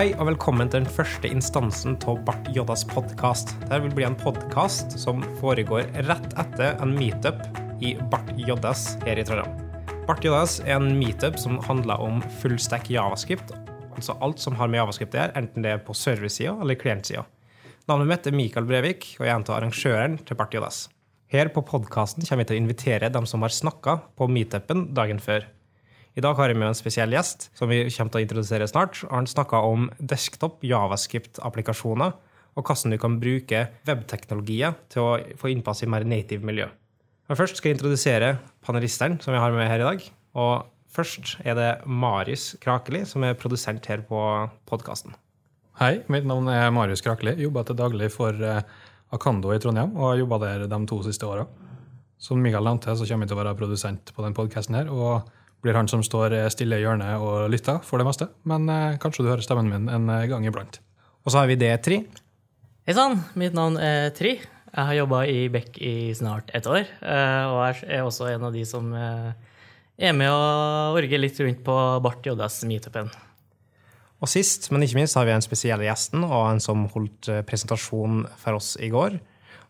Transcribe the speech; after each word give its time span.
Hei 0.00 0.14
og 0.16 0.30
velkommen 0.30 0.70
til 0.72 0.80
den 0.80 0.88
første 0.88 1.28
instansen 1.28 1.98
av 2.08 2.22
Bart 2.24 2.46
Joddas 2.56 2.86
podkast. 2.88 3.50
Dette 3.66 3.82
vil 3.84 3.92
bli 3.98 4.06
en 4.06 4.14
podkast 4.16 4.94
som 4.96 5.20
foregår 5.42 5.90
rett 6.06 6.30
etter 6.40 6.78
en 6.80 6.94
meetup 6.96 7.42
i 7.84 7.90
Bart 8.08 8.30
Joddas 8.40 8.94
her 9.02 9.20
i 9.20 9.26
Trondheim. 9.28 9.60
Bart 10.08 10.24
Joddas 10.24 10.56
er 10.62 10.78
en 10.78 10.96
meetup 10.96 11.36
som 11.42 11.60
handler 11.66 12.00
om 12.00 12.24
fullstack 12.40 12.88
javascript, 12.88 13.52
altså 13.92 14.16
alt 14.24 14.40
som 14.40 14.56
har 14.56 14.72
med 14.72 14.80
javascript 14.80 15.18
å 15.18 15.20
gjøre, 15.20 15.36
enten 15.36 15.68
det 15.68 15.74
er 15.74 15.84
på 15.84 15.92
servicesida 15.92 16.56
eller 16.56 16.80
klientsida. 16.80 17.26
Navnet 17.92 18.08
mitt 18.14 18.32
er 18.32 18.40
Mikael 18.40 18.72
Brevik, 18.72 19.04
og 19.18 19.28
jeg 19.28 19.34
er 19.34 19.36
en 19.36 19.48
av 19.50 19.58
arrangøren 19.58 20.16
til 20.24 20.40
Bart 20.40 20.56
Joddas. 20.56 20.86
Her 21.28 21.52
på 21.52 21.60
podkasten 21.74 22.24
kommer 22.24 22.46
vi 22.46 22.54
til 22.54 22.56
å 22.56 22.64
invitere 22.64 23.12
dem 23.12 23.28
som 23.28 23.44
har 23.44 23.52
snakka 23.52 24.00
på 24.16 24.32
meetupen 24.32 24.94
dagen 24.96 25.20
før. 25.20 25.44
I 26.18 26.22
dag 26.24 26.34
har 26.34 26.50
jeg 26.50 26.58
med 26.58 26.72
en 26.72 26.78
spesiell 26.78 27.12
gjest 27.14 27.48
som 27.54 27.70
vi 27.70 27.84
kommer 27.86 28.10
til 28.10 28.18
å 28.18 28.24
introdusere 28.24 28.66
snart. 28.66 28.98
Han 29.12 29.28
snakka 29.30 29.60
om 29.62 29.86
desktop 30.02 30.64
javascript-applikasjoner 30.66 32.16
og 32.58 32.66
hvordan 32.66 32.96
du 32.96 32.98
kan 32.98 33.18
bruke 33.22 33.62
webteknologier 33.86 34.74
til 34.90 35.06
å 35.06 35.12
få 35.38 35.52
innpass 35.52 35.84
i 35.84 35.90
mer 35.90 36.02
native 36.08 36.42
miljø. 36.46 36.66
Men 37.30 37.38
først 37.38 37.60
skal 37.60 37.70
jeg 37.70 37.78
introdusere 37.78 38.32
panelistene 38.66 39.22
som 39.22 39.36
jeg 39.36 39.42
har 39.44 39.54
med 39.54 39.70
her 39.70 39.84
i 39.84 39.86
dag. 39.86 40.04
Og 40.34 40.66
først 40.90 41.36
er 41.46 41.54
det 41.54 41.70
Marius 41.86 42.56
Krakeli, 42.62 43.04
som 43.06 43.22
er 43.22 43.38
produsent 43.38 43.86
her 43.86 44.02
på 44.02 44.20
podkasten. 44.66 45.14
Hei, 45.78 46.00
mitt 46.10 46.26
navn 46.26 46.50
er 46.50 46.72
Marius 46.74 47.06
Krakeli. 47.06 47.38
Jobber 47.38 47.68
til 47.68 47.78
daglig 47.78 48.10
for 48.12 48.34
eh, 48.34 48.64
Akando 49.14 49.54
i 49.54 49.62
Trondheim 49.62 49.94
og 49.94 50.10
har 50.10 50.24
jobba 50.24 50.42
der 50.42 50.66
de 50.66 50.86
to 50.90 51.04
siste 51.06 51.30
åra. 51.30 51.46
Som 52.20 52.42
Mikael 52.42 52.66
nevnte, 52.66 52.98
så 52.98 53.06
kommer 53.06 53.24
jeg 53.24 53.30
til 53.30 53.38
å 53.38 53.44
være 53.44 53.60
produsent 53.62 54.10
på 54.12 54.26
den 54.26 54.34
podkasten 54.36 54.82
og 54.90 55.30
blir 55.64 55.76
han 55.76 55.88
som 55.90 56.02
står 56.04 56.34
stille 56.52 56.78
i 56.78 56.84
hjørnet 56.84 57.20
og 57.20 57.50
lytter, 57.52 57.82
for 57.84 58.00
det 58.00 58.06
meste. 58.08 58.30
Men 58.48 58.68
eh, 58.72 58.96
kanskje 59.02 59.24
du 59.24 59.30
hører 59.30 59.44
stemmen 59.44 59.68
min 59.70 59.90
en 59.92 60.08
eh, 60.12 60.26
gang 60.30 60.46
iblant. 60.48 60.80
Og 61.24 61.32
så 61.32 61.42
har 61.42 61.50
vi 61.50 61.58
det 61.60 61.74
Tri. 61.84 62.00
Hei 62.88 62.96
sann, 62.96 63.20
mitt 63.38 63.56
navn 63.56 63.76
er 63.76 64.10
Tri. 64.16 64.38
Jeg 64.70 64.86
har 64.86 64.94
jobba 64.94 65.24
i 65.26 65.48
Beck 65.52 65.76
i 65.82 66.12
snart 66.16 66.50
et 66.54 66.66
år. 66.70 66.86
eh, 67.02 67.44
Og 67.50 67.84
er 67.84 68.04
også 68.04 68.30
en 68.30 68.46
av 68.48 68.54
de 68.54 68.62
som 68.68 68.92
eh, 68.94 69.32
er 70.00 70.14
med 70.16 70.30
og 70.32 71.00
orger 71.00 71.20
litt 71.20 71.40
rundt 71.42 71.64
på 71.66 71.76
Bart 72.04 72.24
JS 72.24 72.62
meetupen. 72.70 73.10
Og 74.20 74.28
sist, 74.28 74.68
men 74.72 74.84
ikke 74.84 74.98
minst, 75.00 75.16
har 75.16 75.24
vi 75.28 75.32
en 75.32 75.44
spesiell 75.44 75.80
gjesten 75.84 76.24
og 76.26 76.42
en 76.52 76.60
som 76.60 76.86
holdt 76.92 77.28
eh, 77.32 77.42
presentasjon 77.46 78.24
for 78.40 78.60
oss 78.60 78.74
i 78.80 78.88
går. 78.92 79.18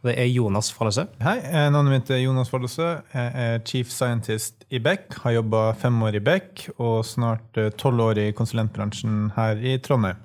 Det 0.00 0.14
er 0.16 0.30
Jonas 0.32 0.70
Follesø. 0.72 1.02
Hei, 1.20 1.36
eh, 1.44 1.66
navnet 1.68 1.92
mitt 1.92 2.10
er 2.14 2.22
Jonas 2.22 2.48
Follesø. 2.48 2.86
Jeg 3.12 3.32
er 3.36 3.58
chief 3.68 3.90
scientist 3.92 4.64
i 4.72 4.78
Beck. 4.80 5.12
Har 5.20 5.34
jobba 5.34 5.74
fem 5.76 5.98
år 6.06 6.16
i 6.16 6.22
Beck 6.24 6.62
og 6.78 7.04
snart 7.04 7.60
eh, 7.60 7.68
tolv 7.76 8.00
år 8.06 8.20
i 8.22 8.30
konsulentbransjen 8.32 9.34
her 9.36 9.60
i 9.60 9.76
Trondheim. 9.84 10.16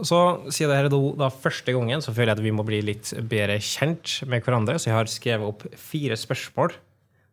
Så 0.00 0.16
Siden 0.48 0.72
dette 0.72 0.96
er 0.96 1.18
da 1.20 1.28
første 1.28 1.74
gangen, 1.76 2.00
så 2.00 2.14
føler 2.16 2.32
jeg 2.32 2.38
at 2.38 2.44
vi 2.46 2.54
må 2.56 2.64
bli 2.64 2.78
litt 2.80 3.12
bedre 3.28 3.58
kjent 3.60 4.22
med 4.24 4.40
hverandre. 4.46 4.78
Så 4.80 4.88
jeg 4.88 4.96
har 4.96 5.12
skrevet 5.12 5.52
opp 5.52 5.66
fire 5.76 6.16
spørsmål 6.16 6.72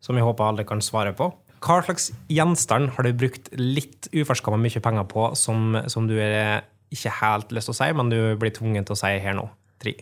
som 0.03 0.19
jeg 0.19 0.27
håper 0.27 0.43
alle 0.43 0.67
kan 0.67 0.83
svare 0.83 1.15
på. 1.15 1.29
Hva 1.63 1.79
slags 1.87 2.11
gjenstand 2.27 2.91
har 2.97 3.07
du 3.07 3.15
brukt 3.15 3.47
litt 3.55 4.11
uforskamma 4.11 4.59
mye 4.59 4.83
penger 4.83 5.07
på, 5.07 5.31
som, 5.39 5.79
som 5.87 6.11
du 6.11 6.17
er 6.19 6.67
ikke 6.91 7.15
helt 7.23 7.55
lyst 7.55 7.71
til 7.71 7.77
å 7.77 7.79
si, 7.79 7.89
men 7.95 8.11
du 8.11 8.19
blir 8.35 8.51
tvunget 8.51 8.91
til 8.91 8.99
å 8.99 8.99
si 8.99 9.15
her 9.23 9.39
nå? 9.39 9.47
Tre. 9.79 9.95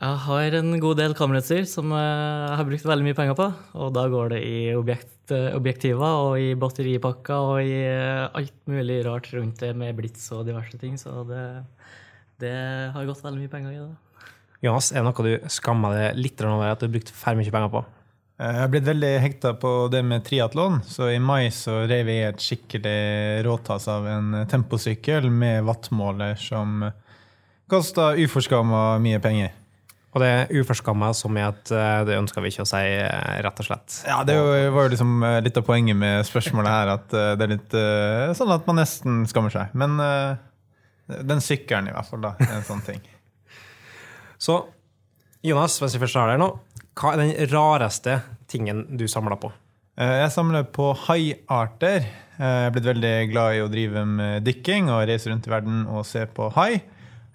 Jeg 0.00 0.16
har 0.24 0.54
en 0.56 0.72
god 0.80 0.96
del 0.96 1.12
kamerautstyr 1.12 1.66
som 1.68 1.90
eh, 1.92 2.00
jeg 2.00 2.56
har 2.56 2.64
brukt 2.64 2.86
veldig 2.88 3.04
mye 3.04 3.16
penger 3.18 3.34
på. 3.36 3.48
Og 3.84 3.90
da 3.92 4.06
går 4.08 4.30
det 4.32 4.38
i 4.48 4.60
objekt, 4.72 5.28
eh, 5.36 5.50
objektiver 5.52 6.22
og 6.24 6.40
i 6.40 6.54
batteripakker 6.56 7.50
og 7.50 7.60
i 7.60 7.74
eh, 7.84 8.24
alt 8.24 8.56
mulig 8.70 9.02
rart 9.04 9.28
rundt 9.36 9.60
det 9.60 9.74
med 9.76 9.98
blits 9.98 10.24
og 10.32 10.46
diverse 10.48 10.80
ting. 10.80 10.96
Så 10.96 11.20
det, 11.28 11.44
det 12.40 12.54
har 12.94 13.10
gått 13.10 13.20
veldig 13.26 13.42
mye 13.42 13.52
penger 13.52 13.76
i 13.76 13.82
det. 13.82 14.32
Jonas, 14.64 14.88
er 14.88 15.04
det 15.04 15.10
noe 15.10 15.26
du 15.28 15.52
skammer 15.52 15.98
deg 15.98 16.24
litt 16.24 16.46
over 16.48 16.72
at 16.72 16.80
du 16.80 16.88
har 16.88 16.96
brukt 16.96 17.12
for 17.20 17.36
mye 17.36 17.52
penger 17.52 17.72
på? 17.76 17.84
Jeg 18.40 18.56
har 18.56 18.72
blitt 18.72 18.88
veldig 18.88 19.14
hekta 19.20 19.52
på 19.60 19.76
det 19.92 20.00
med 20.00 20.24
triatlon, 20.24 20.80
så 20.88 21.10
i 21.12 21.20
mai 21.20 21.52
så 21.52 21.82
rev 21.84 22.08
jeg 22.08 22.24
et 22.30 22.40
skikkelig 22.40 23.00
råtass 23.44 23.84
av 23.92 24.08
en 24.08 24.32
temposykkel 24.48 25.28
med 25.28 25.66
wattmåler 25.68 26.40
som 26.40 26.86
kosta 27.68 28.14
uforskamma 28.16 28.94
mye 29.04 29.20
penger. 29.20 29.59
Og 30.10 30.22
det 30.22 30.28
er 30.28 30.50
uforskamma 30.58 31.12
som 31.14 31.36
i 31.38 31.42
at 31.46 31.70
eh, 31.70 32.00
det 32.08 32.16
ønsker 32.18 32.42
vi 32.42 32.50
ikke 32.50 32.64
å 32.64 32.68
si, 32.68 32.82
eh, 32.82 33.36
rett 33.46 33.62
og 33.62 33.68
slett. 33.68 34.00
Ja, 34.08 34.18
Det 34.26 34.34
var 34.74 34.88
jo 34.88 34.92
liksom 34.96 35.22
eh, 35.26 35.38
litt 35.46 35.60
av 35.60 35.66
poenget 35.68 35.98
med 35.98 36.26
spørsmålet 36.26 36.74
her, 36.74 36.92
at 36.96 37.14
det 37.38 37.46
er 37.46 37.52
litt 37.54 37.78
sånn 38.38 38.54
at 38.56 38.66
man 38.66 38.80
nesten 38.82 39.22
skammer 39.30 39.54
seg. 39.54 39.70
Men 39.78 39.94
den 41.10 41.42
sykkelen, 41.42 41.90
i 41.90 41.94
hvert 41.94 42.10
fall, 42.10 42.22
da, 42.26 42.34
er 42.42 42.58
en 42.58 42.66
sånn 42.66 42.82
ting. 42.86 43.00
Så 44.40 44.58
Jonas, 45.46 45.78
hvis 45.80 45.94
jeg 45.94 46.02
først 46.02 46.18
har 46.18 46.32
deg 46.32 46.42
nå, 46.42 46.52
hva 46.98 47.14
er 47.14 47.22
den 47.22 47.50
rareste 47.52 48.20
tingen 48.50 48.84
du 48.98 49.06
samla 49.08 49.38
på? 49.40 49.52
Jeg 50.00 50.30
samler 50.32 50.64
på 50.72 50.90
haiarter. 51.06 52.06
Jeg 52.40 52.66
er 52.66 52.72
blitt 52.74 52.88
veldig 52.88 53.16
glad 53.30 53.56
i 53.56 53.62
å 53.62 53.70
drive 53.70 54.02
med 54.08 54.46
dykking 54.46 54.88
og 54.90 55.04
reise 55.10 55.30
rundt 55.30 55.46
i 55.46 55.52
verden 55.52 55.84
og 55.92 56.06
se 56.08 56.24
på 56.34 56.48
hai. 56.56 56.80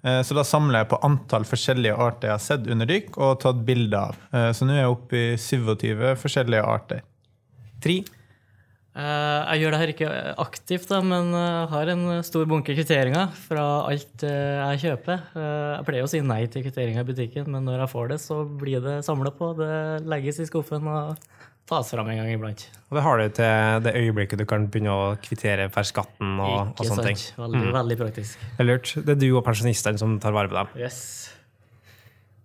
Så 0.06 0.36
da 0.38 0.44
samler 0.46 0.84
jeg 0.84 0.92
på 0.92 1.00
antall 1.08 1.48
forskjellige 1.50 1.96
arter 1.98 2.30
jeg 2.30 2.36
har 2.36 2.44
sett 2.44 2.68
under 2.70 2.86
dykk 2.86 3.16
og 3.18 3.40
tatt 3.42 3.64
bilde 3.66 3.98
av. 3.98 4.20
Så 4.54 4.68
nå 4.68 4.76
er 4.76 4.84
jeg 4.84 4.92
oppe 4.94 5.18
i 5.18 5.32
27 5.42 6.12
forskjellige 6.22 6.68
arter. 6.76 7.02
Tre. 7.82 7.96
Jeg 8.96 9.60
gjør 9.60 9.74
det 9.74 9.80
her 9.82 9.92
ikke 9.92 10.10
aktivt, 10.46 10.94
men 11.04 11.34
har 11.72 11.90
en 11.92 12.04
stor 12.24 12.46
bunke 12.48 12.76
kvitteringer 12.78 13.34
fra 13.48 13.66
alt 13.90 14.24
jeg 14.24 14.84
kjøper. 14.86 15.26
Jeg 15.34 15.88
pleier 15.90 16.06
å 16.06 16.12
si 16.14 16.22
nei 16.24 16.46
til 16.54 16.64
kvitteringer 16.64 17.02
i 17.02 17.10
butikken, 17.10 17.50
men 17.50 17.66
når 17.66 17.82
jeg 17.84 17.94
får 17.98 18.14
det, 18.14 18.20
så 18.24 18.44
blir 18.62 18.86
det 18.86 19.00
samla 19.10 19.34
på. 19.36 19.52
Det 19.58 19.74
legges 20.06 20.40
i 20.40 20.48
skuffen 20.48 20.88
og 20.88 21.18
tas 21.70 21.92
fram 21.94 22.10
en 22.12 22.20
gang 22.22 22.32
iblant. 22.34 22.66
Og 22.90 22.98
det 22.98 23.04
har 23.06 23.22
du 23.22 23.38
til 23.40 23.86
det 23.86 23.94
øyeblikket 23.98 24.42
du 24.42 24.46
kan 24.50 24.68
begynne 24.70 24.94
å 24.94 25.06
kvittere 25.22 25.70
for 25.74 25.88
skatten 25.88 26.36
og, 26.38 26.74
ikke 26.74 26.84
og 26.84 26.90
sånne 26.92 27.06
sant. 27.08 27.08
ting. 27.10 27.40
Veldig, 27.42 27.72
veldig 27.76 27.98
praktisk. 28.04 28.44
Det 28.52 28.62
er 28.62 28.70
lurt. 28.70 28.92
Det 29.00 29.16
er 29.16 29.22
du 29.24 29.30
og 29.32 29.42
pensjonistene 29.48 30.02
som 30.02 30.20
tar 30.22 30.36
vare 30.36 30.52
på 30.52 30.60
dem. 30.60 30.76
Yes. 30.78 31.00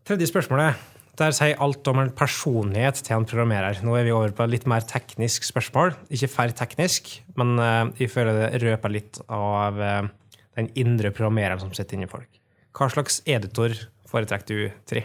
Tredje 0.08 0.30
spørsmålet. 0.30 0.88
Der 1.20 1.34
sier 1.36 1.60
alt 1.60 1.88
om 1.90 1.98
en 2.00 2.12
personlighet 2.16 3.02
til 3.04 3.18
en 3.18 3.26
programmerer. 3.28 3.82
Nå 3.84 3.92
er 3.98 4.06
vi 4.08 4.14
over 4.16 4.32
på 4.32 4.46
litt 4.48 4.64
mer 4.70 4.86
teknisk 4.88 5.44
spørsmål. 5.44 5.92
Ikke 6.16 6.30
for 6.32 6.54
teknisk, 6.56 7.12
men 7.36 7.60
jeg 8.00 8.08
føler 8.08 8.38
det 8.46 8.62
røper 8.64 8.94
litt 8.94 9.20
av 9.28 9.76
uh, 9.76 10.08
den 10.56 10.70
indre 10.80 11.12
programmereren 11.12 11.60
som 11.60 11.74
sitter 11.76 11.98
inni 11.98 12.08
folk. 12.08 12.40
Hva 12.72 12.88
slags 12.94 13.20
editor 13.28 13.74
foretrekker 14.08 14.48
du, 14.48 14.70
Tri? 14.88 15.04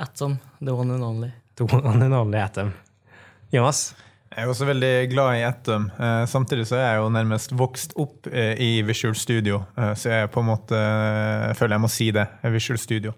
Atom, 0.00 0.38
the 0.64 0.72
one 0.72 0.96
and 0.96 1.04
only. 1.04 1.30
The 1.60 1.68
one 1.68 2.00
and 2.02 2.14
only 2.14 2.40
Atom. 2.40 2.72
Jonas? 3.54 3.92
Jeg 4.34 4.42
er 4.42 4.50
også 4.50 4.66
veldig 4.66 4.94
glad 5.12 5.36
i 5.38 5.42
Atom. 5.46 5.84
Eh, 5.94 6.24
samtidig 6.26 6.64
så 6.66 6.80
er 6.80 6.88
jeg 6.88 7.02
jo 7.04 7.10
nærmest 7.14 7.52
vokst 7.54 7.92
opp 8.02 8.26
eh, 8.26 8.58
i 8.58 8.80
Visual 8.82 9.14
Studio, 9.14 9.60
eh, 9.78 9.92
så 9.94 10.10
jeg 10.10 10.30
på 10.34 10.42
en 10.42 10.48
måte 10.48 10.80
føler 11.54 11.76
jeg 11.76 11.84
må 11.84 11.90
si 11.92 12.08
det. 12.14 12.24
Visual 12.50 12.80
Studio. 12.82 13.12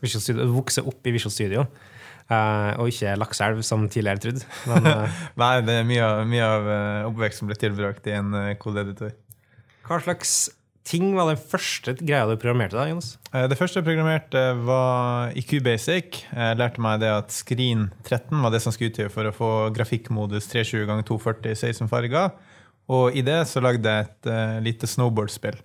Visual 0.00 0.24
Studio, 0.24 0.46
vokse 0.54 0.80
opp 0.88 1.04
i 1.04 1.12
Visual 1.12 1.34
Studio, 1.34 1.66
eh, 2.32 2.70
og 2.80 2.88
ikke 2.88 3.12
Lakselv, 3.20 3.60
som 3.68 3.84
tidligere 3.92 4.24
trodd. 4.24 4.46
Nei, 5.42 5.52
det 5.68 5.76
er 5.82 5.86
mye 5.90 6.08
av, 6.08 6.24
mye 6.32 6.48
av 6.48 6.64
oppveksten 6.70 7.12
oppvekst 7.12 7.42
som 7.42 7.52
ble 7.52 7.60
tilbrakt 7.60 8.08
i 8.08 8.16
en 8.16 8.32
kodeeditor. 8.62 9.12
hva 9.84 10.00
slags 10.00 10.38
ting 10.84 11.12
var 11.16 11.30
den 11.30 11.40
første 11.40 11.94
greia 11.98 12.26
du 12.28 12.36
programmerte? 12.36 12.76
da, 12.76 12.86
Jonas? 12.88 13.14
Eh, 13.32 13.46
Det 13.48 13.58
første 13.58 13.80
jeg 13.80 13.86
programmerte, 13.86 14.42
var 14.64 15.32
i 15.34 15.60
Basic. 15.60 16.24
Jeg 16.30 16.58
lærte 16.60 16.80
meg 16.80 17.00
det 17.00 17.10
at 17.10 17.30
Screen 17.32 17.90
13 18.04 18.42
var 18.42 18.50
det 18.50 18.62
som 18.62 18.72
skulle 18.72 18.92
utgjøre 18.92 19.12
for 19.12 19.24
å 19.24 19.34
få 19.34 19.50
grafikkmodus 19.74 20.48
320 20.52 20.86
ganger 20.86 21.08
240 21.08 21.54
16 21.54 21.88
farger. 21.88 22.32
Og 22.88 23.16
i 23.16 23.22
det 23.24 23.46
så 23.48 23.62
lagde 23.64 23.88
jeg 23.88 24.04
et 24.04 24.28
uh, 24.28 24.60
lite 24.60 24.86
snowboardspill. 24.86 25.56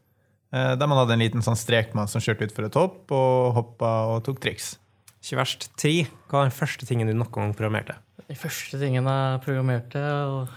Uh, 0.55 0.75
der 0.79 0.87
man 0.87 0.97
hadde 1.01 1.17
en 1.17 1.23
liten 1.23 1.43
sånn 1.43 1.59
strekmann 1.59 2.07
som 2.07 2.23
kjørte 2.23 2.47
utfor 2.47 2.69
et 2.69 2.77
hopp 2.79 3.11
og 3.11 3.55
hoppa 3.57 3.89
og 4.13 4.23
tok 4.23 4.39
triks. 4.39 4.77
Ikke 5.19 5.41
verst. 5.41 5.67
Tre. 5.75 6.07
Hva 6.29 6.39
var 6.39 6.47
den 6.47 6.55
første 6.55 6.87
tingen 6.87 7.11
du 7.11 7.13
noen 7.13 7.33
gang 7.35 7.51
programmerte? 7.57 7.99
Den 8.29 8.37
første 8.37 8.77
tingene 8.77 9.09
jeg 9.09 9.41
programmerte 9.41 10.01
og 10.29 10.51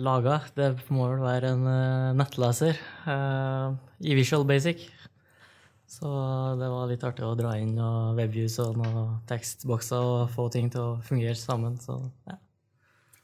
laga, 0.00 0.38
det 0.56 0.70
må 0.88 1.10
vel 1.10 1.20
være 1.20 1.50
en 1.52 1.66
eh, 1.68 2.12
nettleser 2.16 2.78
uh, 3.04 3.74
i 4.00 4.14
Visual 4.16 4.46
Basic. 4.48 4.86
Så 5.84 6.08
det 6.56 6.70
var 6.72 6.88
litt 6.88 7.04
artig 7.04 7.26
å 7.28 7.34
dra 7.36 7.50
inn 7.60 7.74
og 7.76 8.16
webviews 8.16 8.56
og 8.64 8.80
noen 8.80 9.18
tekstbokser 9.28 10.00
og 10.00 10.32
få 10.32 10.46
ting 10.54 10.72
til 10.72 10.80
å 10.80 10.94
fungere 11.04 11.36
sammen. 11.36 11.76
Så 11.84 11.98
ja. 12.30 12.38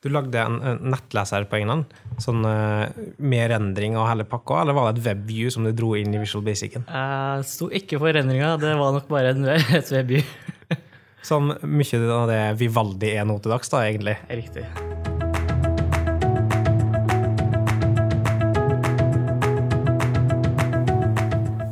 Du 0.05 0.11
lagde 0.13 0.37
en, 0.37 0.61
en 0.61 0.85
nettleser 0.93 1.49
på 1.49 1.57
egen 1.57 1.73
hånd? 1.73 1.97
Sånn 2.21 2.45
eh, 2.45 2.93
med 3.17 3.49
rendring 3.55 3.97
og 3.97 4.11
hele 4.11 4.29
pakka, 4.29 4.67
eller 4.67 4.77
var 4.77 4.93
det 4.93 5.01
et 5.01 5.09
webview 5.15 5.49
som 5.57 5.65
du 5.65 5.73
dro 5.73 5.95
inn 5.97 6.13
i 6.13 6.21
Visual 6.21 6.45
Basicen? 6.45 6.85
Jeg 6.85 7.49
sto 7.49 7.73
ikke 7.73 8.05
for 8.05 8.13
rendringa, 8.13 8.53
det 8.61 8.77
var 8.85 8.93
nok 9.01 9.09
bare 9.09 9.33
en, 9.33 9.49
et 9.81 9.97
webview. 9.97 10.29
Sånn 11.27 11.53
mye 11.67 12.05
av 12.15 12.29
det 12.31 12.43
Vivaldi 12.61 13.15
er 13.17 13.27
nå 13.29 13.41
til 13.43 13.57
dags, 13.57 13.73
da, 13.73 13.85
egentlig. 13.89 14.17
Riktig. 14.31 14.69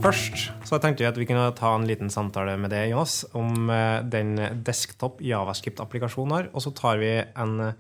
først 0.07 0.53
så 0.67 0.79
tenkte 0.79 1.03
vi 1.03 1.09
at 1.09 1.19
vi 1.19 1.27
kunne 1.27 1.49
ta 1.59 1.73
en 1.75 1.87
liten 1.89 2.11
samtale 2.13 2.55
med 2.61 2.71
deg, 2.71 2.93
Jonas, 2.93 3.25
om 3.39 3.71
eh, 3.73 4.05
den 4.07 4.37
desktop 4.67 5.19
javascript-applikasjonen 5.25 6.35
har. 6.37 6.49
Og 6.55 6.63
så 6.63 6.73
tar 6.77 7.01
vi 7.01 7.11
en 7.23 7.55
eh, 7.65 7.79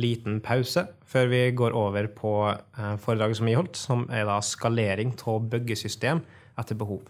liten 0.00 0.40
pause 0.44 0.86
før 1.08 1.28
vi 1.32 1.42
går 1.56 1.76
over 1.76 2.08
på 2.16 2.32
eh, 2.48 2.94
foredraget 3.02 3.40
som 3.40 3.50
vi 3.50 3.56
holdt, 3.58 3.80
som 3.80 4.06
er 4.08 4.24
da 4.28 4.38
skalering 4.44 5.12
av 5.28 5.50
byggesystem 5.52 6.22
etter 6.56 6.80
behov. 6.80 7.02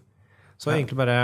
Så 0.59 0.73
egentlig 0.73 0.99
bare 0.99 1.21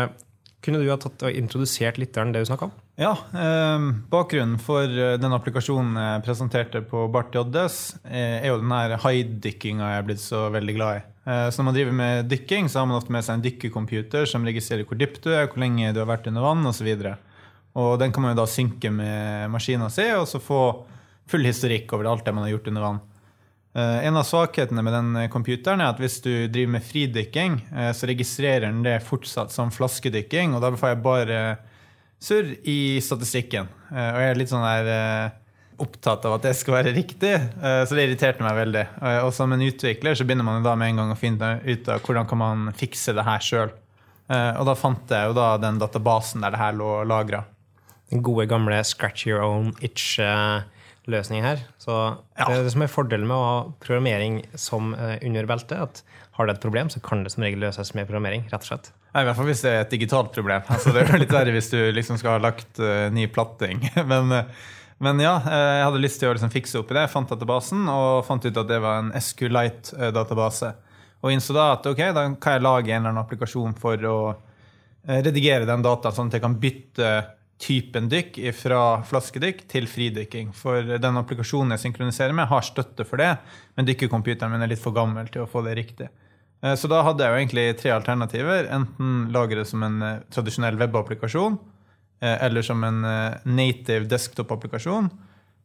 kunne 0.62 0.78
du 0.78 0.86
ha 0.90 0.96
tatt 1.00 1.24
og 1.26 1.36
introdusert 1.36 1.98
lytteren 1.98 2.32
det 2.34 2.44
du 2.44 2.48
snakka 2.48 2.68
om? 2.68 2.74
Ja, 3.00 3.12
eh, 3.34 3.86
Bakgrunnen 4.12 4.60
for 4.62 4.86
eh, 4.86 5.16
den 5.18 5.34
applikasjonen 5.34 5.96
jeg 5.98 6.22
presenterte 6.26 6.84
på 6.86 7.08
Bart 7.12 7.34
JS, 7.34 7.78
eh, 8.04 8.38
er 8.44 8.52
jo 8.52 8.60
den 8.60 8.74
her 8.74 8.94
haidykkinga 9.02 9.90
jeg 9.90 10.02
er 10.02 10.06
blitt 10.06 10.22
så 10.22 10.44
veldig 10.54 10.76
glad 10.76 11.00
i. 11.00 11.02
Eh, 11.26 11.48
så 11.50 11.60
når 11.60 11.68
man 11.68 11.78
driver 11.78 11.98
med 11.98 12.30
dykking, 12.30 12.70
så 12.70 12.80
har 12.80 12.88
man 12.90 13.00
ofte 13.00 13.14
med 13.14 13.26
seg 13.26 13.38
en 13.38 13.44
dykkercomputer 13.48 14.28
som 14.30 14.46
registrerer 14.46 14.86
hvor 14.86 15.00
dypt 15.00 15.22
du 15.26 15.32
er, 15.34 15.48
hvor 15.50 15.62
lenge 15.64 15.90
du 15.90 16.02
har 16.02 16.10
vært 16.12 16.30
under 16.30 16.46
vann 16.46 16.70
osv. 16.70 16.90
Den 16.94 18.12
kan 18.12 18.22
man 18.22 18.34
jo 18.34 18.42
da 18.42 18.48
synke 18.50 18.90
med 18.92 19.50
maskina 19.50 19.88
si 19.90 20.04
og 20.12 20.28
så 20.28 20.42
få 20.42 20.62
full 21.30 21.46
historikk 21.48 21.94
over 21.96 22.10
alt 22.10 22.26
det 22.26 22.34
man 22.36 22.44
har 22.46 22.54
gjort 22.54 22.68
under 22.70 22.86
vann. 22.86 23.02
Eh, 23.74 24.06
en 24.06 24.16
av 24.16 24.22
svakhetene 24.22 24.82
med 24.84 24.92
den 24.92 25.28
computeren 25.32 25.80
er 25.80 25.94
at 25.94 26.00
hvis 26.00 26.18
du 26.20 26.32
driver 26.52 26.74
med 26.74 26.84
fridykking, 26.84 27.54
eh, 27.72 27.92
så 27.96 28.08
registrerer 28.10 28.66
den 28.66 28.82
det 28.84 28.98
fortsatt 29.06 29.52
som 29.52 29.72
flaskedykking, 29.72 30.52
og 30.52 30.60
da 30.64 30.72
får 30.76 30.92
jeg 30.92 31.04
bare 31.06 31.38
surr 32.22 32.50
i 32.68 33.00
statistikken. 33.00 33.70
Eh, 33.88 34.10
og 34.10 34.20
jeg 34.20 34.32
er 34.32 34.40
litt 34.40 34.52
sånn 34.52 34.66
der 34.66 35.38
opptatt 35.82 36.26
av 36.28 36.36
at 36.36 36.44
det 36.44 36.52
skal 36.54 36.76
være 36.76 36.92
riktig, 36.94 37.32
så 37.58 37.96
det 37.96 38.04
irriterte 38.04 38.44
meg 38.44 38.54
veldig. 38.54 38.82
Og 39.24 39.32
som 39.34 39.50
en 39.50 39.64
utvikler 39.64 40.14
så 40.14 40.22
begynner 40.28 40.46
man 40.46 40.62
da 40.62 40.76
med 40.78 40.92
en 40.92 41.00
gang 41.00 41.10
å 41.10 41.16
finne 41.18 41.48
ut 41.64 41.88
av 41.90 42.04
hvordan 42.04 42.28
kan 42.30 42.38
man 42.38 42.68
fikse 42.78 43.14
det 43.16 43.24
her 43.26 43.42
sjøl. 43.42 43.72
Og 44.30 44.68
da 44.68 44.76
fant 44.78 45.10
jeg 45.10 45.32
jo 45.32 45.34
da 45.34 45.48
den 45.58 45.80
databasen 45.82 46.44
der 46.44 46.54
det 46.54 46.60
her 46.60 46.76
lå 46.78 46.92
lagra. 47.08 47.40
Den 48.12 48.22
gode, 48.22 48.46
gamle 48.52 48.78
scratch 48.86 49.26
your 49.26 49.42
own 49.42 49.72
itch 49.80 50.20
løsning 51.10 51.42
her. 51.42 51.62
Så 51.82 51.92
ja. 51.92 52.46
det, 52.46 52.62
det 52.64 52.72
som 52.74 52.84
er 52.84 52.90
fordelen 52.90 53.26
med 53.28 53.36
å 53.36 53.46
ha 53.46 53.54
programmering 53.82 54.42
som 54.58 54.92
uh, 54.94 55.16
under 55.24 55.48
beltet, 55.50 55.78
at 55.78 56.20
har 56.36 56.46
du 56.46 56.52
et 56.54 56.62
problem, 56.62 56.90
så 56.92 57.02
kan 57.04 57.24
det 57.24 57.32
som 57.34 57.44
regel 57.44 57.62
løses 57.64 57.92
med 57.96 58.06
programmering. 58.08 58.46
rett 58.52 58.62
og 58.62 58.68
slett. 58.70 58.92
Ja, 59.12 59.22
I 59.22 59.26
hvert 59.28 59.40
fall 59.40 59.50
hvis 59.50 59.64
det 59.64 59.72
er 59.72 59.82
et 59.82 59.92
digitalt 59.92 60.32
problem. 60.34 60.62
Altså, 60.72 60.94
det 60.94 61.02
er 61.02 61.10
jo 61.10 61.24
litt 61.24 61.34
verre 61.34 61.54
hvis 61.54 61.72
du 61.72 61.80
liksom 61.96 62.20
skal 62.20 62.36
ha 62.36 62.44
lagt 62.44 62.80
uh, 62.80 63.10
ny 63.12 63.26
platting. 63.32 63.82
men, 64.12 64.32
uh, 64.32 64.70
men, 65.02 65.20
ja, 65.24 65.34
jeg 65.42 65.84
hadde 65.88 66.04
lyst 66.04 66.22
til 66.22 66.30
å 66.30 66.36
liksom 66.36 66.54
fikse 66.54 66.78
opp 66.80 66.92
i 66.92 66.96
det. 66.96 67.04
Jeg 67.08 67.14
fant 67.16 67.34
databasen 67.34 67.84
og 67.90 68.22
fant 68.28 68.46
ut 68.46 68.62
at 68.62 68.70
det 68.70 68.80
var 68.84 69.02
en 69.02 69.12
SQLite-database. 69.18 70.72
Og 71.22 71.34
innså 71.34 71.54
da 71.56 71.72
at 71.74 71.86
ok, 71.90 72.06
da 72.14 72.26
kan 72.38 72.56
jeg 72.56 72.62
lage 72.64 72.90
en 72.92 73.02
eller 73.02 73.10
annen 73.10 73.24
applikasjon 73.24 73.74
for 73.78 74.06
å 74.06 74.16
redigere 75.02 75.66
den 75.66 75.82
dataen, 75.82 76.14
sånn 76.14 76.28
at 76.30 76.36
jeg 76.38 76.44
kan 76.44 76.54
bytte 76.62 77.10
typen 77.62 78.08
dykk 78.10 78.40
fra 78.58 78.80
flaskedykk 79.06 79.62
til 79.70 79.86
fridykking. 79.90 80.50
For 80.56 80.96
den 80.98 81.20
applikasjonen 81.20 81.76
jeg 81.76 81.84
synkroniserer 81.86 82.34
med, 82.34 82.50
har 82.50 82.66
støtte 82.66 83.06
for 83.06 83.22
det, 83.22 83.36
men 83.76 83.86
dykkercomputeren 83.88 84.52
min 84.52 84.64
er 84.66 84.72
litt 84.72 84.82
for 84.82 84.96
gammel 84.96 85.30
til 85.30 85.44
å 85.44 85.50
få 85.50 85.62
det 85.66 85.76
riktig. 85.78 86.10
Eh, 86.62 86.74
så 86.78 86.90
da 86.90 87.02
hadde 87.06 87.24
jeg 87.24 87.32
jo 87.32 87.42
egentlig 87.42 87.66
tre 87.80 87.92
alternativer. 87.94 88.70
Enten 88.74 89.28
lage 89.34 89.58
det 89.58 89.66
som 89.70 89.82
en 89.86 90.00
eh, 90.06 90.22
tradisjonell 90.34 90.78
webapplikasjon, 90.80 91.58
eh, 92.22 92.38
eller 92.46 92.66
som 92.66 92.82
en 92.86 93.02
native 93.44 94.08
desktop-applikasjon. 94.10 95.12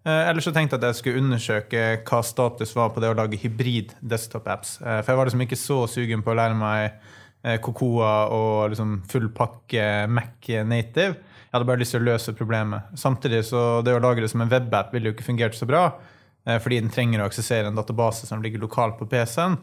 Eller 0.07 0.39
så 0.39 0.53
tenkte 0.55 0.77
jeg 0.77 0.79
at 0.79 0.85
jeg 0.87 0.97
skulle 1.01 1.19
undersøke 1.19 1.79
hva 2.07 2.21
status 2.23 2.69
var 2.77 2.93
på 2.95 3.01
det 3.03 3.09
å 3.11 3.15
lage 3.17 3.39
hybrid 3.41 3.89
desktop-apps. 3.99 4.77
For 4.79 5.09
jeg 5.11 5.19
var 5.19 5.27
liksom 5.27 5.41
ikke 5.43 5.57
så 5.59 5.79
sugen 5.91 6.21
på 6.23 6.31
å 6.31 6.37
lære 6.37 6.55
meg 6.55 7.57
Cocoa 7.65 8.13
og 8.31 8.71
liksom 8.71 8.93
full 9.11 9.27
pakke 9.35 10.05
Mac 10.07 10.47
native. 10.69 11.17
Jeg 11.47 11.55
hadde 11.55 11.67
bare 11.69 11.79
lyst 11.79 11.93
til 11.95 12.01
å 12.03 12.07
løse 12.09 12.33
problemet. 12.35 12.89
Samtidig 12.99 13.45
så 13.47 13.79
det 13.85 13.93
å 13.95 14.01
lage 14.03 14.19
det 14.19 14.27
som 14.33 14.41
en 14.43 14.49
webapp 14.51 14.91
ville 14.91 15.07
jo 15.07 15.15
ikke 15.15 15.29
fungert 15.29 15.55
så 15.55 15.67
bra, 15.69 15.85
eh, 16.43 16.57
fordi 16.59 16.81
den 16.81 16.91
trenger 16.91 17.23
å 17.23 17.27
aksessere 17.29 17.71
en 17.71 17.77
database 17.77 18.27
som 18.27 18.43
ligger 18.43 18.59
lokalt 18.59 18.97
på 18.99 19.07
PC-en. 19.07 19.55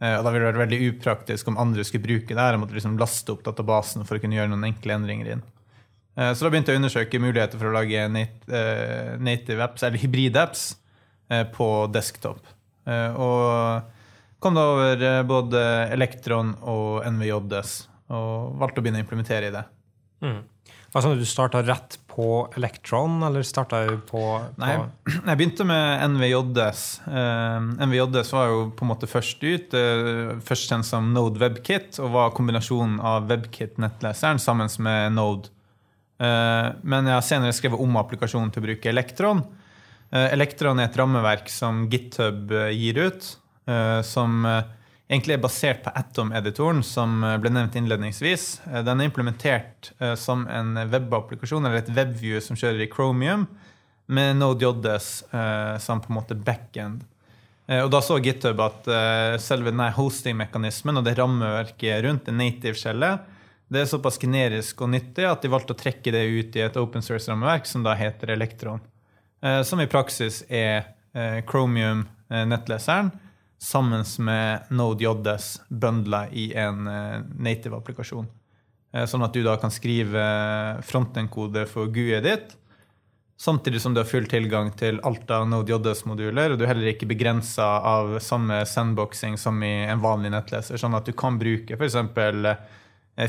Eh, 0.00 0.14
og 0.16 0.24
da 0.24 0.32
ville 0.32 0.46
det 0.46 0.54
vært 0.54 0.62
veldig 0.64 0.88
upraktisk 0.94 1.50
om 1.52 1.60
andre 1.60 1.84
skulle 1.84 2.06
bruke 2.06 2.32
det 2.32 2.40
her 2.40 2.56
og 2.56 2.64
måtte 2.64 2.76
liksom 2.76 2.96
laste 2.96 3.34
opp 3.34 3.44
databasen 3.44 4.08
for 4.08 4.16
å 4.16 4.22
kunne 4.22 4.38
gjøre 4.38 4.48
noen 4.54 4.64
enkle 4.70 4.96
endringer 4.96 5.34
inn. 5.34 5.44
Eh, 6.16 6.32
så 6.32 6.46
da 6.46 6.52
begynte 6.54 6.72
jeg 6.72 6.80
å 6.80 6.82
undersøke 6.84 7.20
muligheter 7.20 7.60
for 7.60 7.68
å 7.68 7.76
lage 7.76 8.08
native 9.20 9.60
apps, 9.60 9.84
eller 9.84 10.00
hybrid-apps, 10.00 10.66
på 11.26 11.66
desktop. 11.90 12.38
Og 12.86 13.82
kom 14.38 14.54
da 14.54 14.62
over 14.70 15.24
både 15.26 15.60
Elektron 15.90 16.52
og 16.62 17.02
NVJS, 17.02 17.72
og 18.14 18.60
valgte 18.60 18.78
å 18.78 18.84
begynne 18.84 19.00
å 19.00 19.02
implementere 19.02 19.48
i 19.50 19.54
det. 19.56 19.64
Mm. 20.22 20.44
Altså, 20.96 21.12
du 21.12 21.26
starta 21.28 21.60
rett 21.60 21.98
på 22.08 22.46
Electron, 22.56 23.18
eller 23.26 23.44
starta 23.44 23.82
du 23.84 23.98
på, 23.98 24.20
på, 24.40 24.62
Nei, 24.62 24.76
jeg 25.28 25.36
begynte 25.36 25.66
med 25.68 26.04
NVJS. 26.14 26.84
Eh, 27.04 27.66
NVJS 27.84 28.32
var 28.32 28.48
jo 28.48 28.62
på 28.72 28.86
en 28.86 28.90
måte 28.94 29.08
først 29.10 29.44
ut. 29.44 29.76
Uh, 29.76 30.38
først 30.46 30.72
kjent 30.72 30.88
som 30.88 31.10
Node 31.12 31.42
WebKit, 31.42 31.98
og 32.00 32.14
var 32.14 32.32
kombinasjonen 32.36 32.96
av 33.04 33.28
WebKit-nettleseren 33.28 34.40
sammen 34.40 34.72
med 34.86 35.18
Node. 35.18 35.52
Uh, 36.16 36.72
men 36.80 37.10
jeg 37.10 37.18
har 37.18 37.28
senere 37.28 37.58
skrevet 37.58 37.82
om 37.84 38.00
applikasjonen 38.00 38.54
til 38.54 38.64
å 38.64 38.68
bruke 38.70 38.92
Electron. 38.92 39.44
Electron 40.16 40.78
er 40.80 40.86
et 40.86 40.96
rammeverk 40.96 41.50
som 41.50 41.80
GitHub 41.90 42.52
gir 42.70 43.00
ut, 43.02 43.24
som 44.06 44.44
egentlig 45.08 45.36
er 45.36 45.42
basert 45.42 45.82
på 45.84 45.92
Atom-editoren, 45.94 46.82
som 46.84 47.22
eh, 47.24 47.36
ble 47.42 47.52
nevnt 47.54 47.76
innledningsvis. 47.78 48.46
Eh, 48.66 48.82
den 48.86 49.00
er 49.00 49.10
implementert 49.10 49.92
eh, 49.98 50.14
som 50.18 50.46
en 50.50 50.74
webapplikasjon, 50.90 51.66
eller 51.66 51.84
et 51.84 51.92
webview 51.94 52.42
som 52.42 52.58
kjører 52.58 52.84
i 52.84 52.90
Chromium, 52.92 53.46
med 54.06 54.36
NodeJS 54.38 55.08
som 55.82 55.98
på 55.98 56.12
en 56.12 56.14
måte 56.14 56.36
backend. 56.38 57.00
Og 57.66 57.88
Da 57.90 57.98
så 57.98 58.20
GitHub 58.22 58.60
at 58.62 58.84
selve 59.42 59.72
denne 59.72 59.88
hosting-mekanismen 59.96 61.00
og 61.00 61.02
det 61.08 61.16
rammeverket 61.18 62.04
rundt 62.04 62.28
det 62.28 62.36
native-skjellet 62.38 63.24
det 63.66 63.80
er 63.80 63.88
såpass 63.90 64.20
generisk 64.22 64.84
og 64.86 64.92
nyttig 64.92 65.26
at 65.26 65.42
de 65.42 65.50
valgte 65.50 65.74
å 65.74 65.80
trekke 65.80 66.14
det 66.14 66.22
ut 66.22 66.54
i 66.54 66.62
et 66.68 66.78
open 66.78 67.02
source-rammeverk 67.02 67.66
som 67.66 67.82
da 67.82 67.96
heter 67.98 68.30
Electron. 68.36 68.78
Som 69.66 69.82
i 69.82 69.90
praksis 69.90 70.44
er 70.46 70.86
Chromium-nettleseren 71.50 73.10
sammen 73.58 74.04
med 74.18 74.70
Node.js 74.70 75.60
bundla 75.68 76.26
i 76.28 76.52
en 76.54 76.86
uh, 76.86 77.24
native 77.38 77.78
applikasjon. 77.78 78.28
Uh, 78.94 79.04
sånn 79.08 79.24
at 79.26 79.34
du 79.34 79.42
da 79.44 79.56
kan 79.60 79.72
skrive 79.72 80.22
frontend-kode 80.86 81.66
for 81.70 81.90
GUE-et 81.92 82.24
ditt, 82.26 82.54
samtidig 83.40 83.80
som 83.80 83.94
du 83.94 84.00
har 84.00 84.08
full 84.08 84.28
tilgang 84.28 84.70
til 84.76 85.00
alt 85.04 85.30
av 85.32 85.48
Node.js-moduler, 85.48 86.52
og 86.52 86.58
du 86.58 86.64
er 86.64 86.72
heller 86.72 86.92
ikke 86.92 87.08
begrensa 87.08 87.66
av 87.84 88.16
samme 88.24 88.62
sandboxing 88.68 89.36
som 89.40 89.60
i 89.64 89.74
en 89.88 90.00
vanlig 90.04 90.32
nettleser, 90.32 90.80
sånn 90.80 90.96
at 90.96 91.08
du 91.08 91.12
kan 91.16 91.40
bruke 91.40 91.76
f.eks. 91.76 91.98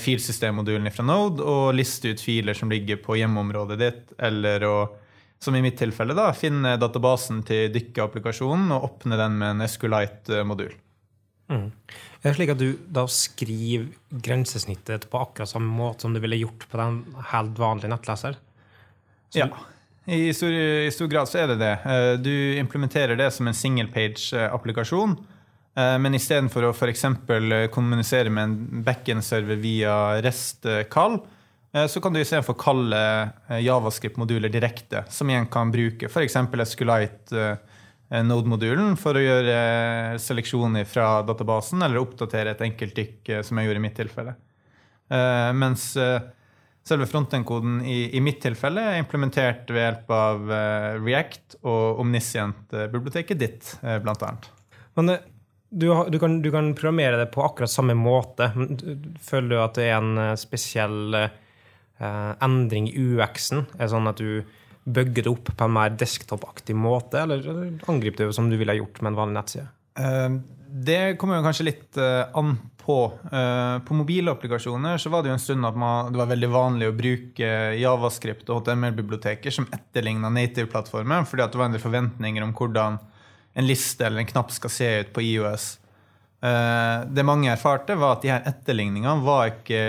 Filsystemmodulen 0.04 0.92
fra 0.92 1.04
Node 1.08 1.44
og 1.48 1.76
liste 1.76 2.12
ut 2.12 2.20
filer 2.20 2.58
som 2.58 2.68
ligger 2.68 3.00
på 3.00 3.16
hjemmeområdet 3.22 3.78
ditt, 3.80 4.10
eller 4.20 4.66
å 4.68 4.80
som 5.40 5.56
i 5.56 5.62
mitt 5.62 5.78
tilfelle, 5.80 6.16
da, 6.18 6.32
finne 6.36 6.76
databasen 6.82 7.44
til 7.48 7.70
dykkeapplikasjonen 7.76 8.74
og 8.74 8.90
åpne 8.90 9.20
den 9.20 9.38
med 9.40 9.56
en 9.56 9.70
SQLite-modul. 9.70 10.74
Mm. 11.48 11.70
Er 12.20 12.26
det 12.26 12.36
slik 12.36 12.52
at 12.52 12.60
du 12.60 12.72
da 12.92 13.06
skriver 13.12 13.88
grensesnittet 14.26 15.08
på 15.12 15.22
akkurat 15.22 15.52
samme 15.52 15.72
måte 15.72 16.04
som 16.04 16.16
du 16.16 16.20
ville 16.24 16.40
gjort 16.42 16.66
på 16.68 16.80
den 16.82 17.00
helt 17.32 17.56
vanlige 17.62 17.94
nettleser? 17.94 18.36
Så 19.32 19.44
ja. 19.44 19.50
I 20.08 20.34
stor, 20.36 20.52
I 20.52 20.92
stor, 20.92 21.10
grad 21.12 21.30
så 21.30 21.44
er 21.44 21.52
det 21.52 21.60
det. 21.62 21.74
Eh, 21.84 22.12
du 22.20 22.34
implementerer 22.58 23.20
det 23.20 23.30
som 23.36 23.48
en 23.48 23.56
single 23.56 23.92
page-applikasjon. 23.94 25.18
Eh, 25.78 25.96
men 26.02 26.16
istedenfor 26.18 26.68
å 26.68 26.76
f.eks. 26.76 27.06
kommunisere 27.72 28.32
med 28.32 28.44
en 28.44 28.84
backend-server 28.88 29.60
via 29.62 29.98
REST-kall, 30.24 31.20
Eh, 31.22 31.34
så 31.86 32.02
kan 32.02 32.14
du 32.14 32.20
istedenfor 32.22 32.58
kalle 32.60 33.00
eh, 33.50 33.60
Javascript-moduler 33.66 34.50
direkte, 34.50 35.04
som 35.14 35.30
igjen 35.30 35.50
kan 35.52 35.72
bruke 35.74 36.10
f.eks. 36.10 36.38
Esculite 36.64 37.44
eh, 37.44 38.96
for 38.98 39.20
å 39.20 39.24
gjøre 39.24 39.58
seleksjoner 40.24 40.88
fra 40.88 41.22
databasen 41.28 41.84
eller 41.84 42.00
oppdatere 42.00 42.54
et 42.56 42.64
enkelt 42.64 42.96
dykk, 42.96 43.34
som 43.44 43.60
jeg 43.60 43.68
gjorde 43.68 43.82
i 43.82 43.84
mitt 43.84 43.98
tilfelle. 44.00 44.36
Mens 45.60 45.90
selve 46.88 47.08
frontend-koden 47.12 47.82
i, 47.84 48.22
mitt 48.24 48.40
tilfelle 48.46 48.86
er 48.94 49.02
implementert 49.02 49.68
ved 49.68 49.84
hjelp 49.84 50.14
av 50.16 50.54
React 51.04 51.60
og 51.68 52.00
Omniscient-biblioteket 52.06 53.44
ditt, 53.44 53.74
blant 53.84 54.24
annet. 54.24 54.48
Men 54.96 55.18
du, 55.70 56.20
kan, 56.20 56.42
du, 56.42 56.52
kan, 56.52 56.76
programmere 56.76 57.18
det 57.18 57.26
på 57.26 57.44
akkurat 57.44 57.72
samme 57.72 57.94
måte. 57.94 58.52
Føler 59.22 59.50
du 59.50 59.60
at 59.60 59.76
det 59.76 59.90
er 59.90 59.98
en 60.00 60.38
spesiell 60.40 61.18
eh, 61.18 61.36
endring 62.00 62.92
i 62.92 62.94
UX-en? 62.94 63.66
Er 63.78 63.88
det 63.88 63.92
sånn 63.94 64.10
at 64.10 64.22
du 64.22 64.44
bygger 64.88 65.26
det 65.26 65.32
opp 65.32 65.50
på 65.58 65.66
en 65.66 65.74
mer 65.76 65.96
desktop-aktig 66.00 66.76
måte, 66.78 67.24
eller, 67.26 67.44
angriper 67.92 68.24
du 68.24 68.30
det 68.30 68.38
som 68.38 68.52
du 68.52 68.56
ville 68.60 68.78
gjort 68.78 69.02
med 69.02 69.12
en 69.12 69.20
vanlig 69.20 69.40
nettside? 69.40 69.68
Uh, 70.00 70.38
Det 70.68 71.18
kommer 71.20 71.40
jo 71.40 71.46
kanskje 71.46 71.66
litt 71.66 71.98
eh, 71.98 72.28
an 72.38 72.58
på. 72.88 73.12
Eh, 73.32 73.80
på 73.88 73.96
mobilapplikasjoner 74.00 75.00
så 75.00 75.10
var 75.10 75.24
det 75.24 75.32
jo 75.32 75.36
en 75.38 75.44
stund 75.44 75.68
at 75.68 75.76
man, 75.80 76.12
det 76.12 76.20
var 76.20 76.30
veldig 76.32 76.50
vanlig 76.52 76.90
å 76.90 76.96
bruke 76.96 77.50
Javascript 77.80 78.50
og 78.52 78.62
HTML-biblioteker 78.62 79.54
som 79.54 79.68
etterligna 79.76 80.32
native-plattformen, 80.32 81.28
fordi 81.28 81.48
det 81.48 81.60
var 81.60 81.68
en 81.68 81.76
del 81.76 81.84
forventninger 81.84 82.46
om 82.46 82.54
hvordan 82.56 83.00
en 83.58 83.68
liste 83.68 84.06
eller 84.06 84.22
en 84.22 84.30
knapp 84.30 84.54
skal 84.54 84.72
se 84.72 84.90
ut 85.02 85.12
på 85.16 85.24
IOS. 85.26 85.68
Eh, 86.44 87.08
det 87.12 87.26
mange 87.28 87.52
erfarte, 87.52 87.98
var 87.98 88.18
at 88.18 88.24
de 88.24 88.32
her 88.32 88.48
etterligningene 88.48 89.26
var 89.26 89.52
ikke 89.56 89.82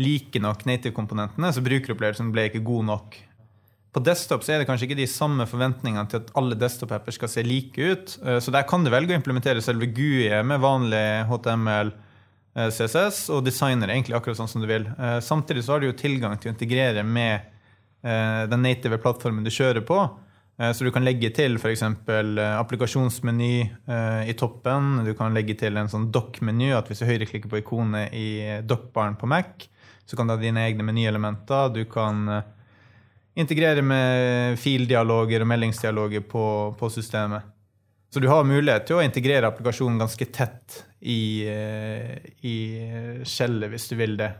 like 0.00 0.40
nok 0.42 0.66
native-komponentene, 0.68 1.52
så 1.52 1.64
brukeropplevelsen 1.64 2.32
ble 2.34 2.50
ikke 2.50 2.64
god 2.66 2.88
nok. 2.90 3.16
På 3.96 4.02
desktop 4.04 4.42
så 4.44 4.52
er 4.52 4.60
det 4.60 4.66
kanskje 4.68 4.90
ikke 4.90 4.98
de 4.98 5.08
samme 5.08 5.46
forventningene 5.48 6.04
til 6.12 6.20
at 6.20 6.34
alle 6.36 6.58
desktop-apper 6.60 7.14
skal 7.16 7.30
se 7.32 7.44
like 7.46 7.80
ut. 7.80 8.16
Eh, 8.20 8.36
så 8.44 8.52
der 8.52 8.66
kan 8.68 8.84
du 8.84 8.90
velge 8.92 9.14
å 9.14 9.16
implementere 9.16 9.62
selve 9.64 9.88
GUI 9.88 10.28
med 10.44 10.60
vanlig 10.60 11.06
HTML, 11.30 11.94
eh, 12.58 12.68
CSS, 12.68 13.22
og 13.32 13.46
designer 13.46 13.88
egentlig 13.94 14.18
akkurat 14.18 14.36
sånn 14.36 14.52
som 14.52 14.60
du 14.60 14.68
vil. 14.68 14.84
Eh, 14.84 15.16
samtidig 15.24 15.64
så 15.64 15.72
har 15.72 15.80
du 15.80 15.88
jo 15.88 15.96
tilgang 15.96 16.36
til 16.36 16.50
å 16.50 16.56
integrere 16.56 17.04
med 17.04 17.52
den 18.06 18.60
native 18.62 19.00
plattformen 19.02 19.42
du 19.42 19.50
kjører 19.50 19.82
på. 19.82 19.96
Så 20.60 20.84
du 20.84 20.92
kan 20.94 21.02
legge 21.02 21.32
til 21.34 21.56
f.eks. 21.58 21.80
applikasjonsmeny 21.82 23.48
i 24.30 24.34
toppen. 24.38 25.00
Du 25.02 25.10
kan 25.18 25.34
legge 25.34 25.56
til 25.58 25.74
en 25.80 25.90
sånn 25.90 26.12
dock-meny, 26.14 26.68
at 26.76 26.86
hvis 26.86 27.02
du 27.02 27.08
høyreklikker 27.08 27.50
på 27.50 27.58
ikonet 27.64 28.14
i 28.14 28.28
dock-baren 28.62 29.18
på 29.18 29.26
Mac, 29.26 29.66
så 30.06 30.16
kan 30.16 30.28
du 30.28 30.34
ha 30.34 30.40
dine 30.40 30.62
egne 30.66 30.86
menyelementer. 30.86 31.72
Du 31.74 31.82
kan 31.90 32.22
integrere 33.36 33.82
med 33.84 34.56
fildialoger 34.60 35.42
og 35.44 35.50
meldingsdialoger 35.50 36.24
på, 36.30 36.46
på, 36.78 36.90
systemet. 36.90 37.52
Så 38.10 38.22
du 38.22 38.28
har 38.30 38.46
mulighet 38.48 38.86
til 38.88 39.00
å 39.00 39.04
integrere 39.04 39.50
applikasjonen 39.50 39.98
ganske 40.00 40.28
tett 40.32 40.82
i, 41.00 41.44
eh, 41.50 42.14
i 42.48 42.56
skjellet, 43.26 43.68
hvis 43.72 43.90
du 43.90 43.96
vil 43.98 44.16
det. 44.16 44.30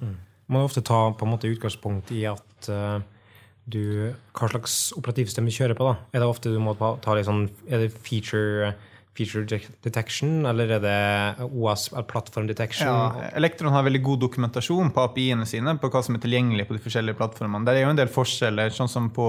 Mm. 0.00 0.16
Man 0.48 0.58
må 0.58 0.64
ofte 0.66 0.82
ta 0.84 1.06
på 1.14 1.26
en 1.26 1.34
måte 1.36 1.48
utgangspunkt 1.48 2.10
i 2.12 2.24
at 2.28 2.68
uh, 2.68 2.98
du, 3.64 4.12
hva 4.36 4.48
slags 4.50 4.92
operativsystem 4.98 5.46
du 5.48 5.54
kjører 5.54 5.78
på. 5.78 5.86
da. 5.86 5.94
Er 6.12 6.24
det 6.24 6.28
ofte 6.28 6.52
du 6.52 6.58
må 6.60 6.74
ta, 6.76 6.94
ta 7.04 7.14
litt 7.16 7.28
sånn, 7.28 7.46
er 7.70 7.86
det 7.86 7.94
feature 7.94 8.74
feature 9.14 9.60
detection, 9.84 10.42
eller 10.48 10.76
er 10.76 10.82
det 10.82 11.46
OAS 11.46 11.86
plattform 12.10 12.48
detection? 12.50 12.88
Ja, 12.88 13.30
Elektron 13.38 13.74
har 13.74 13.86
veldig 13.86 14.02
god 14.02 14.24
dokumentasjon 14.26 14.90
på 14.94 15.04
API-ene 15.06 15.46
sine 15.46 15.76
på 15.78 15.90
hva 15.92 16.02
som 16.04 16.18
er 16.18 16.24
tilgjengelig 16.24 16.66
på 16.68 16.76
de 16.76 16.82
forskjellige 16.82 17.18
plattformene. 17.20 17.64
Det 17.66 17.76
er 17.76 17.86
jo 17.86 17.94
en 17.94 18.02
del 18.02 18.12
forskjeller. 18.12 18.74
sånn 18.74 18.90
som 18.90 19.10
På 19.14 19.28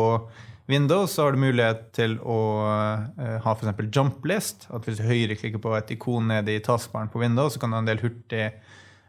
Windows 0.65 1.13
så 1.13 1.27
har 1.27 1.35
du 1.35 1.43
mulighet 1.43 1.91
til 1.93 2.17
å 2.25 2.39
uh, 2.65 3.37
ha 3.43 3.53
f.eks. 3.53 3.85
jump 3.93 4.25
list. 4.25 4.65
at 4.73 4.87
Hvis 4.87 4.97
du 4.97 5.05
høyreklikker 5.05 5.61
på 5.61 5.75
et 5.77 5.93
ikon 5.93 6.31
nede 6.33 6.55
i 6.55 6.63
taskbaren 6.65 7.11
på 7.13 7.21
Windows, 7.21 7.53
så 7.53 7.61
kan 7.61 7.69
du 7.69 7.77
ha 7.77 7.83
en 7.83 7.89
del 7.89 8.01
hurtig 8.01 8.47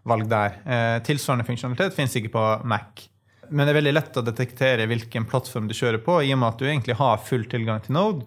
valg 0.06 0.28
der. 0.28 0.60
Uh, 0.68 0.98
tilsvarende 1.06 1.48
funksjonalitet 1.48 1.96
finnes 1.96 2.16
ikke 2.20 2.34
på 2.36 2.46
Mac. 2.68 3.06
Men 3.48 3.64
det 3.64 3.72
er 3.72 3.78
veldig 3.80 3.94
lett 3.94 4.18
å 4.18 4.24
detektere 4.26 4.88
hvilken 4.90 5.24
plattform 5.30 5.70
du 5.70 5.74
kjører 5.76 6.02
på, 6.04 6.18
i 6.20 6.34
og 6.34 6.42
med 6.42 6.50
at 6.50 6.60
du 6.60 6.66
egentlig 6.68 6.98
har 6.98 7.22
full 7.24 7.46
tilgang 7.48 7.80
til 7.84 7.96
Node. 7.96 8.26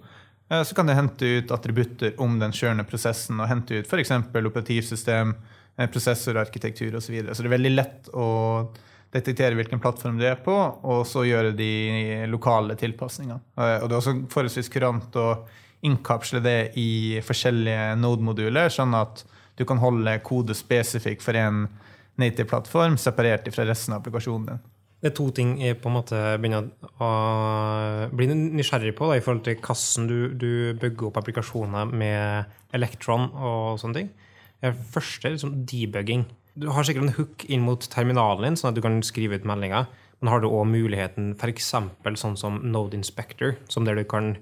Eh, 0.50 0.64
så 0.64 0.76
kan 0.76 0.88
det 0.90 0.98
hente 0.98 1.26
ut 1.26 1.52
attributter 1.52 2.14
om 2.22 2.40
den 2.40 2.54
kjørende 2.56 2.86
prosessen, 2.90 3.40
og 3.40 3.50
hente 3.50 3.80
ut 3.80 3.90
f.eks. 3.90 4.12
operativsystem, 4.34 5.34
eh, 5.78 5.90
prosessorarkitektur 5.90 6.96
osv. 6.96 7.06
Så, 7.06 7.12
videre. 7.14 7.36
så 7.36 7.44
det 7.44 7.52
er 7.52 7.58
veldig 7.58 7.76
lett 7.76 8.14
å 8.14 8.30
detektere 9.14 9.58
hvilken 9.58 9.82
plattform 9.82 10.20
du 10.20 10.26
er 10.30 10.38
på, 10.46 10.54
og 10.54 11.06
så 11.10 11.26
gjøre 11.26 11.56
de 11.58 12.26
lokale 12.30 12.78
tilpasningene. 12.78 13.42
Eh, 13.58 13.78
og 13.82 13.90
det 13.90 13.96
er 13.96 14.02
også 14.02 14.16
forholdsvis 14.34 14.72
kurant 14.74 15.18
å 15.18 15.30
innkapsle 15.86 16.42
det 16.44 16.74
i 16.78 17.22
forskjellige 17.24 17.94
Node-moduler, 18.02 18.74
sånn 18.74 18.98
at 18.98 19.24
du 19.60 19.66
kan 19.68 19.80
holde 19.80 20.18
kode 20.24 20.56
spesifikk 20.56 21.24
for 21.24 21.38
en 21.40 21.68
native-plattform 22.20 22.98
separert 23.00 23.48
fra 23.54 23.66
resten 23.68 23.96
av 23.96 24.02
applikasjonen 24.02 24.50
din. 24.50 24.62
Det 25.00 25.12
er 25.12 25.16
to 25.16 25.30
ting 25.32 25.54
jeg 25.62 25.78
på 25.80 25.88
en 25.88 25.96
måte 25.96 26.18
begynner 26.42 26.66
å 27.00 27.10
bli 28.12 28.28
nysgjerrig 28.36 28.92
på 28.98 29.08
da, 29.08 29.16
i 29.16 29.24
forhold 29.24 29.46
til 29.46 29.56
hvordan 29.64 30.10
du, 30.10 30.18
du 30.36 30.52
bygger 30.82 31.08
opp 31.08 31.22
applikasjoner 31.22 31.94
med 31.94 32.76
Electron 32.76 33.30
og 33.32 33.80
sånne 33.80 34.02
ting. 34.02 34.10
Det 34.60 34.74
første 34.92 35.30
er 35.30 35.38
liksom 35.38 35.56
debugging. 35.70 36.26
Du 36.60 36.68
har 36.76 36.84
sikkert 36.84 37.08
en 37.08 37.16
hook 37.16 37.46
inn 37.48 37.64
mot 37.64 37.88
terminalen 37.94 38.50
din, 38.50 38.60
sånn 38.60 38.74
at 38.74 38.80
du 38.80 38.84
kan 38.84 39.00
skrive 39.08 39.40
ut 39.40 39.48
meldinger. 39.48 39.88
Men 40.20 40.34
har 40.34 40.44
du 40.44 40.50
òg 40.50 40.68
muligheten 40.68 41.32
f.eks. 41.40 41.72
sånn 42.20 42.36
som 42.40 42.60
Node 42.68 43.00
Inspector, 43.00 43.56
som 43.72 43.88
der 43.88 43.96
du 43.96 44.04
kan 44.04 44.34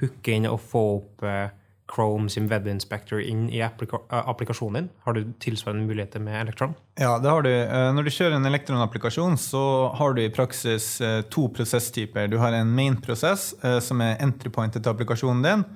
hooke 0.00 0.32
inn 0.32 0.48
og 0.48 0.62
få 0.64 0.82
opp 0.94 1.24
eh, 1.28 1.52
Chrome 1.86 2.30
sin 2.30 2.48
web 2.48 2.66
inspector 2.66 3.20
inn 3.20 3.50
i 3.50 3.62
applika 3.62 3.98
applikasjonen 4.08 4.74
din? 4.74 4.88
Har 5.04 5.12
du 5.12 5.32
tilsvarende 5.38 5.86
muligheter 5.86 6.20
med 6.20 6.40
Electron? 6.40 6.74
Ja, 6.98 7.18
det 7.18 7.30
har 7.30 7.42
du. 7.42 7.50
Eh, 7.50 7.92
når 7.94 8.02
du 8.02 8.10
kjører 8.10 8.34
en 8.36 8.48
Electron-applikasjon, 8.48 9.36
så 9.38 9.62
har 9.94 10.16
du 10.16 10.22
i 10.24 10.32
praksis 10.34 11.00
eh, 11.00 11.20
to 11.30 11.46
prosesstyper. 11.54 12.26
Du 12.32 12.38
har 12.42 12.56
en 12.58 12.72
main-prosess, 12.74 13.52
eh, 13.62 13.78
som 13.78 14.02
er 14.02 14.18
entry 14.24 14.50
pointet 14.50 14.82
til 14.82 14.94
applikasjonen 14.94 15.44
din, 15.46 15.66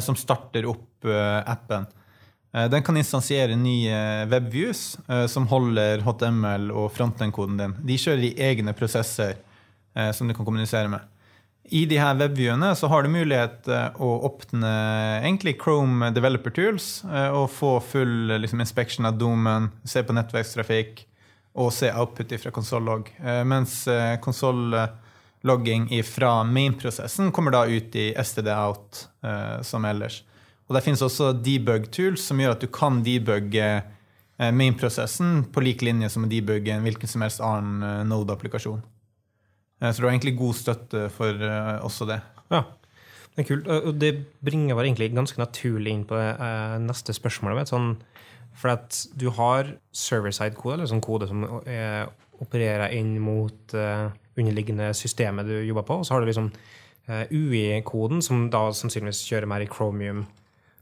som 0.00 0.16
starter 0.16 0.64
opp 0.66 1.04
appen. 1.04 1.84
Den 2.72 2.82
kan 2.82 2.96
instansiere 2.96 3.58
nye 3.60 4.24
webviews 4.26 4.96
som 5.28 5.44
holder 5.50 6.00
HTML 6.02 6.70
og 6.72 6.88
frontend-koden 6.96 7.58
din. 7.60 7.74
De 7.84 7.98
kjører 8.00 8.24
i 8.24 8.32
egne 8.48 8.72
prosesser 8.74 9.36
som 10.16 10.26
du 10.26 10.34
kan 10.34 10.48
kommunisere 10.48 10.88
med. 10.90 11.04
I 11.68 11.82
de 11.86 11.98
her 11.98 12.14
webviewene 12.14 12.68
så 12.78 12.86
har 12.86 13.02
du 13.02 13.10
mulighet 13.10 13.66
eh, 13.68 13.98
å 13.98 14.10
åpne 14.28 14.70
egentlig 15.18 15.56
Chrome 15.62 16.12
Developer 16.14 16.54
Tools 16.54 17.00
eh, 17.08 17.30
og 17.34 17.50
få 17.50 17.76
full 17.82 18.30
liksom, 18.38 18.62
inspection 18.62 19.08
av 19.08 19.18
domen, 19.18 19.70
se 19.82 20.04
på 20.06 20.14
nettverkstrafikk 20.14 21.02
og 21.56 21.72
se 21.74 21.90
output 21.90 22.36
fra 22.38 22.52
konsollogg. 22.54 23.10
Eh, 23.18 23.42
mens 23.48 23.80
konsollogging 24.22 25.88
fra 26.06 26.38
main-prosessen 26.46 27.32
kommer 27.34 27.56
da 27.56 27.64
ut 27.66 27.98
i 27.98 28.12
STD 28.14 28.52
out 28.54 29.06
som 29.66 29.84
ellers. 29.88 30.20
Og 30.68 30.74
Der 30.76 30.84
finnes 30.84 31.02
også 31.02 31.32
debug-tools 31.34 32.28
som 32.28 32.38
gjør 32.42 32.56
at 32.56 32.62
du 32.62 32.70
kan 32.70 33.00
debugge 33.06 33.70
main-prosessen 34.36 35.46
på 35.54 35.62
lik 35.64 35.82
linje 35.86 36.10
som 36.12 36.26
å 36.26 36.30
debugge 36.30 36.74
en 36.74 36.84
hvilken 36.84 37.10
som 37.10 37.24
helst 37.24 37.42
annen 37.42 38.10
Node-applikasjon. 38.10 38.82
Eh, 39.80 39.90
så 39.92 40.00
du 40.00 40.06
har 40.06 40.14
egentlig 40.14 40.36
god 40.38 40.56
støtte 40.58 41.06
for 41.14 41.46
eh, 41.48 41.72
også 41.84 42.08
det. 42.08 42.20
Ja, 42.52 42.62
det 43.34 43.44
er 43.44 43.48
kult. 43.48 43.66
Og 43.68 43.98
det 44.00 44.12
bringer 44.44 44.78
vel 44.78 44.90
egentlig 44.90 45.10
ganske 45.14 45.40
naturlig 45.40 45.92
inn 45.92 46.06
på 46.08 46.16
det 46.16 46.30
neste 46.84 47.14
spørsmål. 47.16 47.60
Sånn, 47.68 47.96
for 48.56 48.72
at 48.72 49.02
du 49.18 49.28
har 49.36 49.74
server-side-kode, 49.92 50.78
eller 50.78 50.88
sånn 50.88 51.04
kode 51.04 51.28
som 51.28 51.44
opererer 52.40 52.94
inn 52.96 53.18
mot 53.20 53.74
underliggende 53.76 54.88
systemet 54.96 55.50
du 55.50 55.58
jobber 55.58 55.84
på. 55.84 55.98
Og 56.00 56.08
så 56.08 56.16
har 56.16 56.24
du 56.24 56.30
liksom 56.30 56.48
UI-koden, 57.28 58.24
som 58.24 58.46
da 58.54 58.70
sannsynligvis 58.72 59.20
kjører 59.28 59.50
mer 59.52 59.66
i 59.66 59.68
Chromium. 59.68 60.24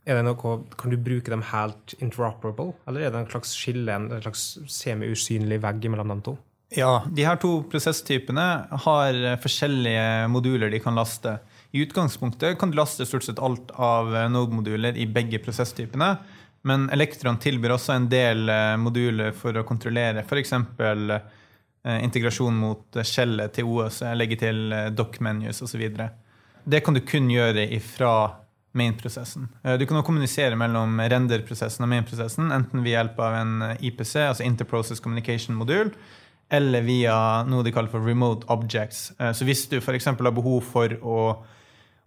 Er 0.06 0.20
det 0.20 0.28
noe, 0.28 0.56
kan 0.78 0.92
du 0.92 0.98
bruke 1.00 1.32
dem 1.32 1.42
helt 1.50 1.96
interoperable, 1.98 2.76
eller 2.86 3.02
er 3.02 3.10
det 3.10 3.24
en 3.24 3.30
slags 3.34 3.56
skille, 3.58 3.98
en 3.98 4.10
slags 4.20 4.46
semi-usynlig 4.70 5.58
vegg 5.64 5.90
mellom 5.90 6.14
de 6.14 6.20
to? 6.28 6.38
Ja, 6.76 7.04
de 7.06 7.22
her 7.22 7.36
to 7.38 7.60
prosesstypene 7.70 8.44
har 8.84 9.18
forskjellige 9.42 10.26
moduler 10.32 10.72
de 10.72 10.80
kan 10.82 10.96
laste. 10.98 11.36
I 11.74 11.84
utgangspunktet 11.84 12.58
kan 12.58 12.70
du 12.70 12.78
laste 12.78 13.06
stort 13.06 13.26
sett 13.26 13.38
alt 13.42 13.70
av 13.74 14.10
Node-moduler 14.30 14.98
i 14.98 15.06
begge 15.06 15.38
prosesstypene. 15.42 16.16
Men 16.66 16.88
Elektron 16.90 17.38
tilbyr 17.38 17.74
også 17.74 17.92
en 17.92 18.06
del 18.08 18.48
eh, 18.48 18.74
moduler 18.80 19.34
for 19.36 19.56
å 19.58 19.66
kontrollere 19.68 20.22
f.eks. 20.24 20.54
Eh, 20.56 21.98
integrasjon 22.00 22.56
mot 22.56 23.00
skjellet 23.04 23.52
til 23.58 23.68
OS, 23.68 24.00
legge 24.16 24.38
til 24.40 24.72
eh, 24.72 24.88
doc-menus 24.96 25.60
osv. 25.66 25.84
Det 26.64 26.80
kan 26.80 26.96
du 26.96 27.02
kun 27.04 27.28
gjøre 27.28 27.66
ifra 27.76 28.14
main-prosessen. 28.74 29.44
Du 29.78 29.84
kan 29.86 30.00
også 30.00 30.08
kommunisere 30.08 30.56
mellom 30.58 30.96
render-prosessen 30.98 31.84
og 31.84 31.90
main-prosessen, 31.92 32.48
enten 32.50 32.80
ved 32.82 32.96
hjelp 32.96 33.20
av 33.22 33.36
en 33.38 33.52
IPC, 33.76 34.16
altså 34.24 34.42
Interprocess 34.48 35.04
Communication-modul, 35.04 35.92
eller 36.54 36.84
via 36.86 37.16
noe 37.48 37.64
de 37.64 37.72
kaller 37.74 37.92
for 37.92 38.04
remote 38.04 38.46
objects. 38.52 39.10
Eh, 39.18 39.32
så 39.36 39.46
hvis 39.46 39.66
du 39.70 39.78
f.eks. 39.80 40.10
har 40.12 40.34
behov 40.34 40.64
for 40.66 40.94
å 41.02 41.20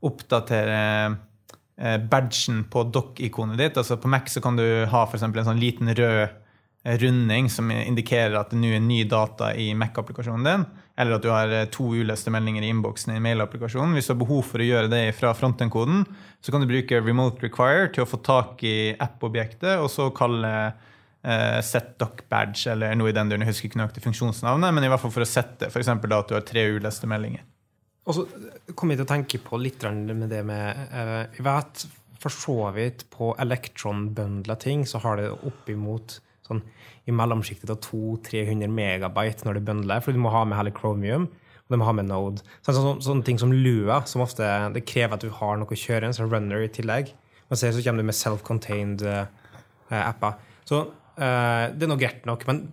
oppdatere 0.07 0.81
eh, 1.07 1.97
badgen 1.97 2.65
på 2.71 2.83
dock-ikonet 2.93 3.57
ditt 3.57 3.79
altså 3.81 3.97
På 3.97 4.11
Mac 4.13 4.29
så 4.29 4.43
kan 4.45 4.59
du 4.59 4.65
ha 4.91 5.07
for 5.09 5.17
en 5.17 5.47
sånn 5.47 5.61
liten 5.61 5.89
rød 5.89 6.19
eh, 6.21 6.97
runding 7.01 7.49
som 7.51 7.71
indikerer 7.73 8.37
at 8.37 8.53
det 8.53 8.59
nå 8.61 8.75
er 8.77 8.83
ny 8.83 9.01
data 9.09 9.49
i 9.57 9.71
Mac-applikasjonen 9.75 10.45
din, 10.45 10.67
eller 10.95 11.17
at 11.17 11.25
du 11.25 11.31
har 11.33 11.55
to 11.73 11.89
uleste 11.97 12.31
meldinger 12.31 12.63
i 12.63 12.69
innboksen 12.71 13.15
i 13.15 13.23
mail-applikasjonen. 13.25 13.97
Hvis 13.97 14.07
du 14.07 14.13
har 14.13 14.21
behov 14.21 14.45
for 14.53 14.63
å 14.63 14.67
gjøre 14.69 14.91
det 14.93 15.01
fra 15.17 15.33
frontend-koden, 15.35 16.05
så 16.39 16.53
kan 16.53 16.63
du 16.63 16.69
bruke 16.69 17.01
remote 17.03 17.43
require 17.43 17.89
til 17.91 18.05
å 18.05 18.07
få 18.07 18.21
tak 18.23 18.63
i 18.63 18.93
app-objektet, 19.03 19.81
og 19.81 19.91
så 19.91 20.07
kalle 20.15 20.53
uh, 21.25 21.59
set 21.65 21.95
dock 22.01 22.25
badge 22.29 22.67
eller 22.71 22.95
noe 22.97 23.11
i 23.11 23.15
den 23.15 23.31
duren. 23.31 23.45
Jeg 23.45 23.53
husker 23.53 23.71
ikke 23.71 23.81
nøyaktig 23.81 24.05
funksjonsnavnet, 24.05 24.75
men 24.75 24.87
i 24.87 24.91
hvert 24.91 25.03
fall 25.03 25.13
for 25.15 25.25
å 25.25 25.29
sette 25.29 25.71
f.eks. 25.71 25.93
at 25.93 26.29
du 26.29 26.35
har 26.37 26.45
tre 26.47 26.67
uleste 26.77 27.09
meldinger. 27.09 27.45
Og 28.07 28.15
så 28.15 28.23
kom 28.77 28.91
jeg 28.91 29.01
til 29.01 29.07
å 29.07 29.09
tenke 29.09 29.39
på 29.43 29.59
litt 29.59 29.83
med 29.83 30.29
det 30.31 30.39
med 30.47 30.93
Jeg 31.35 31.43
vet 31.43 31.87
for 32.17 32.33
så 32.33 32.71
vidt 32.75 33.03
på 33.13 33.33
Electron-bundla 33.39 34.55
ting, 34.59 34.85
så 34.87 35.01
har 35.03 35.19
det 35.19 35.27
oppimot 35.45 36.19
sånn 36.47 36.63
i 37.07 37.13
mellomsjiktet 37.15 37.71
av 37.71 37.79
200-300 37.85 38.71
megabyte 38.71 39.47
når 39.47 39.59
det 39.59 39.67
bundler, 39.67 40.01
for 40.03 40.15
du 40.15 40.19
må 40.23 40.31
ha 40.33 40.43
med 40.47 40.57
hele 40.59 40.73
Chromium. 40.75 41.27
Og 41.67 41.75
du 41.75 41.79
må 41.81 41.87
ha 41.87 41.93
med 41.95 42.07
Node. 42.07 42.43
Så, 42.61 42.71
så, 42.71 42.79
så, 42.79 42.93
sånne 43.09 43.27
ting 43.27 43.39
som 43.39 43.51
Lua, 43.51 43.99
som 44.07 44.23
ofte 44.23 44.47
det 44.75 44.85
krever 44.87 45.17
at 45.17 45.23
du 45.23 45.31
har 45.35 45.57
noe 45.59 45.71
å 45.71 45.79
kjøre, 45.79 46.07
en 46.07 46.15
sånn 46.15 46.31
runner 46.31 46.63
i 46.63 46.71
tillegg. 46.71 47.11
Og 47.47 47.59
så, 47.59 47.71
kommer 47.75 48.03
du 48.03 48.07
med 48.07 48.15
self-contained 48.15 49.03
uh, 49.03 49.27
apper. 49.91 50.39
Så 50.67 50.85
det 51.17 51.85
er 51.85 51.89
nå 51.89 51.97
greit 51.99 52.27
nok, 52.29 52.43
men 52.49 52.67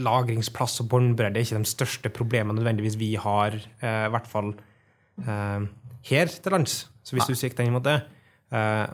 lagringsplass 0.00 0.80
og 0.82 0.88
båndbredde 0.90 1.38
er 1.38 1.44
ikke 1.46 1.60
de 1.60 1.70
største 1.70 2.10
problemene 2.12 2.58
nødvendigvis 2.58 2.96
vi 2.98 3.12
har, 3.20 3.54
uh, 3.82 4.06
i 4.08 4.12
hvert 4.14 4.30
fall 4.30 4.54
her 5.20 6.30
til 6.32 6.54
lands. 6.54 6.86
Så 7.04 7.12
hvis 7.12 7.26
du 7.28 7.36
sikter 7.36 7.66
inn 7.66 7.74
mot 7.74 7.84
det. 7.84 7.98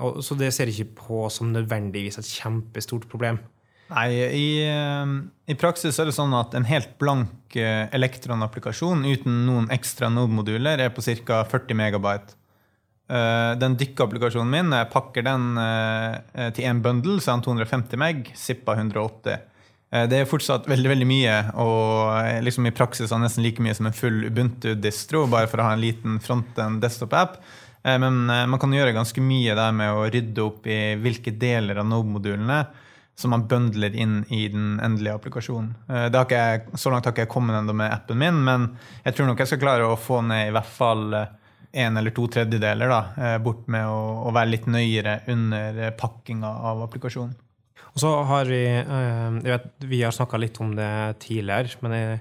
Og, 0.03 0.17
så 0.27 0.35
det 0.35 0.49
ser 0.51 0.67
jeg 0.67 0.83
ikke 0.83 1.05
på 1.05 1.21
som 1.31 1.53
nødvendigvis 1.55 2.19
et 2.19 2.27
kjempestort 2.27 3.07
problem. 3.07 3.39
Nei, 3.93 4.09
i, 4.35 4.49
i, 5.47 5.55
praksis 5.55 6.01
er 6.03 6.09
det 6.11 6.17
sånn 6.17 6.35
at 6.35 6.57
en 6.59 6.67
helt 6.67 6.97
blank 6.99 7.55
Elektron-applikasjon 7.55 9.07
uten 9.07 9.45
noen 9.47 9.71
ekstra 9.71 10.11
Node-moduler 10.11 10.83
er 10.83 10.91
på 10.91 11.05
ca. 11.07 11.45
40 11.47 11.79
megabyte. 11.79 12.35
Uh, 13.07 13.55
den 13.55 13.77
dykkeapplikasjonen 13.79 14.49
min, 14.51 14.73
jeg 14.75 14.91
pakker 14.91 15.23
den 15.23 15.53
uh, 15.61 16.49
til 16.57 16.67
én 16.67 16.81
bundle, 16.83 17.21
så 17.23 17.31
er 17.31 17.37
den 17.39 17.45
250 17.47 18.01
meg, 18.03 18.33
Zippa 18.35 18.75
180. 18.75 19.45
Uh, 19.95 20.05
det 20.11 20.19
er 20.19 20.27
fortsatt 20.27 20.67
veldig 20.67 20.91
veldig 20.91 21.07
mye, 21.07 21.37
og 21.63 22.43
liksom 22.43 22.67
i 22.67 22.75
praksis 22.75 23.15
er 23.15 23.23
nesten 23.23 23.47
like 23.47 23.63
mye 23.63 23.77
som 23.79 23.87
en 23.87 23.95
full 23.95 24.27
Ubuntu-distro, 24.27 25.29
bare 25.31 25.47
for 25.53 25.63
å 25.63 25.69
ha 25.69 25.77
en 25.77 25.85
liten 25.85 26.19
front-end 26.23 26.83
desktop-app. 26.83 27.39
Men 27.87 28.25
man 28.27 28.59
kan 28.59 28.73
gjøre 28.75 28.97
ganske 28.97 29.23
mye 29.23 29.53
der 29.55 29.75
med 29.79 29.95
å 29.95 30.09
rydde 30.11 30.43
opp 30.43 30.65
i 30.67 30.97
hvilke 30.99 31.31
deler 31.39 31.79
av 31.79 31.87
Node-modulene 31.87 32.57
som 33.15 33.31
man 33.31 33.45
bøndler 33.47 33.95
inn 33.95 34.17
i 34.35 34.41
den 34.51 34.81
endelige 34.83 35.15
applikasjonen. 35.15 35.69
Jeg, 35.87 36.65
så 36.75 36.91
langt 36.91 37.07
har 37.07 37.15
ikke 37.15 37.29
jeg 37.29 37.31
kommet 37.31 37.55
enda 37.55 37.77
med 37.79 37.95
appen 37.95 38.19
min, 38.19 38.41
men 38.43 38.67
jeg 39.05 39.15
tror 39.15 39.31
nok 39.31 39.39
jeg 39.39 39.53
skal 39.53 39.63
klare 39.63 39.87
å 39.87 40.01
få 40.03 40.19
ned 40.27 40.49
i 40.49 40.57
hvert 40.57 40.73
fall 40.81 41.15
en 41.77 41.97
eller 42.01 42.15
to 42.17 42.27
tredjedeler 42.33 42.91
da, 42.91 43.01
eh, 43.17 43.37
bort 43.43 43.67
med 43.73 43.89
å, 43.89 43.99
å, 44.27 44.33
være 44.35 44.53
litt 44.55 44.69
nøyere 44.71 45.19
under 45.33 45.83
pakkinga 45.99 46.53
av 46.71 46.81
applikasjonen. 46.87 47.35
Og 47.93 48.01
så 48.01 48.13
har 48.29 48.49
vi 48.49 48.63
eh, 48.65 49.37
jeg 49.43 49.53
vet, 49.53 49.69
Vi 49.89 50.03
har 50.03 50.15
snakka 50.15 50.41
litt 50.41 50.61
om 50.65 50.75
det 50.77 50.91
tidligere, 51.25 51.77
men 51.83 51.95
det 51.95 52.01
er 52.01 52.19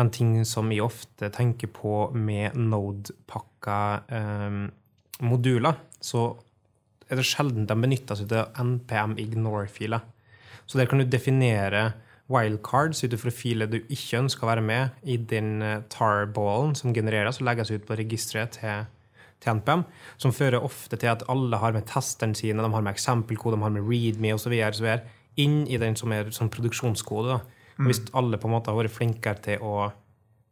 en 0.00 0.12
ting 0.12 0.36
som 0.48 0.70
vi 0.72 0.80
ofte 0.80 1.28
tenker 1.32 1.68
på 1.72 2.06
med 2.16 2.56
Node-pakka 2.56 3.80
eh, 4.08 4.62
moduler, 5.22 5.76
så 6.02 6.30
er 7.08 7.20
det 7.20 7.28
sjelden 7.28 7.68
de 7.68 7.76
benytter 7.76 8.18
seg 8.18 8.32
av 8.36 8.56
NPM 8.60 9.18
ignore-filer. 9.20 10.00
Så 10.64 10.78
der 10.78 10.88
kan 10.88 11.02
du 11.02 11.08
definere 11.08 11.90
wildcards 12.30 13.02
ut 13.04 13.14
fra 13.20 13.32
filer 13.34 13.70
du 13.70 13.78
ikke 13.82 14.20
ønsker 14.22 14.46
å 14.46 14.50
være 14.52 14.64
med 14.64 15.06
i 15.08 15.16
den 15.16 15.62
eh, 15.64 15.80
tar-ballen 15.92 16.76
som 16.78 16.94
genereres 16.94 17.40
og 17.40 17.48
legges 17.48 17.72
ut 17.72 17.86
på 17.88 17.96
registeret 17.98 18.58
til, 18.58 18.84
til, 19.42 19.58
NPM, 19.58 19.84
som 20.22 20.34
fører 20.34 20.62
ofte 20.62 20.98
til 21.00 21.10
at 21.12 21.24
alle 21.32 21.58
har 21.58 21.74
med 21.74 21.88
testeren 21.90 22.36
sine, 22.38 22.62
de 22.62 22.72
har 22.76 22.84
med 22.84 22.94
eksempelkode, 22.94 23.58
de 23.58 23.66
har 23.66 23.74
med 23.74 23.88
readme 23.88 24.36
osv. 24.36 24.54
inn 25.40 25.62
i 25.66 25.80
den 25.80 25.96
som 25.96 26.12
er 26.12 26.30
som 26.30 26.50
produksjonskode. 26.52 27.40
Mm. 27.78 27.88
Hvis 27.88 28.04
alle 28.14 28.38
på 28.38 28.48
en 28.48 28.56
måte 28.56 28.70
har 28.70 28.78
vært 28.78 28.94
flinkere 28.94 29.42
til 29.42 29.62
å 29.64 29.90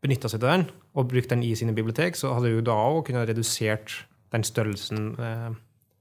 benytte 0.00 0.30
seg 0.32 0.42
av 0.42 0.48
den 0.48 0.68
og 0.96 1.10
brukt 1.10 1.30
den 1.30 1.44
i 1.44 1.52
sine 1.54 1.74
bibliotek, 1.76 2.16
så 2.16 2.32
hadde 2.34 2.50
du 2.50 2.62
da 2.64 2.74
òg 2.74 3.04
kunnet 3.06 3.28
redusert 3.28 4.00
den 4.32 4.46
størrelsen. 4.46 5.12
Eh, 5.20 5.50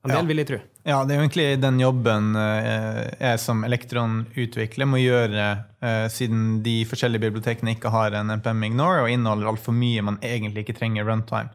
en 0.04 0.14
del, 0.14 0.22
ja. 0.22 0.28
vil 0.30 0.40
jeg 0.40 0.48
tro. 0.48 0.58
Ja, 0.88 0.98
det 1.04 1.14
er 1.14 1.18
jo 1.20 1.24
egentlig 1.26 1.48
den 1.60 1.80
jobben 1.82 2.32
eh, 2.40 3.02
jeg 3.20 3.40
som 3.44 3.66
elektronutvikler 3.68 4.88
må 4.88 5.02
gjøre, 5.02 5.48
eh, 5.84 6.06
siden 6.14 6.62
de 6.64 6.78
forskjellige 6.88 7.26
bibliotekene 7.26 7.74
ikke 7.76 7.92
har 7.92 8.16
en 8.16 8.32
NPM 8.38 8.64
Ignore 8.70 9.02
og 9.04 9.12
inneholder 9.12 9.50
altfor 9.52 9.76
mye 9.76 10.06
man 10.08 10.20
egentlig 10.24 10.64
ikke 10.64 10.78
trenger 10.78 11.08
runtime. 11.10 11.52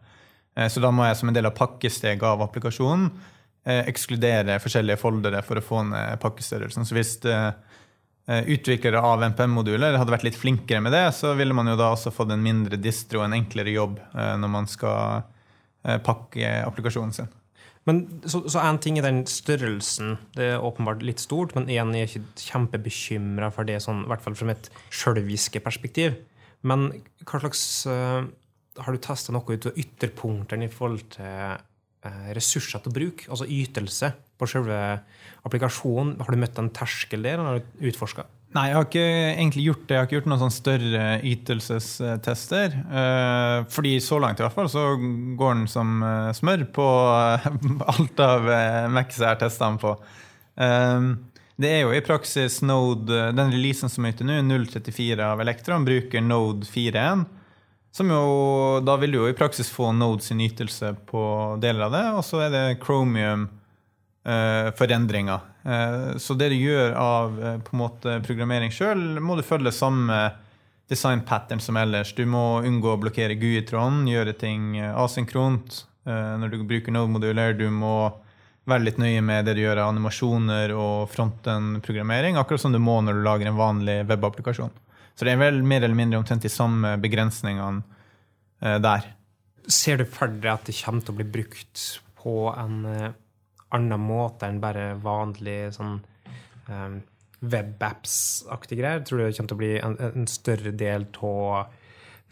Eh, 0.59 0.68
så 0.68 0.83
da 0.85 0.90
må 0.92 1.07
jeg 1.09 1.16
som 1.16 1.30
en 1.33 1.38
del 1.38 1.48
av 1.48 1.57
pakkesteget 1.57 2.24
av 2.28 2.44
applikasjonen 2.44 3.09
ekskludere 3.64 4.59
forskjellige 4.61 5.00
foldere 5.00 5.38
for 5.40 5.57
å 5.57 5.62
få 5.64 5.78
ned 5.88 6.18
pakkestørrelsen. 6.20 6.85
Så 6.85 6.92
hvis 6.92 7.14
utviklere 8.28 9.00
av 9.00 9.22
NPM-moduler 9.24 9.96
hadde 9.96 10.12
vært 10.12 10.26
litt 10.26 10.37
flinkere 10.37 10.83
med 10.85 10.92
det, 10.92 11.07
så 11.16 11.30
ville 11.38 11.57
man 11.57 11.70
jo 11.72 11.78
da 11.80 11.87
også 11.94 12.12
fått 12.12 12.35
en 12.35 12.44
mindre 12.44 12.76
distro 12.76 13.22
og 13.22 13.24
en 13.24 13.38
enklere 13.38 13.72
jobb 13.72 13.96
når 14.12 14.52
man 14.52 14.68
skal 14.68 15.24
pakke 16.04 16.59
applikasjonen 16.66 17.16
sin. 17.16 17.33
Men 17.84 18.22
Så, 18.26 18.40
én 18.60 18.78
ting 18.80 18.98
er 18.98 19.04
den 19.04 19.24
størrelsen. 19.28 20.16
Det 20.36 20.54
er 20.54 20.62
åpenbart 20.64 21.02
litt 21.04 21.20
stort, 21.20 21.54
men 21.54 21.68
én 21.68 21.92
er 21.94 22.08
ikke 22.08 22.24
kjempebekymra 22.40 23.50
for 23.52 23.68
det, 23.68 23.82
sånn, 23.84 24.06
i 24.06 24.10
hvert 24.12 24.24
fall 24.24 24.36
fra 24.38 24.54
et 24.54 24.70
sjølviske 24.88 25.60
perspektiv. 25.64 26.16
Men 26.64 26.88
hva 27.28 27.42
slags 27.42 27.84
uh, 27.90 28.24
Har 28.74 28.90
du 28.90 28.98
testa 28.98 29.30
noe 29.30 29.54
ut 29.54 29.68
av 29.68 29.76
ytterpunktene 29.78 30.66
i 30.66 30.72
forhold 30.72 31.04
til 31.14 31.52
uh, 31.54 32.30
ressurser 32.34 32.82
til 32.82 32.94
bruk? 32.96 33.26
Altså 33.28 33.46
ytelse 33.46 34.10
på 34.40 34.48
selve 34.50 34.78
applikasjonen. 35.46 36.16
Har 36.24 36.34
du 36.34 36.40
møtt 36.40 36.58
en 36.58 36.72
terskel 36.74 37.22
der? 37.22 37.38
Har 37.38 37.60
du 37.60 37.86
utforska? 37.86 38.24
Nei, 38.54 38.68
jeg 38.70 38.76
har 38.76 38.84
ikke 38.86 39.06
egentlig 39.34 39.62
gjort 39.64 39.80
det. 39.82 39.94
Jeg 39.94 39.98
har 39.98 40.06
ikke 40.06 40.14
gjort 40.20 40.26
noen 40.30 40.42
sånn 40.44 40.54
større 40.54 41.04
ytelsestester. 41.26 42.76
Eh, 43.00 43.56
fordi 43.74 43.94
så 43.98 44.20
langt 44.22 44.38
i 44.38 44.44
hvert 44.44 44.54
fall 44.54 44.70
så 44.70 44.84
går 44.94 45.56
den 45.56 45.64
som 45.72 45.96
eh, 46.06 46.28
smør 46.38 46.62
på 46.76 46.86
eh, 47.10 47.48
alt 47.94 48.22
av 48.22 48.46
Macs 48.94 49.18
jeg 49.18 49.26
har 49.26 49.40
testa 49.40 49.66
den 49.66 49.80
på. 49.82 49.96
Det 51.54 51.70
er 51.70 51.80
jo 51.82 51.90
i 51.94 52.02
praksis 52.02 52.60
Node, 52.62 53.32
Den 53.34 53.50
releasen 53.50 53.90
som 53.90 54.06
er 54.06 54.14
ute 54.14 54.26
nå, 54.26 54.36
034 54.70 55.18
av 55.26 55.42
Elektron, 55.42 55.86
bruker 55.86 56.22
Node 56.22 56.66
4.1. 56.70 57.26
Som 57.94 58.10
jo, 58.10 58.22
da 58.86 58.94
vil 59.02 59.16
du 59.16 59.18
jo 59.18 59.26
i 59.30 59.34
praksis 59.34 59.70
få 59.70 59.90
Node 59.98 60.22
sin 60.22 60.42
ytelse 60.42 60.92
på 61.10 61.24
deler 61.62 61.88
av 61.88 61.94
det. 61.98 62.06
Og 62.20 62.22
så 62.26 62.46
er 62.46 62.54
det 62.54 62.64
Chromium 62.86 63.48
forendringer. 64.24 65.42
Uh, 65.64 66.16
så 66.16 66.34
det 66.37 66.50
du 66.52 66.56
gjør 66.56 66.92
av 67.00 67.38
uh, 67.40 67.58
på 67.64 67.72
en 67.72 67.80
måte 67.80 68.18
programmering 68.24 68.72
sjøl, 68.72 69.20
må 69.20 69.37
du 69.37 69.42
følge 69.46 69.72
samme 69.72 70.18
design 70.92 71.22
pattern 71.24 71.62
som 71.64 71.76
ellers. 71.80 72.12
Du 72.12 72.26
må 72.28 72.60
unngå 72.60 72.92
å 72.92 73.00
blokkere 73.00 73.38
GUI-tråden, 73.40 74.04
gjøre 74.08 74.34
ting 74.37 74.76
asynkront 74.84 75.87
når 76.04 76.50
du 76.52 76.58
bruker 76.68 76.92
Node-moduler. 76.92 77.54
Du 77.56 77.70
må 77.72 78.12
være 78.68 78.84
litt 78.84 78.98
nøye 79.00 79.22
med 79.24 79.46
det 79.48 79.54
du 79.56 79.62
gjør 79.62 79.80
av 79.80 79.94
animasjoner 79.94 80.74
og 80.76 81.08
fronten-programmering, 81.08 82.37
akkurat 82.37 82.60
som 82.60 82.76
du 82.76 82.80
må 82.84 82.98
når 83.00 83.16
du 83.16 83.24
lager 83.24 83.48
en 83.48 83.56
vanlig 83.56 84.02
webapplikasjon. 84.10 84.76
Så 85.16 85.24
det 85.24 85.32
er 85.32 85.40
vel 85.40 85.62
mer 85.64 85.80
eller 85.80 85.96
mindre 85.96 86.20
omtrent 86.20 86.44
de 86.44 86.52
samme 86.52 86.98
begrensningene 87.00 87.80
der. 88.84 89.08
Ser 89.64 90.04
du 90.04 90.04
for 90.04 90.28
deg 90.28 90.52
at 90.52 90.68
det 90.68 90.76
kommer 90.82 91.00
til 91.00 91.16
å 91.16 91.20
bli 91.22 91.30
brukt 91.40 91.88
på 92.20 92.37
en 92.52 92.82
annen 93.74 94.00
måte 94.00 94.48
enn 94.48 94.62
bare 94.62 94.92
vanlig 95.02 95.74
sånn 95.76 95.98
um, 96.68 97.00
webapps-aktige 97.44 98.80
greier? 98.80 99.02
Tror 99.04 99.20
du 99.20 99.24
det 99.26 99.37
kommer 99.37 99.52
til 99.52 99.58
å 99.58 99.62
bli 99.62 99.72
en, 99.80 99.96
en 100.10 100.30
større 100.30 100.72
del 100.78 101.08
av 101.20 101.72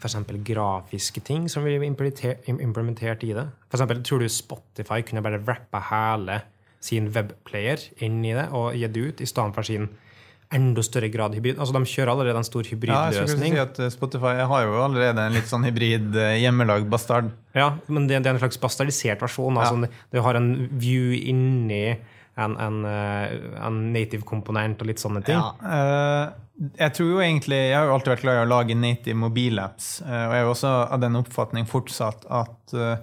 f.eks. 0.03 0.17
grafiske 0.47 1.23
ting 1.23 1.47
som 1.51 1.65
blir 1.65 1.83
implementert 1.85 3.23
i 3.23 3.33
det? 3.35 3.45
For 3.69 3.77
eksempel, 3.77 4.03
tror 4.03 4.23
du 4.23 4.29
Spotify 4.31 5.03
kunne 5.05 5.23
bare 5.25 5.41
rappa 5.43 5.83
hele 5.91 6.41
sin 6.83 7.11
webplayer 7.15 7.79
inn 8.03 8.23
i 8.25 8.33
det 8.35 8.49
og 8.51 8.75
gitt 8.75 8.95
det 8.95 9.05
ut, 9.07 9.21
i 9.23 9.29
stedet 9.29 9.55
for 9.55 9.67
sin 9.67 9.87
enda 10.55 10.83
større 10.85 11.09
grad 11.13 11.35
hybrid. 11.37 11.57
Altså, 11.57 11.75
De 11.75 11.89
kjører 11.89 12.13
allerede 12.13 12.41
en 12.41 12.47
stor 12.47 12.67
hybridløsning. 12.69 13.57
Ja, 13.57 13.67
si 13.67 13.83
at 13.85 13.95
Spotify 13.95 14.35
har 14.49 14.65
jo 14.67 14.77
allerede 14.83 15.27
en 15.27 15.35
litt 15.35 15.49
sånn 15.49 15.65
hybrid 15.67 16.15
eh, 16.19 16.37
hjemmelagd 16.43 16.89
bastard. 16.91 17.31
Ja, 17.57 17.73
men 17.87 18.07
det, 18.09 18.21
det, 18.21 18.31
er 18.31 18.37
en 18.37 18.43
slags 18.43 18.61
bastardisert 18.61 19.23
versjon. 19.23 19.59
Altså, 19.59 19.87
ja. 19.87 20.05
Du 20.13 20.21
har 20.25 20.39
en 20.39 20.53
view 20.81 21.13
inni 21.17 21.83
en, 21.93 22.55
en, 22.57 22.79
eh, 22.89 23.35
en 23.65 23.83
native 23.93 24.25
komponent 24.29 24.81
og 24.81 24.89
litt 24.89 25.03
sånne 25.03 25.25
ting. 25.25 25.37
Ja, 25.37 26.31
jeg 26.77 26.93
tror 26.93 27.07
jo 27.09 27.21
egentlig, 27.23 27.57
jeg 27.71 27.73
har 27.73 27.87
jo 27.89 27.95
alltid 27.95 28.11
vært 28.13 28.23
glad 28.27 28.35
i 28.37 28.41
å 28.43 28.49
lage 28.49 28.75
native 28.77 29.17
mobilapps, 29.17 29.87
og 30.05 30.11
jeg 30.13 30.37
er 30.37 30.43
jo 30.45 30.51
også 30.51 30.73
av 30.85 30.99
den 31.01 31.17
oppfatning 31.17 31.65
fortsatt 31.65 32.27
at 32.29 32.63
Eh, 32.73 32.97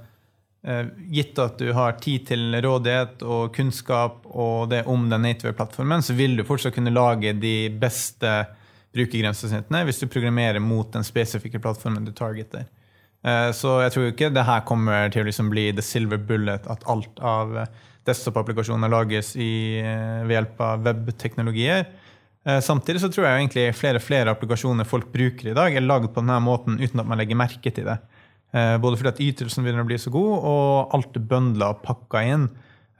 gitt 1.08 1.38
at 1.40 1.56
du 1.56 1.70
har 1.72 1.94
tid 2.04 2.26
til 2.28 2.52
rådighet 2.60 3.22
og 3.24 3.54
kunnskap 3.56 4.26
og 4.28 4.68
det 4.68 4.82
om 4.92 5.06
den 5.08 5.24
native-plattformen, 5.24 6.04
så 6.04 6.12
vil 6.12 6.36
du 6.36 6.44
fortsatt 6.44 6.74
kunne 6.76 6.92
lage 6.92 7.32
de 7.32 7.70
beste 7.80 8.32
brukergrensesnittene 8.92 9.84
hvis 9.86 10.02
du 10.02 10.10
programmerer 10.10 10.60
mot 10.62 10.90
den 10.92 11.06
spesifikke 11.06 11.62
plattformen 11.62 12.04
du 12.04 12.12
targeter. 12.16 12.66
Eh, 13.24 13.50
så 13.56 13.78
jeg 13.84 13.94
tror 13.94 14.10
ikke 14.10 14.32
det 14.34 14.46
her 14.48 14.66
kommer 14.68 15.08
til 15.12 15.24
å 15.24 15.28
liksom 15.28 15.50
bli 15.52 15.70
the 15.76 15.84
silver 15.84 16.20
bullet, 16.20 16.66
at 16.70 16.86
alt 16.90 17.20
av 17.20 17.56
desktop-applikasjoner 18.08 18.90
lages 18.90 19.34
i, 19.36 19.78
eh, 19.80 20.22
ved 20.24 20.36
hjelp 20.38 20.62
av 20.66 20.86
webteknologier. 20.88 21.86
Samtidig 22.40 23.02
så 23.02 23.10
tror 23.12 23.26
jeg 23.26 23.36
egentlig 23.36 23.74
flere 23.76 23.98
og 24.00 24.02
flere 24.02 24.32
applikasjoner 24.32 24.86
folk 24.88 25.10
bruker 25.12 25.50
i 25.50 25.52
dag, 25.52 25.74
er 25.76 25.84
lagd 25.84 26.08
på 26.08 26.22
denne 26.22 26.38
måten 26.40 26.78
uten 26.80 27.02
at 27.02 27.06
man 27.06 27.20
legger 27.20 27.36
merke 27.36 27.68
til 27.68 27.84
det. 27.84 27.98
Eh, 28.50 28.76
både 28.82 28.98
fordi 28.98 29.12
at 29.12 29.22
ytelsen 29.22 29.64
begynner 29.64 29.84
å 29.84 29.88
bli 29.88 29.98
så 30.00 30.10
god, 30.14 30.46
og 30.50 30.94
alt 30.96 31.16
er 31.18 31.26
bøndla 31.32 31.72
og 31.74 31.82
pakka 31.86 32.24
inn. 32.26 32.48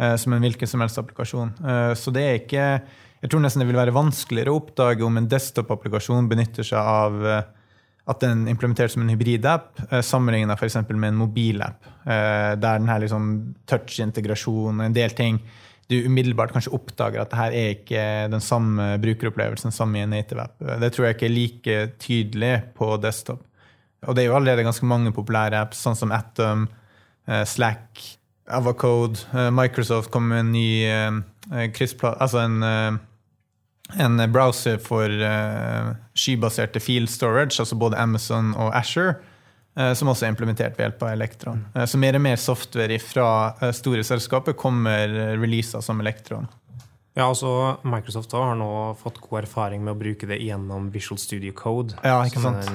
eh, 0.01 0.17
som 0.17 0.33
en 0.33 0.41
hvilken 0.41 0.67
som 0.67 0.81
helst 0.81 0.97
applikasjon. 0.97 1.51
Eh, 1.61 1.95
så 1.95 2.11
det 2.11 2.23
er 2.23 2.35
ikke 2.41 2.83
Jeg 3.21 3.29
tror 3.29 3.43
nesten 3.43 3.61
det 3.61 3.67
vil 3.69 3.77
være 3.77 3.93
vanskeligere 3.93 4.49
å 4.49 4.57
oppdage 4.57 5.05
om 5.05 5.15
en 5.19 5.29
desktop-applikasjon 5.29 6.27
benytter 6.27 6.65
seg 6.65 6.79
av 6.79 7.21
at 8.09 8.21
den 8.21 8.47
er 8.47 8.55
implementert 8.55 8.91
som 8.91 9.03
en 9.03 9.11
hybridapp, 9.13 9.77
sammenlignet 10.01 10.57
f.eks. 10.57 10.89
med 10.89 11.11
en 11.11 11.19
mobilapp, 11.21 11.85
der 12.07 12.57
den 12.57 12.89
her 12.89 12.99
liksom 12.99 13.27
touch-integrasjon 13.69 14.81
og 14.81 14.87
en 14.87 14.97
del 14.97 15.11
ting 15.11 15.37
du 15.91 15.99
umiddelbart 16.07 16.55
kanskje 16.55 16.73
oppdager 16.73 17.21
at 17.21 17.29
det 17.29 17.43
her 17.43 17.59
er 17.59 17.71
ikke 17.75 18.07
den 18.33 18.41
samme 18.41 18.97
brukeropplevelsen 19.03 19.75
som 19.75 19.93
i 19.93 20.01
en 20.01 20.17
native 20.17 20.47
app. 20.47 20.57
Det 20.81 20.93
tror 20.95 21.11
jeg 21.11 21.19
ikke 21.19 21.29
er 21.29 21.37
like 21.37 21.79
tydelig 22.01 22.55
på 22.81 22.95
desktop. 23.05 23.45
Og 24.09 24.17
det 24.17 24.23
er 24.23 24.31
jo 24.31 24.37
allerede 24.39 24.65
ganske 24.65 24.89
mange 24.89 25.13
populære 25.13 25.61
apps, 25.61 25.83
sånn 25.85 25.99
som 25.99 26.13
Atom, 26.15 26.67
eh, 27.29 27.45
Slack, 27.49 28.01
Avacode. 28.51 29.27
Eh, 29.35 29.51
Microsoft 29.53 30.11
kom 30.15 30.31
med 30.31 30.47
en 30.47 30.53
ny 30.55 30.69
eh, 30.89 31.21
altså 32.11 32.45
en, 32.45 32.63
en 33.99 34.23
browser 34.33 34.79
for 34.79 35.11
skybaserte 36.15 36.81
field 36.81 37.11
storage, 37.11 37.59
altså 37.59 37.77
både 37.77 37.99
Amazon 37.99 38.55
og 38.55 38.73
Asher 38.77 39.17
som 39.97 40.11
også 40.11 40.27
er 40.27 40.33
implementert 40.35 40.75
ved 40.77 40.83
hjelp 40.83 41.03
av 41.07 41.13
Elektron. 41.15 41.61
Mm. 41.73 41.85
Så 41.89 41.99
mer 42.03 42.17
og 42.19 42.23
mer 42.25 42.41
software 42.43 42.97
fra 43.01 43.29
store 43.73 44.03
selskaper 44.05 44.57
kommer 44.59 45.09
releaser 45.39 45.81
som 45.81 46.03
Elektron. 46.03 46.49
Ja, 47.15 47.29
altså 47.29 47.79
Microsoft 47.87 48.35
har 48.37 48.59
nå 48.59 48.71
fått 49.01 49.23
god 49.23 49.45
erfaring 49.45 49.87
med 49.87 49.95
å 49.95 50.01
bruke 50.03 50.29
det 50.29 50.41
gjennom 50.43 50.91
Visual 50.93 51.19
Studio 51.23 51.55
Code. 51.57 51.97
Ja, 52.03 52.19
ikke 52.27 52.43
sant? 52.43 52.67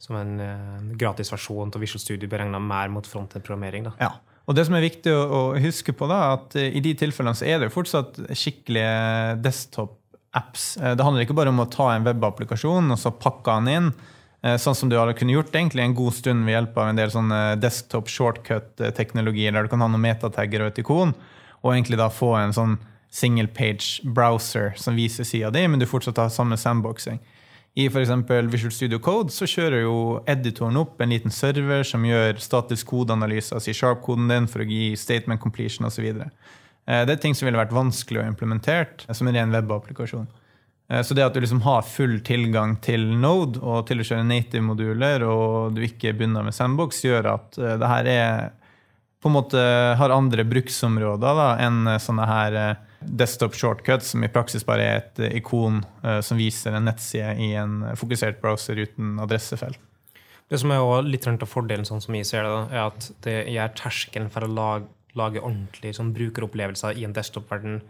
Som 0.00 0.16
en, 0.16 0.34
uh, 0.40 0.76
en 0.80 0.90
gratisversjon 0.98 1.72
av 1.74 1.82
Visual 1.82 2.02
Studio 2.02 2.30
beregna 2.30 2.60
mer 2.62 2.92
mot 2.92 3.06
frontend-programmering. 3.06 3.90
Ja. 4.00 4.14
Og 4.48 4.56
det 4.56 4.64
som 4.66 4.74
er 4.74 4.82
viktig 4.82 5.12
å, 5.12 5.40
huske 5.60 5.92
på, 5.94 6.08
da, 6.10 6.32
at 6.34 6.56
i 6.58 6.80
de 6.82 6.94
tilfellene 6.98 7.36
så 7.38 7.46
er 7.46 7.60
det 7.60 7.68
fortsatt 7.70 8.16
skikkelige 8.34 9.36
desktop-apps. 9.44 10.72
Det 10.96 11.06
handler 11.06 11.22
ikke 11.22 11.36
bare 11.38 11.52
om 11.52 11.62
å 11.62 11.68
ta 11.70 11.92
en 11.92 12.08
webapplikasjon 12.08 12.90
og 12.90 12.98
så 12.98 13.12
pakke 13.14 13.60
den 13.60 13.70
inn. 13.76 13.92
Eh, 14.42 14.56
sånn 14.56 14.76
som 14.76 14.88
du 14.88 14.96
hadde 14.96 15.14
kunne 15.18 15.34
gjort 15.34 15.52
egentlig 15.52 15.84
en 15.84 15.96
god 15.96 16.16
stund 16.16 16.46
ved 16.46 16.56
hjelp 16.56 16.78
av 16.80 16.90
en 16.90 17.00
del 17.00 17.12
sånne 17.12 17.40
desktop 17.60 18.08
shortcut-teknologier 18.08 19.52
der 19.52 19.66
du 19.66 19.72
kan 19.72 19.84
ha 19.84 19.90
noen 19.90 20.06
metatagger 20.06 20.64
og 20.64 20.72
et 20.72 20.80
ikon, 20.80 21.12
og 21.60 21.74
egentlig 21.74 22.00
da 22.00 22.08
få 22.12 22.32
en 22.38 22.56
sånn 22.56 22.78
single 23.12 23.50
page 23.52 24.00
browser 24.16 24.72
som 24.80 24.96
viser 24.96 25.26
sida 25.28 25.50
di, 25.52 25.66
men 25.68 25.82
du 25.82 25.86
fortsatt 25.88 26.22
har 26.22 26.32
samme 26.32 26.56
sandboxing. 26.60 27.20
I 27.80 27.86
f.eks. 27.88 28.10
Visual 28.52 28.72
Studio 28.74 28.98
Code 29.02 29.32
så 29.32 29.48
kjører 29.48 29.84
jo 29.84 29.96
editoren 30.28 30.78
opp 30.80 31.00
en 31.00 31.14
liten 31.14 31.32
server 31.32 31.86
som 31.86 32.04
gjør 32.04 32.40
statisk 32.42 32.90
kodeanalyse 32.92 33.56
av 33.56 33.64
C-sharp-koden 33.64 34.28
din 34.28 34.48
for 34.50 34.64
å 34.64 34.68
gi 34.68 34.90
statement 35.00 35.40
completion 35.40 35.88
osv. 35.88 36.10
Eh, 36.10 37.02
det 37.06 37.14
er 37.14 37.22
ting 37.22 37.36
som 37.36 37.48
ville 37.48 37.60
vært 37.60 37.74
vanskelig 37.74 38.22
å 38.22 38.28
implementere 38.28 39.16
som 39.16 39.30
en 39.30 39.38
ren 39.38 39.54
webapplikasjon. 39.54 40.28
Eh, 40.90 41.02
så 41.02 41.14
det 41.14 41.24
at 41.24 41.34
du 41.34 41.40
liksom 41.40 41.62
har 41.64 41.86
full 41.86 42.18
tilgang 42.26 42.76
til 42.82 43.06
Node 43.22 43.62
og 43.62 43.86
til 43.88 44.02
å 44.02 44.06
kjøre 44.06 44.26
native-moduler, 44.26 45.24
og 45.26 45.76
du 45.76 45.84
ikke 45.86 46.10
er 46.10 46.18
bundet 46.18 46.46
med 46.46 46.56
Sandbox, 46.56 47.04
gjør 47.06 47.32
at 47.36 47.60
eh, 47.60 47.76
det 47.80 47.92
her 47.94 48.10
er 48.10 48.50
på 49.20 49.28
en 49.28 49.36
måte 49.36 49.60
har 50.00 50.14
andre 50.14 50.46
bruksområder 50.48 51.36
da, 51.36 51.50
enn 51.60 51.84
sånne 52.00 52.28
her 52.28 52.56
eh, 52.56 52.86
desktop 53.00 53.54
shortcuts, 53.56 54.12
som 54.12 54.24
i 54.24 54.30
praksis 54.32 54.66
bare 54.66 54.84
er 54.86 54.98
et 55.00 55.20
ikon 55.40 55.80
som 56.22 56.40
viser 56.40 56.74
en 56.76 56.84
nettside 56.88 57.32
i 57.40 57.52
en 57.58 57.82
fokusert 57.96 58.40
browser 58.42 58.80
uten 58.80 59.18
adressefelt. 59.22 59.78
Det 60.50 60.58
som 60.58 60.72
er 60.74 61.06
litt 61.06 61.28
av 61.30 61.46
fordelen, 61.46 61.86
sånn 61.86 62.02
som 62.02 62.14
jeg 62.18 62.26
ser 62.26 62.42
det, 62.44 62.54
er 62.74 62.88
at 62.88 63.10
det 63.24 63.36
gjør 63.54 63.76
terskelen 63.78 64.30
for 64.34 64.44
å 64.44 64.50
lage, 64.50 64.88
lage 65.18 65.42
ordentlige 65.42 65.96
sånn, 65.96 66.10
brukeropplevelser 66.16 66.98
i 66.98 67.06
en 67.06 67.14
desktop-verden 67.14 67.80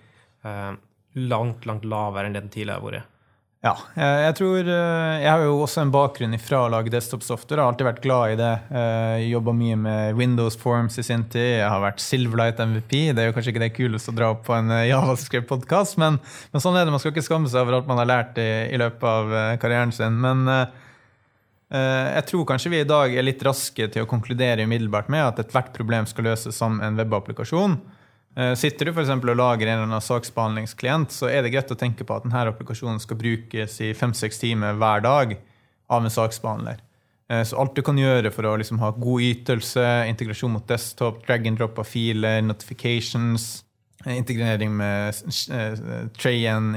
langt, 1.15 1.67
langt 1.67 1.85
lavere 1.89 2.29
enn 2.29 2.37
det 2.37 2.45
den 2.45 2.53
tidligere 2.53 2.79
har 2.79 2.87
vært. 2.87 3.17
Ja. 3.61 3.75
Jeg 3.93 4.37
tror 4.39 4.65
eh, 4.65 5.17
Jeg 5.21 5.29
har 5.29 5.43
jo 5.45 5.59
også 5.61 5.83
en 5.83 5.91
bakgrunn 5.93 6.37
fra 6.41 6.63
å 6.65 6.71
lage 6.73 6.93
desktop-software. 6.95 7.61
Har 7.61 7.75
alltid 7.75 7.89
vært 7.91 8.03
glad 8.07 8.33
i 8.33 8.39
det. 8.41 8.53
Eh, 8.73 9.27
Jobba 9.35 9.53
mye 9.57 9.77
med 9.77 10.17
Windows 10.17 10.57
Forms 10.61 10.97
i 10.97 11.05
sin 11.05 11.27
tid. 11.29 11.59
Jeg 11.59 11.69
har 11.69 11.83
vært 11.85 12.01
Silverlight 12.01 12.63
MVP. 12.65 12.95
Det 13.13 13.21
er 13.21 13.29
jo 13.29 13.35
kanskje 13.37 13.53
ikke 13.53 13.65
det 13.67 13.75
kuleste 13.77 14.15
å 14.15 14.17
dra 14.17 14.31
opp 14.33 14.47
på 14.49 14.57
en 14.57 14.73
eh, 14.79 14.87
javascript-podkast, 14.89 16.01
men, 16.01 16.17
men, 16.55 16.65
sånn 16.65 16.81
er 16.81 16.89
det. 16.89 16.97
Man 16.97 17.05
skal 17.05 17.13
ikke 17.13 17.27
skamme 17.29 17.53
seg 17.53 17.67
over 17.67 17.77
alt 17.79 17.91
man 17.91 18.01
har 18.01 18.09
lært 18.09 18.41
i, 18.41 18.49
i 18.73 18.81
løpet 18.81 19.05
av 19.13 19.37
karrieren 19.61 19.93
sin. 19.93 20.17
Men 20.25 20.49
jeg 21.71 22.25
tror 22.27 22.47
kanskje 22.49 22.73
vi 22.73 22.81
i 22.83 22.89
dag 22.89 23.13
er 23.15 23.23
litt 23.23 23.43
raske 23.47 23.87
til 23.93 24.03
å 24.03 24.09
konkludere 24.11 24.65
umiddelbart 24.67 25.13
med 25.13 25.23
at 25.23 25.45
ethvert 25.45 25.69
problem 25.77 26.09
skal 26.09 26.27
løses 26.33 26.57
som 26.57 26.81
en 26.83 26.97
webapplikasjon. 26.99 27.77
Eh, 28.39 28.53
sitter 28.55 28.87
du 28.87 28.93
for 28.95 29.11
og 29.11 29.39
lager 29.39 29.67
en 29.67 29.81
eller 29.81 29.89
annen 29.89 30.05
saksbehandlingsklient, 30.05 31.11
så 31.11 31.27
er 31.31 31.43
det 31.43 31.51
greit 31.55 31.73
å 31.73 31.79
tenke 31.79 32.07
på 32.07 32.15
at 32.15 32.27
denne 32.27 32.45
applikasjonen 32.53 33.01
skal 33.03 33.19
brukes 33.19 33.81
i 33.83 33.91
fem-seks 33.95 34.39
timer 34.39 34.79
hver 34.79 35.03
dag 35.03 35.35
av 35.91 36.05
en 36.05 36.15
saksbehandler. 36.15 36.79
Eh, 37.31 37.43
så 37.43 37.59
alt 37.59 37.75
du 37.75 37.83
kan 37.83 37.99
gjøre 37.99 38.31
for 38.35 38.47
å 38.47 38.55
liksom 38.61 38.79
ha 38.83 38.93
god 38.95 39.27
ytelse, 39.27 39.89
integrasjon 40.13 40.55
mot 40.55 40.69
desktop, 40.69 41.25
drag 41.27 41.51
and 41.51 41.59
drop 41.59 41.83
av 41.83 41.91
filer, 41.91 42.39
notifications, 42.47 43.65
eh, 44.07 44.15
integrering 44.15 44.77
med 44.79 45.19
trayen 46.15 46.73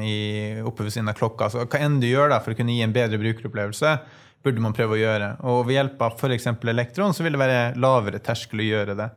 oppe 0.66 0.88
ved 0.88 0.92
siden 0.98 1.14
av 1.14 1.22
klokka 1.22 1.52
så 1.54 1.68
Hva 1.68 1.86
enn 1.86 2.02
du 2.02 2.10
gjør 2.10 2.34
da, 2.34 2.42
for 2.42 2.54
å 2.54 2.58
kunne 2.58 2.74
gi 2.74 2.82
en 2.82 2.98
bedre 2.98 3.22
brukeropplevelse, 3.22 3.98
burde 4.44 4.60
man 4.60 4.74
prøve 4.76 4.98
å 4.98 5.00
gjøre. 5.00 5.36
Og 5.48 5.68
ved 5.68 5.78
hjelp 5.78 6.02
av 6.02 6.18
f.eks. 6.18 6.50
Elektron 6.50 7.14
så 7.14 7.24
vil 7.24 7.38
det 7.38 7.46
være 7.46 7.62
lavere 7.80 8.20
terskel 8.20 8.60
å 8.60 8.72
gjøre 8.74 8.98
det. 9.00 9.10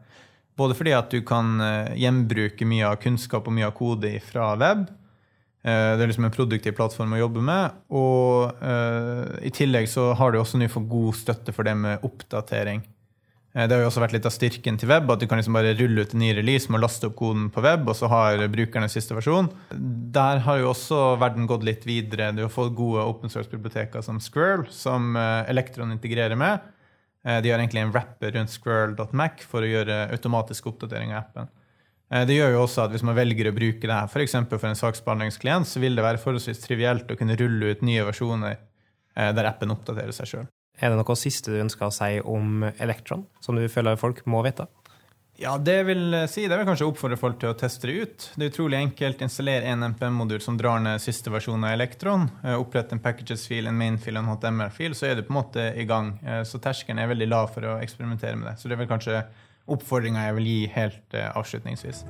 Både 0.57 0.77
fordi 0.77 0.95
at 0.97 1.13
du 1.13 1.21
kan 1.27 1.61
eh, 1.61 1.97
gjenbruke 2.01 2.69
mye 2.69 2.89
av 2.89 3.01
kunnskap 3.03 3.47
og 3.47 3.55
mye 3.57 3.69
av 3.69 3.77
kode 3.77 4.15
fra 4.25 4.55
web. 4.57 4.87
Eh, 5.67 5.93
det 5.97 6.05
er 6.05 6.09
liksom 6.09 6.29
en 6.29 6.35
produktiv 6.35 6.77
plattform 6.79 7.13
å 7.13 7.21
jobbe 7.21 7.45
med. 7.45 7.79
Og 7.93 8.57
uh, 8.63 9.37
i 9.45 9.53
tillegg 9.53 9.89
så 9.93 10.13
har 10.17 10.33
du 10.33 10.41
også 10.41 10.61
nå 10.61 10.71
fått 10.73 10.89
god 10.89 11.19
støtte 11.19 11.53
for 11.57 11.69
det 11.69 11.77
med 11.79 12.07
oppdatering. 12.07 12.85
Det 13.57 13.73
har 13.73 13.81
jo 13.81 13.87
også 13.89 14.03
vært 14.03 14.13
litt 14.13 14.27
av 14.29 14.35
styrken 14.35 14.77
til 14.77 14.91
web, 14.91 15.09
at 15.09 15.23
du 15.23 15.25
kan 15.31 15.39
liksom 15.41 15.55
bare 15.57 15.71
rulle 15.79 16.03
ut 16.05 16.11
en 16.13 16.21
ny 16.21 16.35
release 16.37 16.69
med 16.69 16.77
å 16.77 16.83
laste 16.83 17.09
opp 17.09 17.15
koden 17.17 17.47
på 17.49 17.63
web, 17.65 17.87
og 17.89 17.97
så 17.97 18.11
har 18.13 18.43
brukerne 18.53 18.91
siste 18.93 19.17
versjon. 19.17 19.49
Der 20.13 20.43
har 20.45 20.59
jo 20.61 20.75
også 20.75 20.99
verden 21.23 21.49
gått 21.49 21.65
litt 21.65 21.87
videre. 21.89 22.35
Du 22.37 22.43
har 22.45 22.53
fått 22.53 22.75
gode 22.77 23.07
open 23.09 23.33
source-biblioteker 23.33 24.05
som 24.05 24.21
Squirrel, 24.21 24.67
som 24.69 25.17
Elektron 25.17 25.97
integrerer 25.97 26.37
med. 26.37 26.69
Eh, 27.27 27.43
de 27.43 27.51
har 27.51 27.59
egentlig 27.59 27.83
en 27.83 27.93
wrapper 27.93 28.37
rundt 28.37 28.53
squirrel.mac 28.55 29.43
for 29.51 29.67
å 29.67 29.71
gjøre 29.71 30.07
automatisk 30.15 30.69
oppdatering 30.71 31.13
av 31.15 31.25
appen. 31.25 31.51
Eh, 32.13 32.27
det 32.29 32.39
gjør 32.39 32.55
jo 32.55 32.63
også 32.63 32.85
at 32.85 32.95
Hvis 32.95 33.03
man 33.07 33.19
velger 33.19 33.51
å 33.51 33.57
bruke 33.57 33.83
det 33.83 33.95
her 33.95 34.07
f.eks. 34.07 34.37
For, 34.47 34.61
for 34.61 34.71
en 34.71 34.79
saksbehandlingsklient, 34.79 35.67
så 35.67 35.83
vil 35.83 35.99
det 35.99 36.07
være 36.07 36.23
forholdsvis 36.23 36.63
trivielt 36.63 37.11
å 37.11 37.19
kunne 37.19 37.39
rulle 37.39 37.75
ut 37.75 37.83
nye 37.87 38.07
versjoner 38.07 38.55
eh, 38.55 39.33
der 39.35 39.51
appen 39.51 39.75
oppdaterer 39.75 40.15
seg 40.15 40.31
sjøl. 40.31 40.47
Er 40.77 40.93
det 40.93 41.01
noe 41.01 41.17
siste 41.17 41.51
du 41.51 41.63
ønsker 41.63 41.89
å 41.89 41.95
si 41.95 42.19
om 42.21 42.67
Electron, 42.77 43.25
som 43.41 43.57
du 43.57 43.65
føler 43.73 43.97
folk 43.99 44.21
må 44.29 44.43
vite? 44.45 44.69
Ja, 45.39 45.59
det 45.59 45.83
vil 45.85 46.15
si, 46.33 46.47
det 46.49 46.57
vil 46.57 46.65
kanskje 46.65 46.87
oppfordre 46.89 47.17
folk 47.21 47.37
til 47.43 47.51
å 47.51 47.57
teste 47.61 47.91
det 47.91 47.95
ut. 48.01 48.27
Det 48.41 48.47
er 48.47 48.53
utrolig 48.55 48.79
enkelt. 48.79 49.21
Installer 49.21 49.67
en 49.69 49.85
NPM-modul 49.93 50.41
som 50.41 50.57
drar 50.57 50.81
ned 50.81 51.03
siste 51.05 51.29
versjon 51.29 51.61
av 51.61 51.75
Elektron. 51.75 52.25
Eh, 52.41 52.57
opprett 52.57 52.95
en 52.97 53.03
packages-fil, 53.05 53.69
en 53.69 53.77
main-fil 53.77 54.17
og 54.17 54.23
en 54.23 54.31
HTML-fil, 54.33 54.95
så 54.97 55.11
er 55.11 55.19
du 55.19 55.27
på 55.27 55.35
en 55.35 55.39
måte 55.43 55.67
i 55.77 55.85
gang. 55.85 56.15
Eh, 56.25 56.41
så 56.49 56.57
terskelen 56.65 57.03
er 57.03 57.11
veldig 57.11 57.29
lav 57.29 57.51
for 57.53 57.69
å 57.69 57.75
eksperimentere 57.85 58.39
med 58.41 58.49
det. 58.49 58.55
Så 58.63 58.71
det 58.71 58.79
er 58.79 58.81
vel 58.81 58.89
kanskje 58.89 59.19
oppfordringa 59.77 60.25
jeg 60.25 60.39
vil 60.39 60.49
gi 60.49 60.63
helt 60.73 61.19
eh, 61.21 61.29
avslutningsvis. 61.37 62.01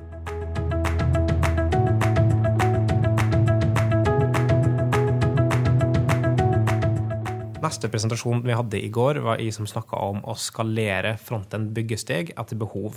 Neste 7.67 7.91
presentasjon 7.91 8.45
vi 8.47 8.55
hadde 8.55 8.79
i 8.79 8.87
går, 8.87 9.19
var 9.27 9.43
jeg 9.43 9.51
som 9.59 9.67
snakka 9.67 9.99
om 10.13 10.23
å 10.23 10.39
skalere 10.39 11.17
fronten 11.19 11.73
byggesteg 11.75 12.31
etter 12.39 12.63
behov. 12.63 12.95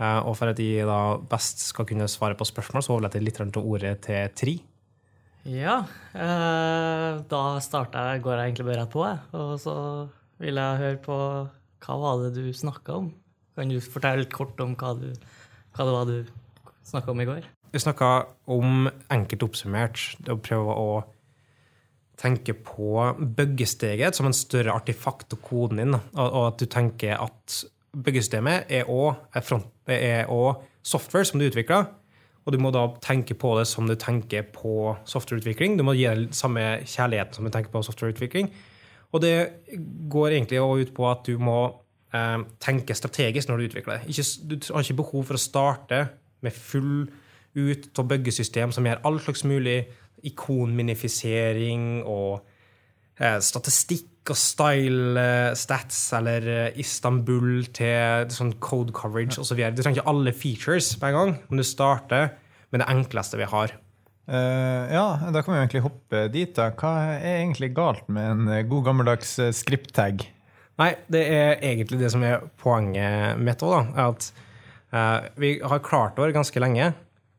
Eh, 0.00 0.20
og 0.24 0.34
for 0.38 0.50
at 0.50 0.58
de 0.58 0.70
da 0.88 1.00
best 1.30 1.66
skal 1.68 1.88
kunne 1.88 2.08
svare 2.08 2.38
på 2.38 2.48
spørsmål, 2.48 2.84
så 2.84 2.94
overlater 2.96 3.20
jeg 3.20 3.28
litt 3.28 3.40
til 3.40 3.62
ordet 3.62 3.94
til 4.06 4.32
Tri. 4.36 4.56
Ja, 5.48 5.80
eh, 6.12 7.20
da 7.28 7.42
starter 7.64 8.12
jeg, 8.12 8.24
går 8.24 8.36
jeg 8.36 8.50
egentlig 8.50 8.68
bare 8.68 8.82
rett 8.82 8.92
på, 8.92 9.04
jeg. 9.08 9.20
Og 9.36 9.54
så 9.60 9.76
vil 10.40 10.60
jeg 10.60 10.82
høre 10.82 11.00
på 11.04 11.16
hva 11.80 11.96
var 12.00 12.24
det 12.24 12.34
du 12.36 12.52
snakka 12.52 12.96
om? 12.96 13.08
Kan 13.56 13.72
du 13.72 13.80
fortelle 13.80 14.24
litt 14.24 14.34
kort 14.34 14.60
om 14.62 14.74
hva, 14.78 14.92
du, 14.96 15.08
hva 15.76 15.86
det 15.86 15.94
var 15.96 16.08
du 16.08 16.18
snakka 16.88 17.12
om 17.12 17.24
i 17.24 17.28
går? 17.28 17.48
Vi 17.70 17.80
snakka 17.80 18.10
om, 18.50 18.88
enkelt 19.12 19.44
oppsummert, 19.46 20.02
å 20.28 20.36
prøve 20.42 20.76
å 20.76 20.88
tenke 22.20 22.52
på 22.52 23.00
byggesteget 23.20 24.16
som 24.16 24.28
en 24.28 24.36
større 24.36 24.74
artifakt 24.76 25.32
og 25.36 25.44
koden 25.44 25.80
din, 25.80 25.96
og 25.96 26.40
at 26.42 26.58
du 26.60 26.66
tenker 26.68 27.16
at 27.16 27.60
byggesystemet 27.94 28.70
er 28.70 28.90
òg 28.90 30.62
software 30.82 31.26
som 31.26 31.40
du 31.40 31.46
utvikler. 31.48 31.88
Og 32.46 32.54
du 32.54 32.58
må 32.62 32.72
da 32.72 32.86
tenke 33.04 33.36
på 33.36 33.52
det 33.58 33.66
som 33.68 33.86
du 33.88 33.94
tenker 34.00 34.46
på 34.54 34.94
softwareutvikling. 35.08 35.76
Du 35.76 35.84
må 35.84 35.92
gi 35.98 36.06
den 36.08 36.32
samme 36.32 36.80
kjærligheten 36.88 37.36
som 37.36 37.46
du 37.46 37.52
tenker 37.52 37.72
på 37.72 37.82
softwareutvikling. 37.84 38.48
Og 39.12 39.22
det 39.22 39.34
går 40.10 40.36
egentlig 40.36 40.60
også 40.60 40.86
ut 40.86 40.94
på 40.96 41.08
at 41.10 41.26
du 41.26 41.36
må 41.42 41.58
eh, 42.14 42.38
tenke 42.62 42.96
strategisk 42.96 43.50
når 43.50 43.56
du 43.60 43.66
utvikler 43.68 44.00
det. 44.00 44.24
Du 44.48 44.56
har 44.72 44.86
ikke 44.86 45.02
behov 45.02 45.26
for 45.28 45.36
å 45.36 45.42
starte 45.42 46.04
med 46.40 46.56
full 46.56 47.10
ut 47.58 47.98
av 47.98 48.08
byggesystem 48.08 48.72
som 48.72 48.86
gjør 48.86 49.02
all 49.04 49.18
slags 49.20 49.44
mulig 49.44 49.82
ikonminifisering 50.24 52.04
og 52.08 52.46
statistikk 53.20 54.10
og 54.30 54.38
style 54.38 55.20
eh, 55.20 55.52
stats, 55.58 55.98
eller 56.16 56.46
eh, 56.48 56.80
Istanbul 56.80 57.66
til 57.76 58.30
sånn 58.34 58.54
code 58.62 58.94
coverage 58.96 59.40
osv. 59.40 59.60
Du 59.72 59.82
trenger 59.82 60.00
ikke 60.00 60.12
alle 60.12 60.34
features 60.36 60.92
på 61.00 61.08
en 61.08 61.16
gang, 61.16 61.36
men 61.48 61.62
du 61.62 61.66
starter 61.66 62.34
med 62.70 62.82
det 62.82 62.90
enkleste 62.92 63.40
vi 63.40 63.48
har. 63.50 63.74
Uh, 64.30 64.86
ja, 64.92 65.04
da 65.34 65.40
kan 65.42 65.56
vi 65.56 65.58
egentlig 65.58 65.82
hoppe 65.82 66.26
dit. 66.30 66.52
da. 66.54 66.68
Hva 66.78 66.92
er 67.16 67.40
egentlig 67.40 67.72
galt 67.74 68.06
med 68.12 68.28
en 68.34 68.52
eh, 68.52 68.66
god 68.68 68.86
gammeldags 68.90 69.34
script-tag? 69.58 70.22
Nei, 70.80 70.92
det 71.12 71.24
er 71.34 71.56
egentlig 71.58 71.98
det 72.00 72.12
som 72.12 72.22
er 72.24 72.44
poenget 72.60 73.40
mitt 73.42 73.64
òg, 73.66 73.90
At 73.98 74.30
uh, 74.94 75.26
vi 75.40 75.56
har 75.58 75.82
klart 75.84 76.20
det 76.20 76.36
ganske 76.36 76.62
lenge 76.62 76.92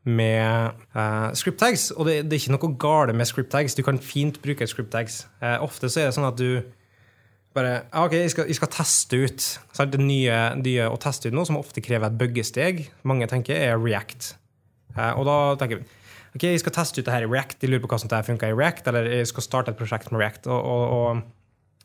med 0.04 0.70
uh, 0.96 1.30
script 1.38 1.60
tags. 1.62 1.90
Og 1.90 2.06
det, 2.06 2.22
det, 2.26 2.36
er 2.36 2.42
ikke 2.42 2.56
noe 2.56 2.76
gale 2.80 3.16
med 3.16 3.28
script 3.28 3.52
tags. 3.54 3.76
Du 3.78 3.82
kan 3.86 4.00
fint 4.02 4.40
bruke 4.42 4.66
script 4.66 4.92
tags. 4.94 5.22
Uh, 5.42 5.62
ofte 5.62 5.90
så 5.90 6.02
er 6.02 6.10
det 6.10 6.16
sånn 6.18 6.28
at 6.28 6.38
du 6.40 6.62
bare 7.52 7.82
OK, 8.00 8.14
jeg 8.16 8.32
skal, 8.32 8.48
jeg 8.48 8.58
skal 8.58 8.72
teste 8.72 9.22
ut. 9.24 9.48
Så 9.76 9.86
det 9.86 10.00
nye, 10.02 10.38
nye 10.60 10.88
å 10.88 10.98
teste 11.00 11.30
ut 11.30 11.36
noe 11.36 11.48
som 11.48 11.60
ofte 11.60 11.84
krever 11.84 12.08
et 12.08 12.18
byggesteg, 12.20 12.86
mange 13.08 13.28
tenker 13.30 13.58
er 13.58 13.76
React. 13.80 14.32
Uh, 14.96 15.12
og 15.20 15.28
da 15.28 15.36
tenker 15.60 15.82
vi 15.82 16.00
OK, 16.32 16.48
jeg 16.48 16.62
skal 16.62 16.72
teste 16.72 17.02
ut 17.02 17.06
det 17.06 17.12
her 17.12 17.26
i 17.26 17.28
React. 17.28 17.60
De 17.60 17.68
lurer 17.68 17.84
på 17.84 17.92
hvordan 17.92 18.08
det 18.08 18.24
funker 18.24 18.50
i 18.50 18.56
React, 18.56 18.86
eller 18.88 19.10
jeg 19.18 19.28
skal 19.28 19.44
starte 19.44 19.72
et 19.74 19.78
prosjekt 19.78 20.10
med 20.10 20.22
React. 20.22 20.48
og, 20.48 20.64
og, 20.64 20.84
og 20.96 21.22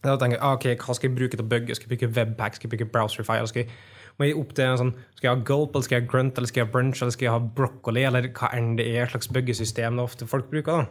da 0.05 0.15
tenker 0.15 0.37
jeg, 0.37 0.43
ah, 0.45 0.55
ok, 0.55 0.65
Hva 0.79 0.95
skal 0.95 1.09
jeg 1.09 1.17
bruke 1.17 1.37
til 1.37 1.43
å 1.43 1.49
bygge? 1.51 1.75
Skal 1.75 1.89
jeg 1.89 1.97
bruke 1.97 2.13
Webpack? 2.15 2.55
Skal 2.55 2.67
jeg 2.67 2.73
bruke 2.73 2.91
Browserfile? 2.93 3.47
Skal 3.49 3.65
jeg 3.65 3.71
må 4.17 4.27
jeg 4.27 4.37
opp 4.39 4.53
til 4.57 4.65
en 4.65 4.79
sånn, 4.81 4.95
Skal 5.17 5.27
jeg 5.27 5.35
ha 5.35 5.43
gulp, 5.45 5.73
eller 5.73 5.85
skal 5.85 5.95
jeg 5.95 6.05
ha 6.05 6.11
grunt, 6.11 6.37
eller 6.37 6.49
skal 6.49 6.61
jeg 6.61 6.67
ha 6.67 6.73
brunch, 6.73 7.01
eller 7.01 7.13
skal 7.13 7.25
jeg 7.25 7.33
ha 7.33 7.51
broccoli, 7.59 8.03
eller 8.05 8.27
hva 8.37 8.49
enn 8.53 8.75
det 8.77 8.85
er 8.97 9.09
slags 9.09 9.29
byggesystem 9.33 9.97
det 9.97 10.03
ofte 10.03 10.27
folk 10.29 10.49
bruker. 10.51 10.83
da. 10.83 10.87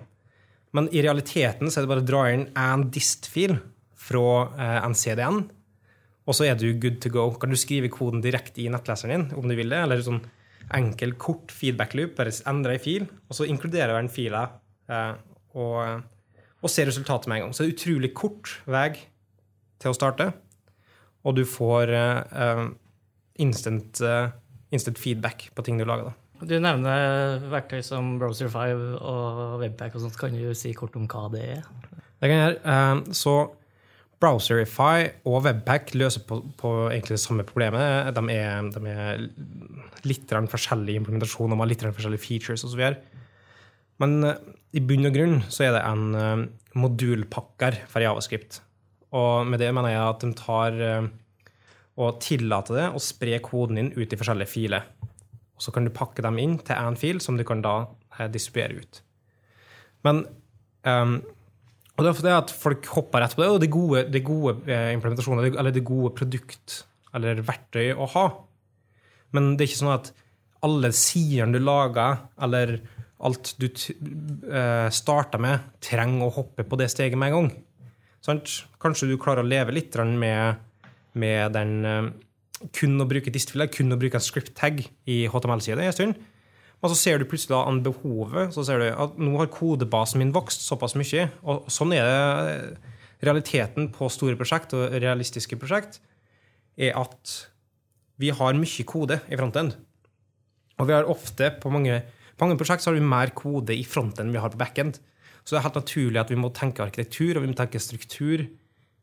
Men 0.74 0.88
i 0.90 1.02
realiteten 1.04 1.70
så 1.70 1.78
er 1.78 1.86
det 1.86 1.92
bare 1.92 2.02
å 2.02 2.08
dra 2.10 2.22
inn 2.32 2.48
en 2.58 2.88
dist-fil 2.90 3.54
fra 4.06 4.24
eh, 4.58 4.80
en 4.82 4.96
CDN, 4.98 5.44
og 6.26 6.34
så 6.34 6.48
er 6.48 6.58
du 6.58 6.72
good 6.74 6.98
to 7.02 7.12
go. 7.14 7.28
Kan 7.38 7.54
du 7.54 7.58
skrive 7.58 7.90
koden 7.92 8.22
direkte 8.24 8.64
i 8.64 8.70
nettleseren 8.72 9.14
din 9.14 9.38
om 9.38 9.46
du 9.46 9.54
vil 9.58 9.70
det, 9.70 9.78
eller 9.86 10.02
sånn 10.02 10.24
enkel, 10.74 11.14
kort 11.22 11.54
feedback-loop, 11.54 12.16
bare 12.18 12.34
endre 12.50 12.74
ei 12.74 12.82
fil, 12.82 13.06
og 13.30 13.38
så 13.38 13.46
inkluderer 13.46 13.94
den 13.94 14.10
fila 14.10 14.42
eh, 14.90 15.12
og, 15.54 16.02
og 16.58 16.72
ser 16.72 16.90
resultatet 16.90 17.30
med 17.30 17.38
en 17.38 17.46
gang. 17.46 17.54
Så 17.54 17.62
det 17.62 17.70
er 17.70 17.76
utrolig 17.76 18.10
kort 18.18 18.56
vei 18.66 18.88
til 19.78 19.92
å 19.92 19.96
starte, 19.96 20.32
og 21.22 21.38
du 21.38 21.44
får 21.46 21.94
eh, 21.94 22.66
instant, 23.42 24.01
uh, 24.05 24.31
instant, 24.75 24.99
feedback 25.01 25.51
på 25.55 25.64
ting 25.66 25.81
du 25.81 25.87
lager. 25.88 26.11
Da. 26.11 26.46
Du 26.46 26.57
nevner 26.61 27.40
verktøy 27.49 27.81
som 27.85 28.16
Browser5 28.20 28.81
og 29.01 29.61
Webpack. 29.62 29.94
og 29.96 30.05
sånt. 30.05 30.18
Kan 30.20 30.37
du 30.37 30.53
si 30.55 30.75
kort 30.77 30.96
om 30.96 31.07
hva 31.09 31.29
det 31.33 31.44
er? 31.57 31.62
Det 32.20 32.29
kan 32.29 32.37
jeg 32.37 32.51
gjøre. 32.51 32.75
Um, 32.75 33.05
så 33.16 33.37
Browserify 34.20 35.09
og 35.29 35.44
Webpack 35.44 35.94
løser 35.94 36.25
på, 36.29 36.40
på, 36.57 36.72
egentlig 36.90 37.16
det 37.16 37.25
samme 37.25 37.44
problemet. 37.44 38.12
De 38.16 38.37
er, 38.37 38.68
de 38.72 38.92
er 38.92 39.25
litt 40.09 40.33
forskjellige 40.53 41.03
implementasjoner, 41.03 41.57
har 41.57 41.72
litt 41.72 41.85
forskjellige 41.85 42.25
features 42.25 42.64
osv. 42.64 42.85
Men 44.01 44.22
uh, 44.25 44.37
i 44.77 44.85
bunn 44.85 45.09
og 45.09 45.16
grunn 45.16 45.42
så 45.49 45.68
er 45.68 45.77
det 45.77 45.85
en 45.88 46.49
modulpakker 46.77 47.79
for 47.88 48.05
Javascript. 48.05 48.61
Og 49.16 49.46
med 49.49 49.62
det 49.62 49.70
mener 49.72 49.94
jeg 49.94 50.05
at 50.05 50.25
de 50.25 50.35
tar 50.37 50.75
og 51.96 52.18
tillate 52.20 52.76
det 52.76 52.88
å 52.92 53.00
spre 53.02 53.38
koden 53.44 53.80
din 53.80 53.92
ut 53.96 54.12
i 54.12 54.18
forskjellige 54.18 54.52
filer. 54.52 54.85
Og 55.56 55.64
så 55.64 55.72
kan 55.72 55.87
du 55.87 55.94
pakke 55.94 56.24
dem 56.24 56.38
inn 56.42 56.59
til 56.61 56.76
én 56.76 56.98
fil 57.00 57.22
som 57.24 57.38
du 57.38 57.44
kan 57.48 57.62
da 57.64 57.78
eh, 58.18 58.28
distribuere 58.32 58.82
ut. 58.82 59.00
Men 60.04 60.26
um, 60.85 61.16
og 61.96 62.04
det 62.04 62.11
er 62.11 62.18
fordi 62.18 62.35
at 62.37 62.52
folk 62.52 62.88
hopper 62.92 63.22
rett 63.24 63.35
på 63.37 63.40
det, 63.40 63.48
og 63.48 63.62
det 63.62 63.70
er 63.70 63.72
gode, 63.72 64.02
det 64.12 64.18
er 64.20 64.26
gode 64.26 64.52
eh, 64.68 64.90
implementasjoner, 64.92 65.48
eller 65.48 65.72
det 65.72 65.80
er 65.80 65.88
gode 65.88 66.12
produkt 66.18 66.82
eller 67.16 67.40
verktøy 67.40 67.94
å 67.96 68.09
ha. 68.12 68.26
Men 69.32 69.54
det 69.54 69.64
er 69.64 69.70
ikke 69.70 69.80
sånn 69.80 69.94
at 69.94 70.11
alle 70.66 70.90
sidene 70.96 71.56
du 71.56 71.64
lager, 71.64 72.20
eller 72.44 72.76
alt 73.24 73.54
du 73.56 73.64
uh, 73.70 74.92
starter 74.92 75.40
med, 75.40 75.70
trenger 75.80 76.26
å 76.26 76.35
hoppe 76.37 76.66
på 76.68 76.76
det 76.76 76.90
steget 76.92 77.16
med 77.16 77.32
en 77.32 77.37
gang. 77.38 77.48
Sånn? 78.26 78.42
Kanskje 78.82 79.09
du 79.09 79.16
klarer 79.20 79.40
å 79.40 79.48
leve 79.48 79.72
litt 79.72 79.96
med 80.20 80.61
med 81.18 81.57
den 81.57 81.74
eh, 81.88 82.09
kun 82.76 82.96
å 83.02 83.09
bruke 83.09 83.33
distfiller, 83.33 83.70
kun 83.72 83.92
å 83.92 84.00
bruke 84.00 84.18
en 84.18 84.24
script 84.24 84.55
tag 84.57 84.83
i 85.09 85.24
HTML-side 85.31 85.85
en 85.85 85.96
stund. 85.96 86.20
Og 86.85 86.92
så 86.92 86.98
ser 86.98 87.18
du 87.18 87.29
plutselig 87.29 87.55
da 87.55 87.62
an 87.68 87.83
behovet. 87.85 88.52
Så 88.55 88.64
ser 88.66 88.83
du 88.83 88.87
at 88.90 89.16
nå 89.20 89.37
har 89.40 89.50
kodebasen 89.52 90.20
min 90.20 90.35
vokst 90.35 90.66
såpass 90.66 90.96
mye. 90.98 91.29
Og 91.48 91.70
sånn 91.72 91.94
er 91.96 92.07
det 92.07 93.26
realiteten 93.26 93.90
på 93.94 94.11
store 94.12 94.37
prosjekt 94.38 94.74
og 94.76 94.92
realistiske 95.00 95.57
prosjekt, 95.61 96.00
er 96.76 96.96
at 97.00 97.37
vi 98.20 98.33
har 98.33 98.57
mye 98.57 98.85
kode 98.88 99.20
i 99.33 99.38
frontend. 99.40 99.76
Og 100.76 100.88
vi 100.88 100.96
har 100.96 101.09
ofte 101.09 101.50
på 101.62 101.72
mange, 101.72 102.02
på 102.37 102.44
mange 102.44 102.61
prosjekt 102.61 102.85
så 102.85 102.92
har 102.92 102.98
vi 102.98 103.09
mer 103.09 103.33
kode 103.37 103.76
i 103.76 103.85
frontend 103.88 104.29
enn 104.29 104.37
vi 104.37 104.42
har 104.42 104.52
på 104.52 104.61
backend. 104.61 105.00
Så 105.44 105.55
det 105.55 105.61
er 105.61 105.68
helt 105.68 105.81
naturlig 105.81 106.20
at 106.20 106.33
vi 106.33 106.38
må 106.40 106.52
tenke 106.52 106.85
arkitektur 106.85 107.37
og 107.38 107.46
vi 107.46 107.50
må 107.52 107.57
tenke 107.57 107.81
struktur 107.81 108.44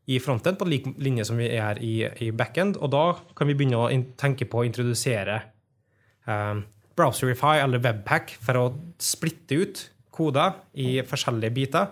i 0.06 0.20
frontend 0.20 0.58
på 0.60 0.68
lik 0.68 0.86
linje 1.00 1.24
som 1.28 1.36
vi 1.40 1.48
er 1.56 1.78
i, 1.82 1.94
i 2.26 2.30
backend. 2.36 2.76
Og 2.82 2.88
da 2.92 3.04
kan 3.36 3.48
vi 3.48 3.54
begynne 3.56 3.78
å 3.80 3.88
tenke 4.20 4.44
på 4.50 4.58
å 4.60 4.66
introdusere 4.68 5.36
um, 6.28 6.58
Browserify 6.94 7.56
eller 7.62 7.82
Webpack 7.82 8.26
for 8.40 8.54
å 8.60 8.72
splitte 9.02 9.54
ut 9.62 9.90
koder 10.14 10.50
i 10.78 11.02
forskjellige 11.08 11.56
biter. 11.56 11.86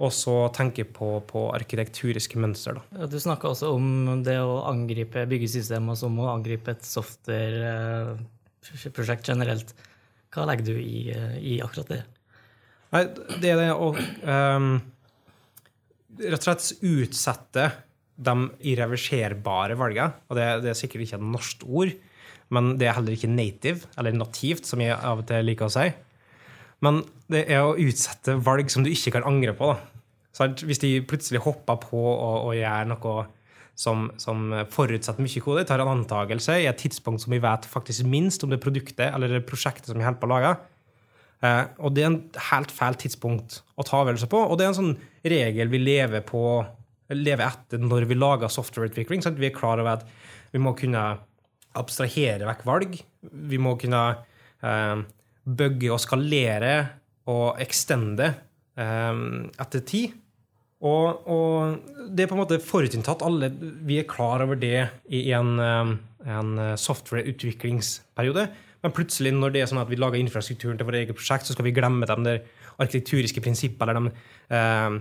Og 0.00 0.10
så 0.16 0.48
tenke 0.56 0.84
på, 0.88 1.20
på 1.28 1.40
arkitekturiske 1.52 2.38
mønster. 2.40 2.72
Da. 2.78 2.82
Du 3.10 3.18
snakka 3.20 3.48
også 3.50 3.66
om 3.76 4.22
det 4.24 4.38
å 4.40 4.64
angripe 4.70 5.26
byggesystemer 5.28 5.94
som 5.98 6.18
å 6.22 6.32
angripe 6.32 6.70
et 6.72 6.84
software-prosjekt 6.88 9.28
generelt. 9.28 9.74
Hva 10.32 10.46
legger 10.48 10.64
du 10.70 10.76
i, 10.80 11.12
i 11.52 11.54
akkurat 11.60 11.88
det? 11.92 12.02
Nei, 12.94 13.02
det 13.42 13.48
er 13.52 13.58
det 13.60 13.72
å 13.74 13.92
um, 13.92 14.80
rett 16.18 16.40
og 16.40 16.48
slett 16.48 16.84
utsette 16.86 17.66
de 18.20 18.36
irreverserbare 18.72 19.76
valgene. 19.80 20.12
Og 20.28 20.38
det, 20.38 20.46
det, 20.64 20.72
er 20.72 20.78
sikkert 20.78 21.06
ikke 21.06 21.18
et 21.20 21.26
norsk 21.36 21.64
ord, 21.68 21.94
men 22.50 22.74
det 22.80 22.88
er 22.88 22.96
heller 22.98 23.16
ikke 23.16 23.30
native, 23.30 23.88
eller 23.98 24.16
nativt, 24.16 24.66
som 24.68 24.82
jeg 24.82 24.96
av 24.96 25.22
og 25.22 25.28
til 25.30 25.46
liker 25.46 25.68
å 25.68 25.74
si. 25.74 25.86
Men 26.84 27.02
det 27.30 27.44
er 27.52 27.64
å 27.64 27.76
utsette 27.78 28.38
valg 28.42 28.72
som 28.72 28.84
du 28.84 28.90
ikke 28.92 29.14
kan 29.16 29.26
angre 29.28 29.54
på. 29.56 29.74
Hvis 30.64 30.80
de 30.82 30.94
plutselig 31.04 31.42
hopper 31.44 31.78
på 31.82 32.00
og, 32.00 32.48
og 32.48 32.56
gjør 32.56 32.90
noe 32.92 33.14
som, 33.80 34.08
som, 34.20 34.50
forutsetter 34.72 35.24
mye 35.24 35.42
kode, 35.44 35.64
tar 35.68 35.82
en 35.82 35.92
antakelse 35.94 36.58
i 36.60 36.68
et 36.68 36.80
tidspunkt 36.80 37.24
som 37.24 37.32
vi 37.32 37.40
vet 37.42 37.68
faktisk 37.68 38.06
minst 38.08 38.44
om 38.44 38.52
det 38.52 38.60
produktet 38.62 39.08
eller 39.08 39.32
det 39.32 39.46
prosjektet 39.48 39.90
som 39.90 40.00
vi 40.00 40.06
holder 40.06 40.20
på 40.20 40.28
å 40.28 40.32
lage, 40.34 40.52
Eh, 41.40 41.62
og 41.80 41.94
det 41.96 42.04
er 42.04 42.10
en 42.10 42.20
helt 42.50 42.72
feil 42.74 42.98
tidspunkt 43.00 43.60
å 43.80 43.86
ta 43.86 44.02
avgjørelser 44.02 44.30
på. 44.32 44.42
Og 44.44 44.58
det 44.58 44.66
er 44.66 44.72
en 44.72 44.80
sånn 44.80 44.94
regel 45.24 45.72
vi 45.72 45.80
lever, 45.82 46.24
på, 46.26 46.42
lever 47.14 47.46
etter 47.46 47.82
når 47.82 48.08
vi 48.10 48.18
lager 48.18 48.52
softwareutvikling. 48.52 49.24
Sånn 49.24 49.40
vi 49.40 49.48
er 49.48 49.56
klar 49.56 49.80
over 49.80 50.00
at 50.00 50.06
vi 50.52 50.60
må 50.62 50.74
kunne 50.78 51.04
abstrahere 51.78 52.48
vekk 52.48 52.64
valg. 52.68 52.96
Vi 53.30 53.60
må 53.62 53.76
kunne 53.80 54.04
eh, 54.66 55.04
bygge 55.44 55.92
og 55.94 56.02
skalere 56.02 56.74
og 57.30 57.60
extende 57.62 58.32
eh, 58.76 59.22
etter 59.64 59.86
tid. 59.86 60.18
Og, 60.80 61.26
og, 61.28 61.90
det 62.08 62.24
er 62.24 62.30
på 62.30 62.36
en 62.38 62.40
måte 62.40 62.60
forutinntatt. 62.64 63.24
Alle, 63.24 63.50
vi 63.84 63.98
er 64.00 64.08
klar 64.08 64.40
over 64.44 64.56
det 64.60 64.88
i 65.12 65.26
en, 65.36 65.56
eh, 65.60 65.94
en 66.36 66.52
softwareutviklingsperiode. 66.80 68.48
Men 68.80 68.94
plutselig, 68.96 69.32
når 69.36 69.52
det 69.54 69.62
er 69.62 69.68
sånn 69.70 69.82
at 69.82 69.90
vi 69.90 69.98
lager 70.00 70.20
infrastrukturen 70.20 70.78
til 70.80 70.88
vårt 70.88 71.00
eget 71.02 71.16
prosjekt, 71.16 71.48
så 71.48 71.56
skal 71.56 71.66
vi 71.66 71.74
glemme 71.76 72.08
de 72.08 72.16
der 72.24 72.44
arkitekturiske 72.80 73.42
prinsippene 73.44 73.92
eller 73.92 74.00
de 74.00 74.12
eh, 74.56 75.00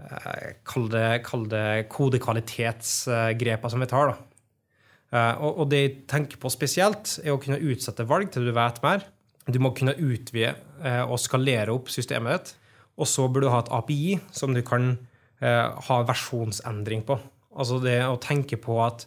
eh 0.00 0.48
Kall 0.64 0.88
det, 0.90 1.22
det 1.52 1.88
kodekvalitetsgrepene 1.92 3.70
som 3.70 3.84
vi 3.84 3.90
tar. 3.90 4.10
da. 4.10 4.16
Eh, 5.12 5.42
og, 5.44 5.68
det 5.70 5.80
jeg 5.80 5.94
tenker 6.08 6.40
på 6.40 6.50
spesielt, 6.50 7.18
er 7.22 7.34
å 7.34 7.42
kunne 7.42 7.60
utsette 7.60 8.08
valg 8.08 8.32
til 8.32 8.48
du 8.48 8.54
vet 8.56 8.82
mer. 8.82 9.04
Du 9.46 9.58
må 9.60 9.74
kunne 9.76 9.94
utvide 9.94 10.54
eh, 10.82 11.04
og 11.04 11.20
skalere 11.20 11.74
opp 11.74 11.90
systemet 11.90 12.32
ditt. 12.32 12.56
Og 12.96 13.06
så 13.06 13.28
burde 13.28 13.46
du 13.46 13.54
ha 13.54 13.62
et 13.62 13.72
API 13.72 14.18
som 14.32 14.54
du 14.54 14.62
kan 14.62 14.96
ha 15.40 16.02
versjonsendring 16.04 17.00
på. 17.08 17.14
Altså 17.56 17.78
det 17.80 17.94
å 18.04 18.18
tenke 18.20 18.58
på 18.60 18.74
at 18.84 19.06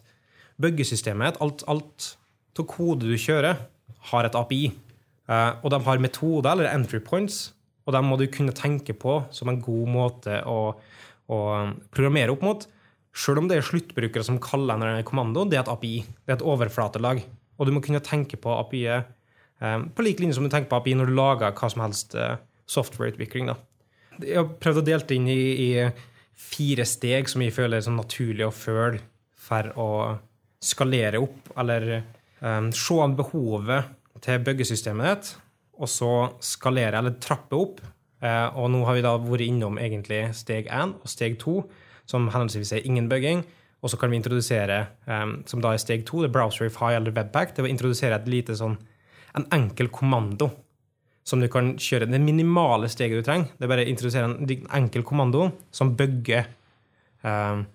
byggesystemet, 0.58 1.38
alt, 1.38 1.62
alt 1.70 2.08
av 2.58 2.66
kode 2.66 3.06
du 3.06 3.14
kjører, 3.14 3.60
har 4.10 4.28
et 4.28 4.38
API. 4.38 4.68
Eh, 5.28 5.50
og 5.62 5.72
de 5.72 5.80
har 5.86 6.02
metoder, 6.02 6.50
eller 6.52 6.70
entry 6.72 7.00
points, 7.04 7.54
og 7.84 7.96
dem 7.96 8.08
må 8.08 8.18
du 8.20 8.26
kunne 8.32 8.54
tenke 8.56 8.96
på 8.96 9.22
som 9.34 9.50
en 9.50 9.60
god 9.62 9.90
måte 9.92 10.38
å, 10.48 10.60
å 11.28 11.40
programmere 11.92 12.32
opp 12.32 12.44
mot. 12.44 12.68
Selv 13.14 13.42
om 13.42 13.48
det 13.48 13.60
er 13.60 13.66
sluttbrukere 13.66 14.26
som 14.26 14.40
kaller 14.42 14.80
en 14.88 15.04
kommando, 15.06 15.44
det 15.46 15.60
er 15.60 15.66
et 15.66 15.74
API. 15.74 15.98
Det 16.24 16.32
er 16.32 16.38
et 16.38 16.48
overflatelag. 16.48 17.20
Og 17.54 17.68
du 17.68 17.74
må 17.76 17.82
kunne 17.84 18.02
tenke 18.02 18.40
på 18.40 18.56
API-et 18.56 19.12
Eh, 19.64 19.80
på 19.94 20.02
lik 20.02 20.20
linje 20.20 20.34
som 20.34 20.44
du 20.44 20.50
tenker 20.52 20.70
på 20.70 20.80
API 20.80 20.96
når 20.98 21.10
du 21.10 21.16
lager 21.16 21.54
hva 21.54 21.70
som 21.70 21.84
helst 21.84 22.16
eh, 22.18 22.36
softwareutvikling. 22.70 23.52
Jeg 24.22 24.36
har 24.38 24.50
prøvd 24.60 24.82
å 24.82 24.86
dele 24.86 25.08
det 25.08 25.18
inn 25.18 25.30
i, 25.30 25.40
i 25.68 25.70
fire 26.34 26.86
steg 26.88 27.30
som 27.30 27.42
jeg 27.44 27.54
føler 27.54 27.78
er 27.78 27.86
sånn 27.86 27.98
naturlig 27.98 28.46
å 28.46 28.54
følge 28.54 29.02
for 29.44 29.70
å 29.78 29.88
skalere 30.64 31.20
opp, 31.20 31.50
eller 31.60 31.98
um, 31.98 32.04
se 32.76 33.00
an 33.00 33.16
behovet 33.16 33.90
til 34.24 34.42
byggesystemet 34.44 35.06
ditt, 35.08 35.34
og 35.80 35.90
så 35.90 36.12
skalere, 36.44 37.00
eller 37.00 37.16
trappe 37.22 37.58
opp. 37.58 37.82
Eh, 38.24 38.48
og 38.56 38.70
nå 38.72 38.84
har 38.86 38.96
vi 38.96 39.04
da 39.04 39.16
vært 39.20 39.44
innom 39.46 39.78
egentlig 39.80 40.28
steg 40.36 40.70
én 40.72 40.94
og 40.96 41.10
steg 41.10 41.38
to, 41.42 41.62
som 42.08 42.28
henholdsvis 42.30 42.74
er 42.76 42.88
ingen 42.88 43.08
bygging. 43.10 43.44
Og 43.84 43.92
så 43.92 43.98
kan 44.00 44.08
vi 44.08 44.16
introdusere, 44.16 44.78
um, 45.04 45.42
som 45.44 45.60
da 45.60 45.74
er 45.74 45.80
steg 45.82 46.06
to, 46.08 46.22
det 46.22 46.30
er 46.30 46.32
Browserify 46.32 46.94
eller 46.96 47.12
Webpack, 47.12 47.52
det 47.52 47.66
å 47.66 47.68
introdusere 47.68 48.16
et 48.16 48.30
lite 48.32 48.56
sånn, 48.56 48.78
en 49.36 49.44
enkel 49.52 49.90
kommando 49.92 50.48
som 51.24 51.40
du 51.40 51.50
kan 51.52 51.74
kjøre. 51.80 52.08
Det 52.08 52.20
minimale 52.22 52.88
steget 52.92 53.20
du 53.20 53.26
trenger, 53.26 53.50
det 53.58 53.66
er 53.66 53.72
bare 53.74 53.84
å 53.84 53.90
introdusere 53.92 54.30
en 54.30 54.68
enkel 54.78 55.04
kommando 55.04 55.50
som 55.74 55.92
bygger 55.98 56.48
um, 57.24 57.66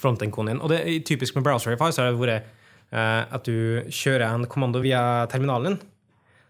frontend-koden 0.00 0.54
din. 0.54 0.62
Og 0.64 0.72
det 0.72 0.80
er 0.80 1.04
typisk 1.04 1.36
med 1.36 1.44
Browserify 1.44 1.90
så 1.92 2.06
har 2.06 2.12
det 2.12 2.22
vært 2.22 2.48
at 2.90 3.44
du 3.44 3.84
kjører 3.92 4.30
en 4.30 4.46
kommando 4.48 4.80
via 4.80 5.26
terminalen 5.28 5.74
din, 5.74 5.80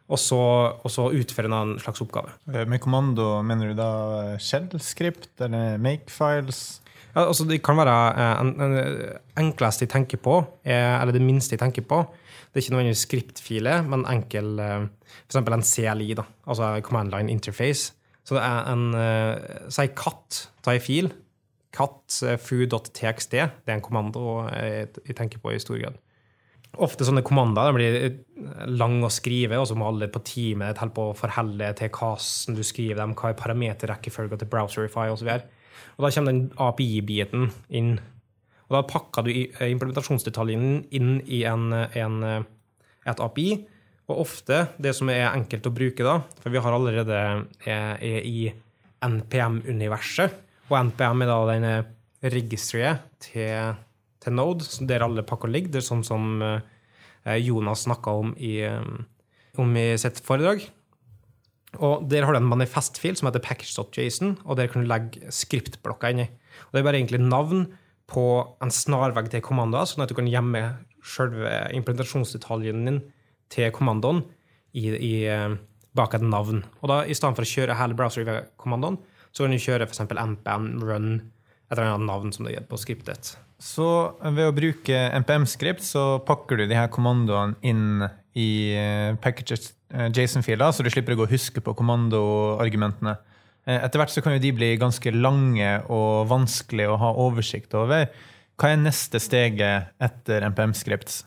og 0.09 0.21
så, 0.21 0.41
og 0.73 0.91
så 0.93 1.11
utfører 1.13 1.53
en 1.53 1.77
slags 1.81 2.01
oppgave. 2.01 2.33
Eh, 2.53 2.65
Med 2.69 2.81
kommando 2.81 3.43
mener 3.45 3.73
du 3.73 3.79
da 3.79 3.91
shell-skript 4.41 5.41
eller 5.45 5.77
makefiles? 5.85 6.81
Ja, 7.15 7.27
altså 7.27 7.45
det 7.49 7.61
kan 7.65 7.77
være 7.77 7.97
eh, 8.15 8.41
en, 8.41 8.55
en, 8.65 8.79
enkleste 9.45 9.85
jeg 9.85 9.93
tenker 9.93 10.23
på, 10.25 10.41
er, 10.65 10.97
eller 11.01 11.13
det 11.13 11.25
minste 11.25 11.57
jeg 11.57 11.63
tenker 11.65 11.85
på. 11.85 12.01
Det 12.49 12.57
er 12.57 12.65
ikke 12.65 12.75
nødvendigvis 12.77 13.05
skriptfile, 13.05 13.77
men 13.85 14.09
enkel 14.09 14.57
F.eks. 14.59 15.37
en 15.37 15.63
CLI, 15.63 16.15
da, 16.17 16.25
altså 16.49 16.73
Command 16.83 17.13
Line 17.13 17.31
Interface. 17.31 17.93
Så 18.25 18.37
det 18.37 18.43
er 18.45 18.73
en 18.73 19.71
Si 19.73 19.85
katt, 19.97 20.49
ta 20.65 20.73
en 20.73 20.83
fil. 20.85 21.11
Katt 21.73 22.17
foo.txt. 22.41 23.37
Det 23.37 23.45
er 23.45 23.77
en 23.77 23.85
kommando 23.85 24.49
jeg 24.49 25.17
tenker 25.17 25.41
på 25.45 25.53
i 25.53 25.61
stor 25.61 25.77
grad. 25.81 26.01
Ofte 26.77 27.07
sånne 27.09 27.25
kommandoer 27.27 27.73
blir 27.75 27.95
lange 28.69 29.09
å 29.09 29.13
skrive, 29.13 29.57
og 29.59 29.67
så 29.71 29.77
må 29.79 29.89
alle 29.89 30.11
på 30.13 30.21
teamet 30.27 30.79
holde 30.79 30.95
på 30.95 31.07
å 31.11 31.17
forholde 31.17 31.71
til 31.79 31.91
hvordan 31.95 32.59
du 32.59 32.63
skriver 32.67 33.01
dem, 33.01 33.17
hva 33.19 33.33
er 33.33 33.41
parameterrekkefølgen 33.41 34.43
til 34.43 34.51
Browserify 34.53 35.09
osv. 35.11 35.33
Og 35.97 36.05
da 36.05 36.13
kommer 36.15 36.35
den 36.35 36.45
API-biten 36.61 37.49
inn. 37.75 37.97
Og 38.69 38.77
da 38.77 38.85
pakker 38.87 39.27
du 39.27 39.33
implementasjonsdetaljen 39.33 40.85
inn 40.95 41.19
i 41.25 41.43
en, 41.49 41.73
en, 41.73 42.21
et 43.09 43.25
API. 43.25 43.49
Og 44.09 44.23
ofte, 44.25 44.67
det 44.81 44.95
som 44.97 45.11
er 45.13 45.31
enkelt 45.31 45.67
å 45.69 45.75
bruke 45.75 46.05
da, 46.05 46.19
for 46.41 46.53
vi 46.53 46.63
har 46.63 46.77
allerede 46.77 47.19
er, 47.19 47.97
er 47.97 48.23
i 48.29 48.49
NPM-universet, 49.05 50.37
og 50.69 50.79
NPM 50.91 51.25
er 51.25 51.31
da 51.31 51.39
den 51.49 51.69
registeret 52.35 53.05
til, 53.25 53.77
til 54.25 54.35
Node, 54.35 54.67
der 54.89 55.05
alle 55.05 55.25
pakker 55.27 55.51
ligger. 55.51 55.73
Det 55.75 55.83
er 55.83 55.89
sånn 55.89 56.05
som 56.07 56.41
Jonas 57.39 57.85
snakka 57.87 58.15
om 58.23 58.33
i, 58.41 58.57
om 59.59 59.77
i 59.79 59.87
sitt 60.01 60.21
foredrag. 60.27 60.65
Og 61.77 62.09
Der 62.09 62.25
har 62.25 62.33
du 62.33 62.41
en 62.41 62.49
manifestfil 62.49 63.17
som 63.17 63.29
heter 63.29 63.45
package.jason, 63.45 64.39
og 64.45 64.57
der 64.57 64.69
kan 64.69 64.83
du 64.83 64.89
legge 64.89 65.31
skriptblokker 65.31 66.15
inni. 66.15 66.29
Og 66.69 66.73
Det 66.73 66.81
er 66.81 66.89
bare 66.89 66.97
egentlig 66.99 67.21
navn 67.21 67.67
på 68.09 68.57
en 68.63 68.73
snarvegg 68.73 69.31
til 69.31 69.45
kommandoer, 69.45 69.85
sånn 69.85 70.03
at 70.03 70.09
du 70.09 70.17
kan 70.17 70.31
gjemme 70.31 70.79
selve 71.05 71.69
implementasjonsdetaljen 71.77 72.87
din 72.89 73.03
til 73.53 73.71
kommandoen 73.71 74.23
i, 74.73 74.89
i, 74.89 75.15
bak 75.97 76.15
et 76.17 76.25
navn. 76.25 76.65
Og 76.81 76.89
da, 76.89 77.03
I 77.05 77.17
stedet 77.17 77.37
for 77.37 77.45
å 77.45 77.53
kjøre 77.53 77.77
hele 77.77 77.97
browser-kommandoen, 77.99 78.99
så 79.33 79.45
kan 79.45 79.53
du 79.53 79.61
kjøre 79.61 79.89
f.eks. 79.89 80.07
mpn 80.09 80.71
run, 80.81 81.13
et 81.69 81.77
eller 81.77 81.93
annet 81.93 82.09
navn 82.09 82.33
som 82.33 82.49
det 82.49 82.57
er 82.57 82.67
på 82.69 82.81
skriptet. 82.81 83.37
Så 83.59 83.89
ved 84.23 84.47
å 84.47 84.55
bruke 84.55 84.99
npm-skript 85.19 85.83
så 85.83 86.21
pakker 86.27 86.61
du 86.61 86.69
de 86.71 86.79
her 86.79 86.91
kommandoene 86.95 87.59
inn 87.67 88.07
i 88.39 88.51
packages 89.23 89.73
JSON-filer, 89.89 90.71
så 90.71 90.85
du 90.85 90.91
slipper 90.93 91.17
å 91.17 91.23
gå 91.23 91.27
og 91.27 91.33
huske 91.33 91.63
på 91.65 91.75
kommandoargumentene. 91.75 93.17
Etter 93.69 94.01
hvert 94.01 94.13
så 94.15 94.23
kan 94.25 94.37
jo 94.37 94.43
de 94.43 94.53
bli 94.57 94.71
ganske 94.81 95.13
lange 95.13 95.73
og 95.93 96.29
vanskelig 96.31 96.87
å 96.89 96.99
ha 97.03 97.11
oversikt 97.27 97.75
over. 97.77 98.07
Hva 98.59 98.73
er 98.73 98.81
neste 98.81 99.21
steget 99.23 99.91
etter 100.03 100.47
NPM-skript? 100.49 101.21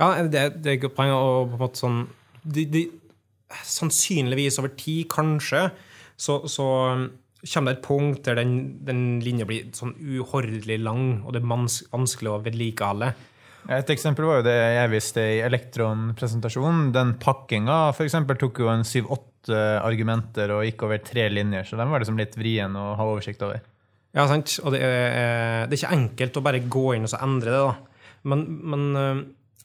Ja, 0.00 0.16
det, 0.26 0.48
det 0.64 0.72
er 0.72 0.78
et 0.80 0.96
poeng. 0.96 1.12
Og 1.14 1.52
på 1.52 1.58
en 1.58 1.62
måte 1.62 1.80
sånn 1.80 2.00
de, 2.42 2.66
de, 2.68 2.84
Sannsynligvis 3.64 4.58
over 4.58 4.72
tid, 4.74 5.04
kanskje, 5.12 5.68
så, 6.18 6.40
så 6.50 6.64
kommer 7.52 7.74
det 7.74 7.78
et 7.78 7.86
punkt 7.86 8.24
der 8.26 8.38
den, 8.40 8.56
den 8.86 9.04
linja 9.24 9.46
blir 9.48 9.70
sånn 9.76 9.94
uhorvelig 9.98 10.80
lang, 10.82 11.06
og 11.24 11.34
det 11.34 11.42
er 11.42 11.50
vanskelig 11.92 12.32
å 12.32 12.40
vedlikeholde. 12.44 13.12
Et 13.74 13.90
eksempel 13.94 14.26
var 14.28 14.40
jo 14.40 14.46
det 14.46 14.56
jeg 14.56 14.90
viste 14.92 15.22
i 15.24 15.38
Elektron-presentasjonen. 15.44 16.90
Den 16.92 17.14
pakkinga 17.20 17.78
for 17.96 18.04
eksempel, 18.04 18.36
tok 18.40 18.60
jo 18.60 18.68
en 18.72 18.84
syv-åtte 18.84 19.60
argumenter 19.80 20.52
og 20.52 20.66
gikk 20.66 20.84
over 20.84 21.00
tre 21.04 21.30
linjer, 21.32 21.64
så 21.68 21.78
den 21.80 21.92
var 21.92 22.02
liksom 22.02 22.20
litt 22.20 22.36
vrien 22.36 22.76
å 22.76 22.90
ha 22.98 23.06
oversikt 23.08 23.44
over. 23.46 23.62
Ja, 24.14 24.26
sant. 24.30 24.58
Og 24.62 24.76
det 24.76 24.82
er, 24.84 25.64
det 25.66 25.74
er 25.74 25.80
ikke 25.80 25.96
enkelt 25.96 26.36
å 26.38 26.44
bare 26.44 26.60
gå 26.70 26.84
inn 26.94 27.08
og 27.08 27.12
så 27.12 27.22
endre 27.24 27.54
det, 27.54 27.62
da. 27.64 28.04
Men, 28.30 28.44
men 28.64 28.84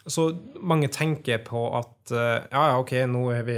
så 0.09 0.29
mange 0.65 0.89
tenker 0.93 1.41
på 1.45 1.63
at 1.77 2.11
ja, 2.11 2.61
ja, 2.71 2.77
OK, 2.81 2.95
nå, 3.09 3.23
vi, 3.45 3.57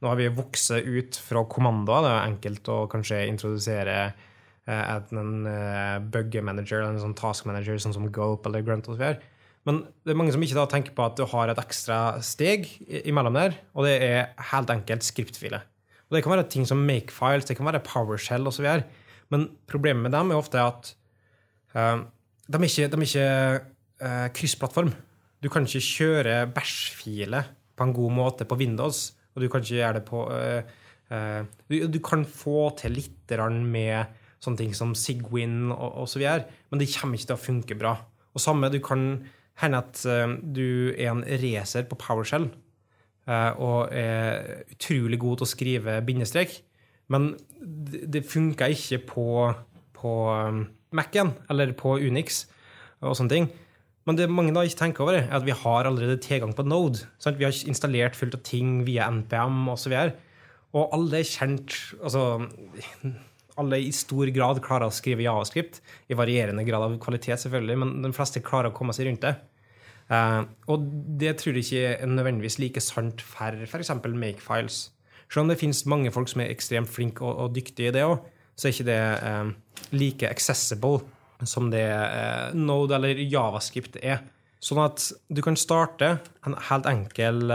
nå 0.00 0.08
har 0.08 0.18
vi 0.20 0.30
vokst 0.32 0.72
ut 0.80 1.18
fra 1.20 1.44
kommandoer. 1.50 2.06
Det 2.06 2.12
er 2.12 2.30
enkelt 2.30 2.70
å 2.72 2.78
kanskje 2.92 3.26
introdusere 3.28 3.96
en, 4.64 5.20
en 5.20 6.00
bug 6.14 6.38
manager, 6.44 6.86
en 6.86 7.00
sånn 7.02 7.16
task 7.18 7.44
manager, 7.50 7.76
sånn 7.82 7.96
som 7.96 8.08
Gulp 8.14 8.48
eller 8.48 8.64
Grunt 8.64 8.88
osv. 8.88 9.04
Men 9.68 9.84
det 10.02 10.14
er 10.14 10.18
mange 10.18 10.32
som 10.34 10.42
ikke 10.42 10.64
tenker 10.70 10.94
på 10.96 11.04
at 11.06 11.18
du 11.18 11.26
har 11.30 11.50
et 11.50 11.60
ekstra 11.62 11.98
steg 12.24 12.66
imellom 13.04 13.36
der, 13.38 13.54
og 13.76 13.86
det 13.86 13.94
er 14.02 14.32
helt 14.50 14.72
enkelt 14.74 15.06
skriptfiler. 15.06 15.62
Og 16.10 16.16
Det 16.16 16.24
kan 16.24 16.34
være 16.34 16.48
ting 16.50 16.66
som 16.68 16.82
makefiles, 16.84 17.46
det 17.48 17.56
kan 17.56 17.68
være 17.68 17.84
PowerShell 17.86 18.46
osv. 18.46 18.66
Men 19.32 19.46
problemet 19.70 20.02
med 20.02 20.12
dem 20.12 20.30
er 20.30 20.40
ofte 20.40 20.60
at 20.60 20.90
uh, 21.72 22.02
de 22.48 22.58
er 22.58 22.66
ikke, 22.66 22.90
de 22.90 22.98
er 22.98 23.06
ikke 23.06 23.28
uh, 24.02 24.26
kryssplattform. 24.34 24.90
Du 25.42 25.50
kan 25.50 25.66
ikke 25.66 25.82
kjøre 25.82 26.46
bæsjfile 26.54 27.42
på 27.76 27.86
en 27.86 27.94
god 27.96 28.14
måte 28.14 28.46
på 28.46 28.58
Windows, 28.60 29.10
og 29.34 29.42
du 29.42 29.48
kan 29.50 29.64
ikke 29.64 29.78
gjøre 29.80 29.98
det 29.98 30.04
på 30.06 30.24
uh, 30.30 31.42
du, 31.68 31.76
du, 31.92 31.98
kan 32.04 32.22
få 32.24 32.70
til 32.78 32.94
litt 32.96 33.34
med 33.66 34.12
sånne 34.40 34.58
ting 34.60 34.74
som 34.74 34.94
Sigwin 34.96 35.72
og 35.74 36.04
osv., 36.06 36.22
men 36.70 36.80
det 36.80 36.88
kommer 36.94 37.18
ikke 37.18 37.32
til 37.32 37.36
å 37.36 37.42
funke 37.42 37.76
bra. 37.76 37.96
Og 38.32 38.40
samme, 38.40 38.70
du 38.72 38.78
kan 38.80 39.26
hende 39.60 39.82
at 39.82 40.00
du 40.40 40.94
er 40.96 41.10
en 41.10 41.20
racer 41.42 41.84
på 41.84 41.98
PowerShell 42.00 42.48
og 43.28 43.92
er 43.92 44.64
utrolig 44.72 45.18
god 45.20 45.42
til 45.42 45.46
å 45.46 45.50
skrive 45.52 45.98
bindestrek, 46.06 46.56
men 47.12 47.34
det 47.60 48.24
funker 48.24 48.72
ikke 48.72 49.02
på, 49.12 49.26
på 49.92 50.12
Mac-en 50.96 51.34
eller 51.52 51.74
på 51.76 51.98
Unix 52.00 52.46
og 53.02 53.16
sånne 53.18 53.34
ting. 53.34 53.50
Men 54.08 54.18
det 54.18 54.28
mange 54.32 54.54
da 54.54 54.64
ikke 54.66 54.80
tenker 54.80 55.04
over, 55.04 55.20
er 55.20 55.36
at 55.36 55.44
vi 55.46 55.54
har 55.54 55.86
allerede 55.86 56.18
tilgang 56.22 56.54
på 56.58 56.64
Node. 56.66 57.04
Sant? 57.22 57.38
Vi 57.38 57.46
har 57.46 57.54
installert 57.70 58.18
fullt 58.18 58.34
av 58.34 58.42
ting 58.46 58.80
via 58.86 59.06
NPM 59.12 59.68
osv. 59.70 59.94
Og, 59.94 60.16
og 60.74 60.96
alle 60.96 61.20
er 61.20 61.28
kjent 61.28 61.76
altså, 62.00 62.48
Alle 63.60 63.78
i 63.84 63.90
stor 63.94 64.30
grad 64.32 64.62
klarer 64.64 64.88
å 64.88 64.94
skrive 64.94 65.26
javascript, 65.26 65.82
i 66.08 66.16
varierende 66.16 66.64
grad 66.64 66.86
av 66.86 66.94
kvalitet, 67.02 67.36
selvfølgelig, 67.42 67.74
men 67.82 67.90
de 68.00 68.10
fleste 68.16 68.40
klarer 68.40 68.70
å 68.70 68.74
komme 68.74 68.94
seg 68.96 69.10
rundt 69.10 69.26
det. 69.26 69.34
Uh, 70.08 70.48
og 70.72 70.86
det 71.20 71.34
tror 71.40 71.58
jeg 71.58 71.66
ikke 71.66 71.90
er 71.92 72.08
nødvendigvis 72.08 72.56
like 72.62 72.80
sant 72.82 73.20
for 73.22 73.60
f.eks. 73.68 73.92
makefiles. 74.08 74.78
Selv 75.28 75.44
om 75.44 75.52
det 75.52 75.58
finnes 75.60 75.84
mange 75.88 76.10
folk 76.12 76.32
som 76.32 76.42
er 76.42 76.50
ekstremt 76.52 76.90
flinke 76.90 77.24
og, 77.28 77.44
og 77.44 77.54
dyktige 77.54 77.92
i 77.92 77.94
det 77.94 78.06
òg, 78.08 78.24
så 78.56 78.68
er 78.68 78.74
ikke 78.74 78.88
det 78.88 78.98
uh, 79.20 79.52
like 79.92 80.32
accessible 80.32 81.04
som 81.48 81.70
det 81.72 81.86
eh, 81.86 82.54
Node 82.56 82.96
eller 82.98 83.22
Javascript 83.22 83.98
er. 84.02 84.22
Sånn 84.62 84.82
at 84.82 85.08
du 85.32 85.42
kan 85.42 85.58
starte 85.58 86.16
en 86.46 86.54
helt 86.68 86.86
enkel 86.86 87.50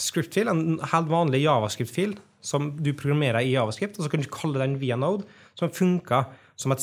script-fil, 0.00 0.48
en 0.48 0.78
helt 0.92 1.10
vanlig 1.10 1.42
Javascript-fil 1.42 2.14
som 2.44 2.70
du 2.80 2.94
programmerer 2.96 3.44
i 3.44 3.52
Javascript, 3.52 3.98
og 3.98 4.06
så 4.06 4.12
kan 4.12 4.24
du 4.24 4.30
kalle 4.32 4.62
den 4.62 4.78
via 4.80 4.96
Node, 5.00 5.28
som 5.56 5.72
funker 5.72 6.24
som 6.56 6.72
et 6.74 6.82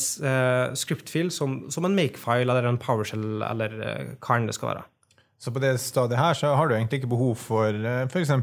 script-fil 0.77 1.31
som, 1.33 1.63
som, 1.71 1.87
en 1.87 1.95
makefile 1.95 2.49
eller 2.51 2.67
en 2.69 2.79
PowerShell 2.81 3.43
eller 3.47 3.75
eh, 3.81 4.15
hva 4.21 4.37
enn 4.37 4.49
det 4.49 4.57
skal 4.57 4.73
være. 4.73 4.85
Så 5.41 5.49
på 5.49 5.61
det 5.63 5.73
stadiet 5.81 6.21
her 6.21 6.37
så 6.37 6.53
har 6.53 6.69
du 6.69 6.75
egentlig 6.75 7.01
ikke 7.01 7.15
behov 7.15 7.33
for 7.41 7.73
uh, 7.73 8.03
f.eks. 8.05 8.33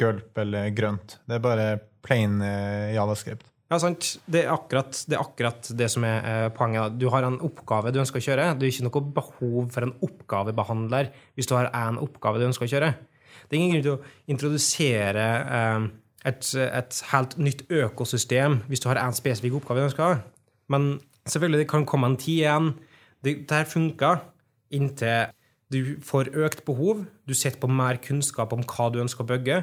gulp 0.00 0.40
eller 0.42 0.72
grønt. 0.74 1.18
Det 1.28 1.36
er 1.36 1.44
bare 1.44 1.66
plain 2.02 2.40
uh, 2.42 2.90
javascript. 2.90 3.46
Ja, 3.72 3.78
sant. 3.80 4.10
Det 4.28 4.42
er 4.44 4.52
akkurat 4.52 4.92
det, 5.08 5.16
er 5.16 5.22
akkurat 5.24 5.70
det 5.78 5.88
som 5.92 6.04
er 6.06 6.28
eh, 6.28 6.48
poenget. 6.54 6.98
Du 7.00 7.08
har 7.12 7.24
en 7.26 7.40
oppgave 7.46 7.92
du 7.94 8.00
ønsker 8.02 8.20
å 8.20 8.26
kjøre. 8.26 8.50
Det 8.58 8.66
er 8.66 8.74
ikke 8.74 8.86
noe 8.86 9.04
behov 9.16 9.70
for 9.74 9.86
en 9.86 9.94
oppgavebehandler 10.04 11.10
hvis 11.34 11.48
du 11.50 11.56
har 11.56 11.72
én 11.72 12.00
oppgave 12.02 12.42
du 12.42 12.48
ønsker 12.50 12.68
å 12.68 12.72
kjøre. 12.74 12.92
Det 13.48 13.56
er 13.56 13.62
ingen 13.62 13.74
grunn 13.74 13.86
til 13.86 13.96
å 13.96 14.34
introdusere 14.34 15.28
eh, 15.58 15.88
et, 16.28 16.50
et 16.64 17.00
helt 17.12 17.38
nytt 17.40 17.64
økosystem 17.72 18.60
hvis 18.68 18.84
du 18.84 18.90
har 18.92 19.00
én 19.02 19.16
spesifikk 19.16 19.58
oppgave 19.60 19.82
du 19.82 19.88
ønsker 19.88 20.04
å 20.04 20.12
ha. 20.12 20.20
Men 20.72 20.94
selvfølgelig, 21.24 21.64
det 21.64 21.72
kan 21.72 21.88
komme 21.88 22.12
en 22.12 22.20
tid 22.20 22.44
igjen. 22.44 22.70
Det, 23.24 23.38
det 23.48 23.64
funker 23.72 24.22
inntil 24.74 25.32
du 25.72 25.96
får 26.04 26.30
økt 26.38 26.62
behov, 26.66 27.06
du 27.26 27.32
sitter 27.34 27.58
på 27.62 27.70
mer 27.72 27.98
kunnskap 28.02 28.52
om 28.54 28.62
hva 28.68 28.90
du 28.92 29.00
ønsker 29.02 29.24
å 29.24 29.30
bygge, 29.32 29.62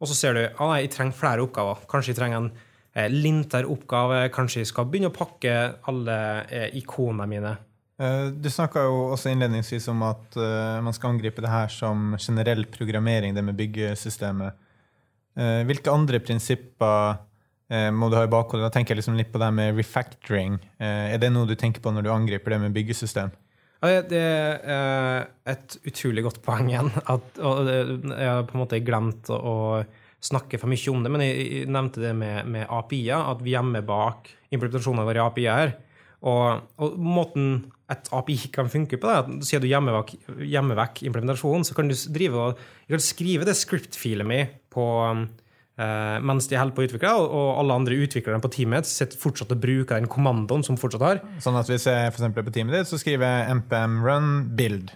og 0.00 0.08
så 0.08 0.16
ser 0.16 0.36
du 0.36 0.40
at 0.46 0.60
ah, 0.62 0.76
jeg 0.80 0.92
trenger 0.94 1.18
flere 1.18 1.44
oppgaver. 1.44 1.82
Kanskje 1.90 2.14
jeg 2.14 2.20
trenger 2.20 2.38
en 2.38 2.52
eh, 3.00 3.08
linter 3.12 3.66
oppgave, 3.70 4.22
kanskje 4.34 4.62
jeg 4.62 4.70
skal 4.70 4.88
begynne 4.90 5.10
å 5.10 5.14
pakke 5.16 5.54
alle 5.90 6.16
eh, 6.48 6.68
ikonene 6.80 7.26
mine. 7.30 7.54
Eh, 8.00 8.28
Du 8.32 8.48
snakka 8.52 8.84
jo 8.86 9.00
også 9.14 9.32
innledningsvis 9.32 9.88
om 9.92 10.04
at 10.08 10.38
man 10.84 10.96
skal 10.96 11.14
angripe 11.14 11.42
det 11.44 11.52
her 11.52 11.72
som 11.72 12.14
generell 12.18 12.64
programmering, 12.72 13.34
det 13.36 13.44
med 13.44 13.58
byggesystemet. 13.58 14.66
Hvilke 15.40 15.92
andre 15.94 16.18
prinsipper 16.20 17.20
må 17.94 18.08
du 18.10 18.16
ha 18.18 18.24
i 18.26 18.30
bakhodet? 18.32 18.64
Da 18.66 18.72
tenker 18.74 18.92
jeg 18.92 18.98
liksom 18.98 19.14
litt 19.16 19.30
på 19.32 19.38
det 19.40 19.50
med 19.54 19.76
refactoring. 19.78 20.56
Er 20.82 21.20
det 21.22 21.30
noe 21.30 21.46
du 21.46 21.54
tenker 21.56 21.80
på 21.80 21.92
når 21.94 22.04
du 22.04 22.10
angriper 22.12 22.56
det 22.56 22.58
med 22.64 22.74
byggesystem? 22.74 23.30
Ja, 23.80 24.02
Det 24.02 24.20
er 24.20 25.28
et 25.48 25.76
utrolig 25.86 26.26
godt 26.26 26.42
poeng 26.44 26.68
igjen. 26.68 26.90
At, 27.06 27.38
jeg 27.38 28.26
har 28.26 28.42
på 28.48 28.58
en 28.58 28.62
måte 28.64 28.82
glemt 28.84 29.30
å, 29.32 29.54
snakke 30.20 30.60
for 30.60 30.70
mye 30.70 30.92
om 30.92 31.04
det, 31.04 31.12
men 31.12 31.24
jeg, 31.24 31.66
nevnte 31.70 32.02
det 32.02 32.14
med, 32.16 32.48
med 32.52 32.68
API-er, 32.68 33.30
at 33.32 33.44
vi 33.44 33.54
gjemmer 33.54 33.84
bak 33.86 34.28
implementasjonen 34.52 35.02
av 35.02 35.12
i 35.14 35.22
API-er. 35.24 35.76
Og, 36.28 36.66
og 36.84 36.96
måten 37.00 37.52
et 37.90 38.10
API 38.14 38.36
kan 38.52 38.68
funke 38.70 39.00
på, 39.00 39.08
er 39.08 39.22
at 39.22 39.46
siden 39.46 39.64
du 39.64 39.70
gjemmer 39.70 39.96
vekk, 39.96 40.12
gjemmer 40.52 40.78
vekk 40.78 41.04
implementasjonen, 41.08 41.64
så 41.66 41.76
kan 41.76 41.88
du 41.88 41.96
drive 42.12 42.42
og 42.50 42.64
kan 42.90 43.02
skrive 43.02 43.48
det 43.48 43.56
script-filet 43.58 44.28
mi 44.28 44.44
på 44.72 44.88
Uh, 45.80 46.18
mens 46.26 46.44
de 46.50 46.58
holder 46.58 46.74
på 46.76 46.82
å 46.82 46.86
utvikle, 46.90 47.10
og, 47.16 47.30
og 47.32 47.58
alle 47.62 47.76
andre 47.78 47.96
utviklerne 48.04 48.42
på 48.44 48.50
teamet 48.52 48.84
sitter 48.84 49.16
fortsatt 49.16 49.54
og 49.54 49.62
bruker 49.62 49.96
den 49.96 50.10
kommandoen 50.12 50.64
som 50.66 50.76
fortsatt 50.76 51.04
har. 51.06 51.20
Sånn 51.40 51.56
at 51.56 51.70
hvis 51.70 51.86
jeg 51.88 52.10
for 52.12 52.34
på 52.36 52.52
teamet 52.52 52.74
ditt, 52.76 52.90
så 52.90 52.98
skriver 53.00 53.24
jeg 53.24 53.54
npm 53.62 53.94
run 54.04 54.26
build. 54.58 54.92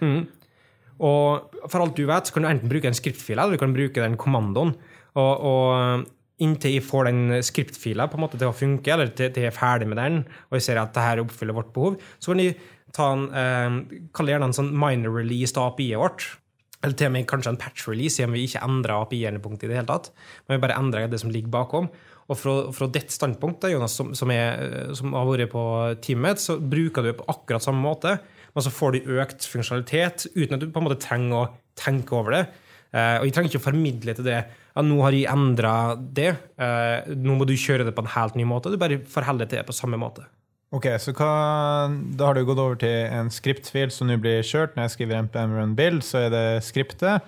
Og 1.01 1.55
for 1.71 1.81
alt 1.81 1.97
du 1.97 2.05
vet, 2.05 2.29
så 2.29 2.35
kan 2.35 2.45
du 2.45 2.51
enten 2.51 2.69
bruke 2.69 2.91
en 2.91 2.97
skriptfil 2.97 3.39
eller 3.39 3.57
du 3.57 3.63
kan 3.63 3.73
bruke 3.73 4.03
den 4.03 4.19
kommandoen. 4.21 4.75
Og, 5.15 5.33
og 5.47 6.43
inntil 6.43 6.75
jeg 6.75 6.83
får 6.83 7.07
den 7.07 7.35
skriptfila 7.47 8.09
på 8.11 8.17
en 8.19 8.25
måte 8.25 8.39
til 8.39 8.49
å 8.49 8.55
funke, 8.55 8.91
eller 8.91 9.11
til, 9.15 9.31
til 9.31 9.47
jeg 9.47 9.53
er 9.53 9.55
ferdig 9.55 9.87
med 9.91 9.99
den, 10.01 10.23
og 10.49 10.57
jeg 10.57 10.65
ser 10.67 10.81
at 10.81 10.95
det 10.95 11.03
her 11.05 11.21
oppfyller 11.23 11.55
vårt 11.55 11.71
behov, 11.75 11.99
så 12.19 12.33
kan 12.33 12.43
jeg 12.43 12.57
ta 12.95 13.11
en, 13.15 13.29
eh, 13.35 14.01
kall 14.15 14.31
gjerne 14.31 14.49
en 14.51 14.57
sånn 14.57 14.73
minor 14.75 15.15
release 15.15 15.55
av 15.55 15.73
API-et 15.73 16.01
vårt. 16.01 16.27
Eller 16.83 16.97
til 16.99 17.09
og 17.09 17.15
med 17.15 17.29
kanskje 17.29 17.53
en 17.53 17.61
patch 17.61 17.87
release, 17.89 18.17
siden 18.19 18.35
vi 18.35 18.43
ikke 18.45 18.61
endrer 18.65 18.99
API-endepunktet 18.99 19.65
i 19.65 19.71
det 19.71 19.79
hele 19.79 19.89
tatt. 19.89 20.11
Men 20.45 20.57
vi 20.57 20.67
bare 20.67 20.77
endrer 20.77 21.07
det 21.09 21.21
som 21.21 21.31
ligger 21.33 21.53
bakom. 21.53 21.89
Og 22.25 22.37
fra, 22.37 22.55
fra 22.73 22.87
ditt 22.89 23.13
standpunkt, 23.13 23.65
Jonas, 23.69 23.95
som, 23.97 24.11
som, 24.17 24.31
er, 24.33 24.91
som 24.97 25.13
har 25.13 25.27
vært 25.29 25.51
på 25.53 25.63
teamet, 26.05 26.41
så 26.41 26.57
bruker 26.57 27.05
du 27.05 27.11
det 27.11 27.19
på 27.19 27.27
akkurat 27.31 27.63
samme 27.63 27.83
måte, 27.85 28.17
men 28.55 28.65
så 28.65 28.73
får 28.73 28.95
du 28.95 29.15
økt 29.19 29.45
funksjonalitet 29.51 30.27
uten 30.35 30.55
at 30.55 30.63
du 30.63 30.69
på 30.71 30.81
en 30.81 30.87
måte 30.87 31.01
trenger 31.03 31.37
å 31.37 31.49
tenke 31.77 32.15
over 32.17 32.37
det. 32.37 32.43
Eh, 32.95 33.17
og 33.19 33.27
jeg 33.27 33.35
trenger 33.35 33.51
ikke 33.51 33.59
å 33.59 33.65
formidle 33.65 34.15
til 34.15 34.27
det 34.27 34.37
at 34.47 34.87
nå 34.87 34.97
har 35.03 35.15
jeg 35.15 35.27
endra 35.27 35.73
det, 35.99 36.29
eh, 36.55 37.11
nå 37.11 37.35
må 37.35 37.47
du 37.47 37.55
kjøre 37.59 37.87
det 37.87 37.95
på 37.95 38.05
en 38.05 38.13
helt 38.13 38.37
ny 38.39 38.45
måte. 38.47 38.71
Du 38.71 38.79
bare 38.79 39.01
forholder 39.11 39.43
deg 39.43 39.51
til 39.51 39.59
det 39.59 39.67
på 39.67 39.75
samme 39.75 39.99
måte. 39.99 40.23
Ok, 40.75 40.87
så 40.99 41.13
hva, 41.15 41.31
Da 42.17 42.25
har 42.27 42.35
du 42.35 42.43
gått 42.47 42.59
over 42.59 42.75
til 42.79 43.07
en 43.07 43.29
skriptfil 43.31 43.91
som 43.91 44.07
nå 44.07 44.17
blir 44.19 44.43
kjørt. 44.43 44.75
Når 44.75 44.87
jeg 44.87 44.95
skriver 44.95 45.27
MPM 45.27 45.55
run 45.55 45.75
build, 45.75 46.03
så 46.03 46.25
er 46.25 46.29
det 46.33 46.63
skriptet. 46.67 47.27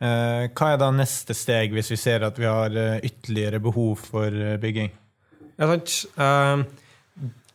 Eh, 0.00 0.48
hva 0.52 0.72
er 0.72 0.80
da 0.80 0.90
neste 0.92 1.36
steg 1.36 1.72
hvis 1.72 1.90
vi 1.92 1.96
ser 1.96 2.24
at 2.24 2.36
vi 2.36 2.44
har 2.44 2.76
ytterligere 3.00 3.60
behov 3.60 3.96
for 4.12 4.30
bygging? 4.60 4.92
Ja, 5.56 5.72
sant. 5.72 6.04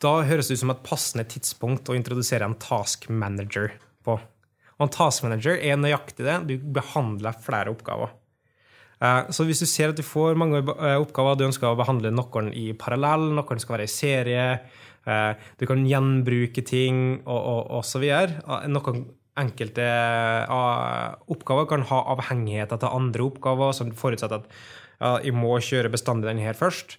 Da 0.02 0.16
høres 0.26 0.50
det 0.50 0.58
ut 0.58 0.64
som 0.64 0.74
et 0.74 0.82
passende 0.82 1.28
tidspunkt 1.30 1.90
å 1.90 1.98
introdusere 1.98 2.48
en 2.50 2.58
task 2.58 3.06
manager. 3.10 3.76
Og 4.82 4.88
en 4.88 4.96
task 4.96 5.22
manager 5.28 5.62
er 5.62 5.78
nøyaktig 5.78 6.26
det. 6.26 6.40
Du 6.50 6.56
behandler 6.74 7.38
flere 7.38 7.70
oppgaver. 7.70 8.16
Eh, 9.02 9.30
Så 9.30 9.46
hvis 9.46 9.62
du 9.62 9.68
ser 9.70 9.94
at 9.94 9.98
du 9.98 10.04
får 10.06 10.38
mange 10.38 10.62
eh, 10.62 10.98
oppgaver, 10.98 11.38
du 11.38 11.46
ønsker 11.46 11.70
å 11.70 11.78
behandle 11.78 12.14
noen 12.14 12.50
i 12.54 12.72
parallell, 12.74 13.30
noen 13.38 13.62
skal 13.62 13.78
være 13.78 13.90
i 13.90 13.94
serie, 13.94 14.46
eh, 15.06 15.32
du 15.58 15.66
kan 15.70 15.86
gjenbruke 15.86 16.66
ting, 16.66 17.22
og, 17.26 17.70
og, 17.70 17.86
så 17.86 18.02
videre. 18.02 18.42
Noen 18.70 19.06
enkelte 19.42 19.86
oppgaver 21.32 21.70
kan 21.70 21.86
ha 21.88 22.02
avhengigheter 22.18 22.82
til 22.82 22.98
andre 22.98 23.30
oppgaver, 23.30 23.72
som 23.78 23.94
forutsetter 23.96 24.42
at 24.42 24.50
ja, 25.02 25.16
jeg 25.24 25.34
må 25.34 25.56
kjøre 25.64 25.94
bestandig 25.94 26.28
denne 26.30 26.44
her 26.46 26.58
først. 26.58 26.98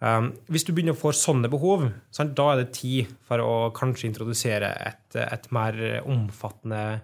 Um, 0.00 0.30
hvis 0.48 0.62
du 0.64 0.70
begynner 0.72 0.94
å 0.94 1.00
få 1.00 1.10
sånne 1.12 1.50
behov, 1.52 1.82
sant, 2.14 2.32
da 2.36 2.52
er 2.52 2.60
det 2.60 2.76
tid 2.76 3.10
for 3.28 3.42
å 3.44 3.54
kanskje 3.76 4.06
introdusere 4.08 4.70
et, 4.86 5.16
et 5.20 5.48
mer 5.52 5.76
omfattende 6.08 7.00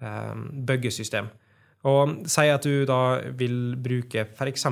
um, 0.00 0.48
byggesystem. 0.66 1.30
Og 1.88 2.26
si 2.28 2.44
at 2.52 2.66
du 2.66 2.84
da 2.88 3.20
vil 3.38 3.76
bruke 3.80 4.26
f.eks. 4.26 4.66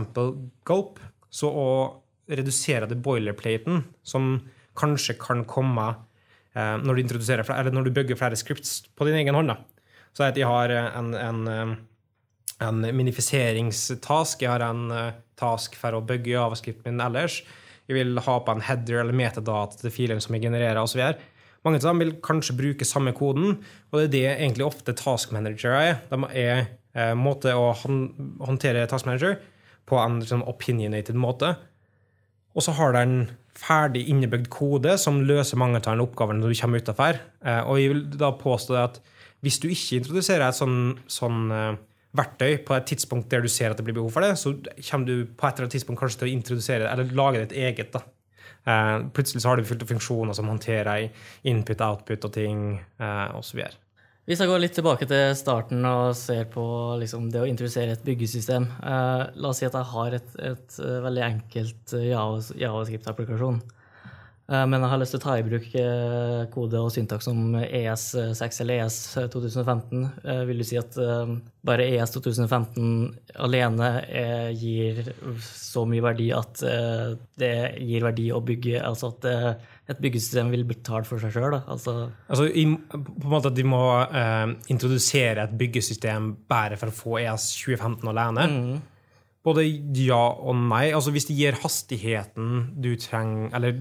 gulp, 0.69 1.01
så 1.31 1.49
å 1.49 1.69
redusere 2.29 2.89
det 2.89 3.01
boilerplaten, 3.01 3.83
som 4.05 4.37
kanskje 4.79 5.17
kan 5.21 5.45
komme 5.49 5.87
eh, 6.55 6.77
når, 6.85 7.01
du 7.01 7.17
eller 7.33 7.73
når 7.73 7.89
du 7.89 7.95
bygger 7.97 8.19
flere 8.21 8.39
scripts 8.39 8.83
på 8.95 9.09
din 9.09 9.17
egen 9.23 9.37
hånd. 9.37 9.53
Da. 9.53 9.57
Så 10.13 10.27
at 10.29 10.37
jeg 10.39 10.49
har 10.49 10.73
en, 10.77 11.15
en, 11.17 11.41
eh, 11.49 11.73
en 12.69 12.85
minifiseringstask, 12.85 14.45
jeg 14.45 14.53
har 14.53 14.67
en 14.69 14.93
eh, 14.93 15.17
task 15.39 15.77
for 15.79 15.97
å 15.97 16.05
bygge 16.05 16.35
javascripten 16.37 16.93
min 16.93 17.07
ellers. 17.07 17.41
Jeg 17.89 17.97
vil 17.97 18.21
ha 18.21 18.37
på 18.45 18.53
en 18.53 18.65
header 18.67 19.01
eller 19.01 19.17
metadata 19.17 19.81
til 19.81 19.95
filen 19.95 20.21
som 20.21 20.37
jeg 20.37 20.45
genererer, 20.45 20.83
osv. 20.83 21.01
Mange 21.67 21.81
av 21.81 21.89
dem 21.91 22.03
vil 22.05 22.15
kanskje 22.25 22.57
bruke 22.59 22.87
samme 22.87 23.13
koden, 23.17 23.59
og 23.91 23.99
det 23.99 24.07
er 24.07 24.13
det 24.13 24.27
egentlig 24.37 24.67
ofte 24.69 24.95
task 24.97 25.33
manager 25.35 25.75
er. 25.75 25.97
De 26.11 26.21
er 26.31 26.61
eh, 26.95 27.15
måte 27.19 27.55
å 27.57 27.73
håndtere 27.75 28.87
task 28.91 29.09
manager 29.09 29.39
på 29.89 29.99
en 29.99 30.21
sånn 30.27 30.45
opinionated 30.47 31.19
måte. 31.19 31.57
Og 32.55 32.65
så 32.65 32.75
har 32.79 32.95
den 32.95 33.29
ferdig 33.59 34.05
innebygd 34.11 34.49
kode 34.55 34.95
som 35.03 35.21
løser 35.27 35.59
mange 35.59 35.81
av 35.81 35.99
de 35.99 36.05
oppgavene 36.05 36.47
du 36.47 36.55
kommer 36.59 36.83
utafor. 36.83 37.19
Eh, 37.43 37.63
og 37.65 37.81
jeg 37.81 37.93
vil 37.95 38.05
da 38.19 38.33
påstå 38.39 38.79
at 38.79 39.01
hvis 39.45 39.61
du 39.63 39.69
ikke 39.71 40.01
introduserer 40.01 40.49
et 40.49 40.59
sånn, 40.59 40.97
sånn 41.11 41.51
eh, 41.55 41.73
verktøy 42.19 42.63
på 42.67 42.75
et 42.77 42.87
tidspunkt 42.89 43.29
der 43.33 43.45
du 43.45 43.51
ser 43.53 43.73
at 43.73 43.81
det 43.81 43.87
blir 43.87 43.99
behov 43.99 44.15
for 44.15 44.25
det, 44.25 44.35
så 44.41 44.55
kommer 44.91 45.07
du 45.07 45.27
på 45.27 45.47
et 45.47 45.53
eller 45.53 45.67
annet 45.67 45.77
tidspunkt 45.77 46.03
kanskje 46.03 46.23
til 46.23 46.31
å 46.31 46.35
introdusere 46.35 46.89
eller 46.91 47.19
lage 47.19 47.45
ditt 47.45 47.59
eget. 47.67 47.93
da. 47.95 48.03
Eh, 48.69 48.95
plutselig 49.15 49.43
så 49.43 49.53
har 49.53 49.57
du 49.61 49.67
fullt 49.69 49.85
av 49.85 49.93
funksjoner 49.93 50.37
som 50.37 50.49
håndterer 50.51 51.09
input, 51.49 51.81
output 51.81 52.25
og 52.29 52.33
ting, 52.35 52.65
eh, 53.01 53.29
osv. 53.39 53.63
Hvis 54.29 54.43
jeg 54.43 54.51
går 54.51 54.61
litt 54.61 54.75
tilbake 54.77 55.07
til 55.09 55.31
starten 55.39 55.87
og 55.89 56.11
ser 56.19 56.45
på 56.53 56.63
liksom, 57.01 57.31
det 57.33 57.41
å 57.41 57.49
introdusere 57.49 57.95
et 57.97 58.03
byggesystem 58.05 58.67
eh, 58.85 59.23
La 59.41 59.49
oss 59.49 59.63
si 59.63 59.65
at 59.65 59.73
jeg 59.79 59.89
har 59.95 60.17
et, 60.19 60.35
et 60.51 60.77
veldig 61.07 61.25
enkelt 61.31 61.95
Java- 62.05 62.59
JavaScript-applikasjon. 62.61 63.63
Eh, 64.49 64.65
men 64.65 64.81
jeg 64.81 64.89
har 64.89 65.01
lyst 65.01 65.13
til 65.13 65.21
å 65.21 65.25
ta 65.27 65.35
i 65.37 65.45
bruk 65.45 65.67
eh, 65.77 66.43
kode 66.53 66.81
og 66.81 66.93
syntaks 66.95 67.27
som 67.29 67.53
ES6 67.61 68.63
eller 68.65 68.85
ES 68.87 68.97
2015. 69.35 70.07
Eh, 70.25 70.43
vil 70.49 70.63
du 70.63 70.65
si 70.65 70.79
at 70.81 70.97
bare 71.69 71.85
ES 71.85 72.15
2015 72.17 72.87
alene 73.45 73.91
gir 74.57 75.03
så 75.45 75.85
mye 75.89 76.05
verdi 76.05 76.31
at 76.33 76.63
det 77.39 77.55
gir 77.85 78.07
verdi 78.07 78.31
å 78.33 78.41
bygge 78.41 78.81
Altså 78.81 79.11
at 79.11 79.27
et 79.29 80.01
byggesystem 80.01 80.49
vil 80.53 80.65
betale 80.69 81.05
for 81.09 81.21
seg 81.21 81.35
sjøl? 81.35 81.59
Altså, 81.59 82.09
Altså, 82.29 82.49
på 82.49 83.27
en 83.27 83.33
måte 83.35 83.51
at 83.51 83.57
de 83.57 83.65
må 83.69 83.83
uh, 84.01 84.49
introdusere 84.73 85.45
et 85.45 85.57
byggesystem 85.61 86.31
bare 86.49 86.79
for 86.81 86.93
å 86.93 86.97
få 86.97 87.19
ES 87.21 87.51
2015 87.67 88.13
alene. 88.13 88.47
Både 89.49 89.65
ja 89.97 90.21
og 90.37 90.57
nei. 90.61 90.91
Altså, 90.93 91.13
hvis 91.15 91.29
det 91.31 91.37
gir 91.39 91.59
hastigheten 91.63 92.63
du 92.77 92.91
trenger 93.01 93.55
Eller 93.57 93.77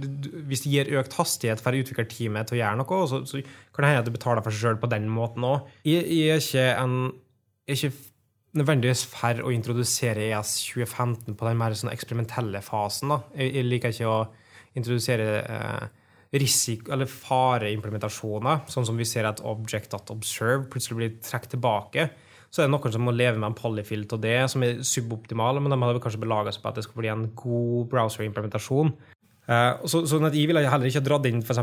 hvis 0.48 0.64
det 0.64 0.74
gir 0.74 0.92
økt 1.02 1.18
hastighet 1.20 1.64
for 1.64 1.76
utviklerteamet 1.76 2.48
til 2.48 2.58
å 2.58 2.62
gjøre 2.62 2.80
noe, 2.80 3.00
så, 3.12 3.22
så 3.28 3.42
kan 3.76 3.84
det 3.84 3.92
hende 3.92 4.04
at 4.06 4.10
du 4.10 4.16
betaler 4.16 4.46
for 4.46 4.56
seg 4.56 4.70
sjøl 4.70 4.82
på 4.82 4.92
den 4.92 5.10
måten 5.12 5.46
òg. 5.48 5.68
Jeg, 5.88 6.06
jeg 6.08 6.38
er 6.38 6.44
ikke 6.44 6.68
en 6.78 7.00
jeg 7.68 7.76
er 7.76 7.90
ikke 7.90 8.14
nødvendigvis 8.58 9.04
for 9.12 9.44
å 9.44 9.52
introdusere 9.52 10.30
ES 10.32 10.54
2015 10.72 11.36
på 11.38 11.48
den 11.48 11.58
mer 11.60 11.76
sånn 11.76 11.92
eksperimentelle 11.92 12.62
fasen. 12.64 13.12
Da. 13.12 13.20
Jeg, 13.36 13.54
jeg 13.60 13.68
liker 13.68 13.94
ikke 13.94 14.12
å 14.12 14.20
introdusere 14.78 15.28
eh, 15.44 16.06
risiko- 16.38 16.94
eller 16.94 17.10
fareimplementasjoner, 17.12 18.64
sånn 18.72 18.88
som 18.88 19.00
vi 19.00 19.08
ser 19.08 19.28
at 19.30 19.44
object.observe 19.44 20.68
plutselig 20.72 20.98
blir 21.00 21.14
trukket 21.24 21.56
tilbake. 21.56 22.08
Så 22.52 22.64
er 22.64 22.70
det 22.70 22.74
noen 22.74 22.94
som 22.94 23.04
må 23.04 23.14
leve 23.16 23.40
med 23.40 23.50
en 23.50 23.58
polyfill 23.58 24.06
til 24.10 24.22
det, 24.24 24.40
som 24.52 24.64
er 24.64 24.82
suboptimal, 24.86 25.60
men 25.62 25.74
de 25.74 25.80
hadde 25.84 26.02
kanskje 26.04 26.24
belaga 26.24 26.54
seg 26.54 26.64
på 26.64 26.72
at 26.72 26.80
det 26.80 26.86
skal 26.88 27.02
bli 27.02 27.12
en 27.12 27.30
god 27.38 27.90
browser-implementasjon. 27.92 28.94
Uh, 29.48 29.80
så, 29.88 30.02
at 30.28 30.36
jeg 30.36 30.50
ville 30.50 30.60
heller 30.60 30.90
ikke 30.90 31.06
dratt 31.06 31.28
inn 31.30 31.40
f.eks. 31.40 31.60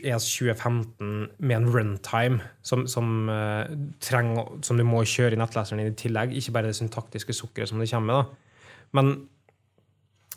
ES 0.00 0.28
2015 0.32 1.08
med 1.44 1.56
en 1.58 1.66
runtime 1.74 2.38
som, 2.64 2.86
som, 2.88 3.28
uh, 3.28 3.68
trenger, 4.00 4.54
som, 4.64 4.80
du 4.80 4.84
må 4.88 5.02
kjøre 5.04 5.36
i 5.36 5.40
nettleseren 5.40 5.82
i 5.84 5.96
tillegg, 5.98 6.32
ikke 6.32 6.54
bare 6.56 6.70
det 6.70 6.78
syntaktiske 6.78 7.36
sukkeret 7.36 7.68
som 7.68 7.82
det 7.82 7.90
kommer 7.92 8.08
med. 8.08 8.22
Da. 8.22 8.78
Men 8.96 9.12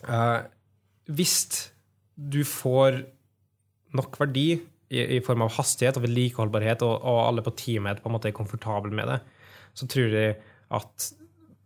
uh, 0.09 0.41
hvis 1.15 1.37
du 2.19 2.41
får 2.43 2.99
nok 3.95 4.19
verdi 4.19 4.49
i, 4.91 4.99
i, 4.99 5.21
form 5.23 5.45
av 5.45 5.55
hastighet 5.55 5.95
og 5.95 6.03
vedlikeholdbarhet, 6.09 6.83
og, 6.83 7.07
og 7.07 7.21
alle 7.23 7.45
på 7.45 7.55
teamet 7.55 8.03
på 8.03 8.11
en 8.11 8.17
måte 8.17 8.27
er 8.31 8.35
komfortable 8.35 8.91
med 8.95 9.07
det, 9.13 9.21
så 9.77 9.87
tror 9.89 10.15
jeg 10.15 10.37
at 10.71 11.11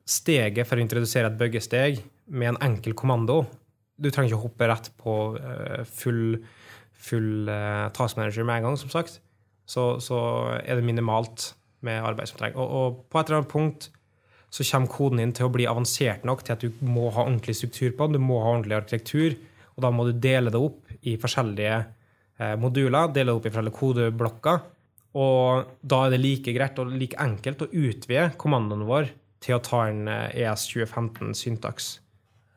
steget 0.06 0.68
for 0.70 0.78
å 0.78 0.84
introdusere 0.86 1.32
et 1.32 1.38
bøggesteg 1.40 2.02
med 2.30 2.54
en 2.54 2.62
enkel 2.70 2.94
kommando 2.98 3.44
du 3.96 4.12
trenger 4.12 4.34
ikke 4.34 4.44
hoppe 4.44 4.70
rett 4.70 4.90
på 5.00 5.16
uh, 5.40 5.82
full, 5.88 6.38
full 7.08 7.50
uh, 7.50 7.88
task 7.96 8.20
manager 8.20 8.48
med 8.48 8.60
en 8.60 8.70
gang, 8.70 8.80
som 8.80 8.92
sagt. 8.92 9.22
Så, 9.66 9.96
så, 10.04 10.20
er 10.62 10.78
det 10.78 10.86
minimalt 10.86 11.54
med 11.86 12.04
arbeid 12.06 12.30
som 12.30 12.42
trenger. 12.42 12.60
Og, 12.62 12.76
og, 12.76 13.00
på 13.10 13.20
et 13.20 13.30
eller 13.30 13.42
annet 13.42 13.54
punkt 13.54 13.90
så 14.56 14.64
kommer 14.68 14.92
koden 14.92 15.20
din 15.20 15.34
til 15.36 15.48
å 15.48 15.52
bli 15.52 15.66
avansert 15.68 16.24
nok 16.28 16.46
til 16.46 16.56
at 16.56 16.64
du 16.64 16.86
må 16.88 17.10
ha 17.12 17.26
ordentlig 17.26 17.58
struktur 17.58 17.96
på 17.96 18.08
den, 18.08 18.20
du 18.20 18.24
må 18.24 18.40
ha 18.44 18.54
ordentlig 18.54 18.78
arkitektur, 18.78 19.36
og 19.76 19.84
da 19.84 19.92
må 19.92 20.06
du 20.08 20.14
dele 20.22 20.54
det 20.54 20.62
opp 20.64 20.94
i 21.04 21.18
forskjellige 21.20 21.80
eh, 21.82 22.54
moduler, 22.62 23.10
dele 23.12 23.34
det 23.34 23.36
opp 23.36 23.50
i 23.50 23.52
forskjellige 23.52 23.80
kodeblokker. 23.82 24.62
Og 25.16 25.70
da 25.82 26.06
er 26.06 26.16
det 26.16 26.24
like 26.24 26.56
greit 26.56 26.80
og 26.82 26.92
like 26.92 27.20
enkelt 27.24 27.64
å 27.64 27.72
utvide 27.72 28.34
kommandoen 28.42 28.88
vår 28.88 29.14
til 29.46 29.58
å 29.58 29.64
ta 29.64 29.86
en 29.88 30.10
ES 30.10 30.68
2015 30.74 31.38
syntaks. 31.38 31.94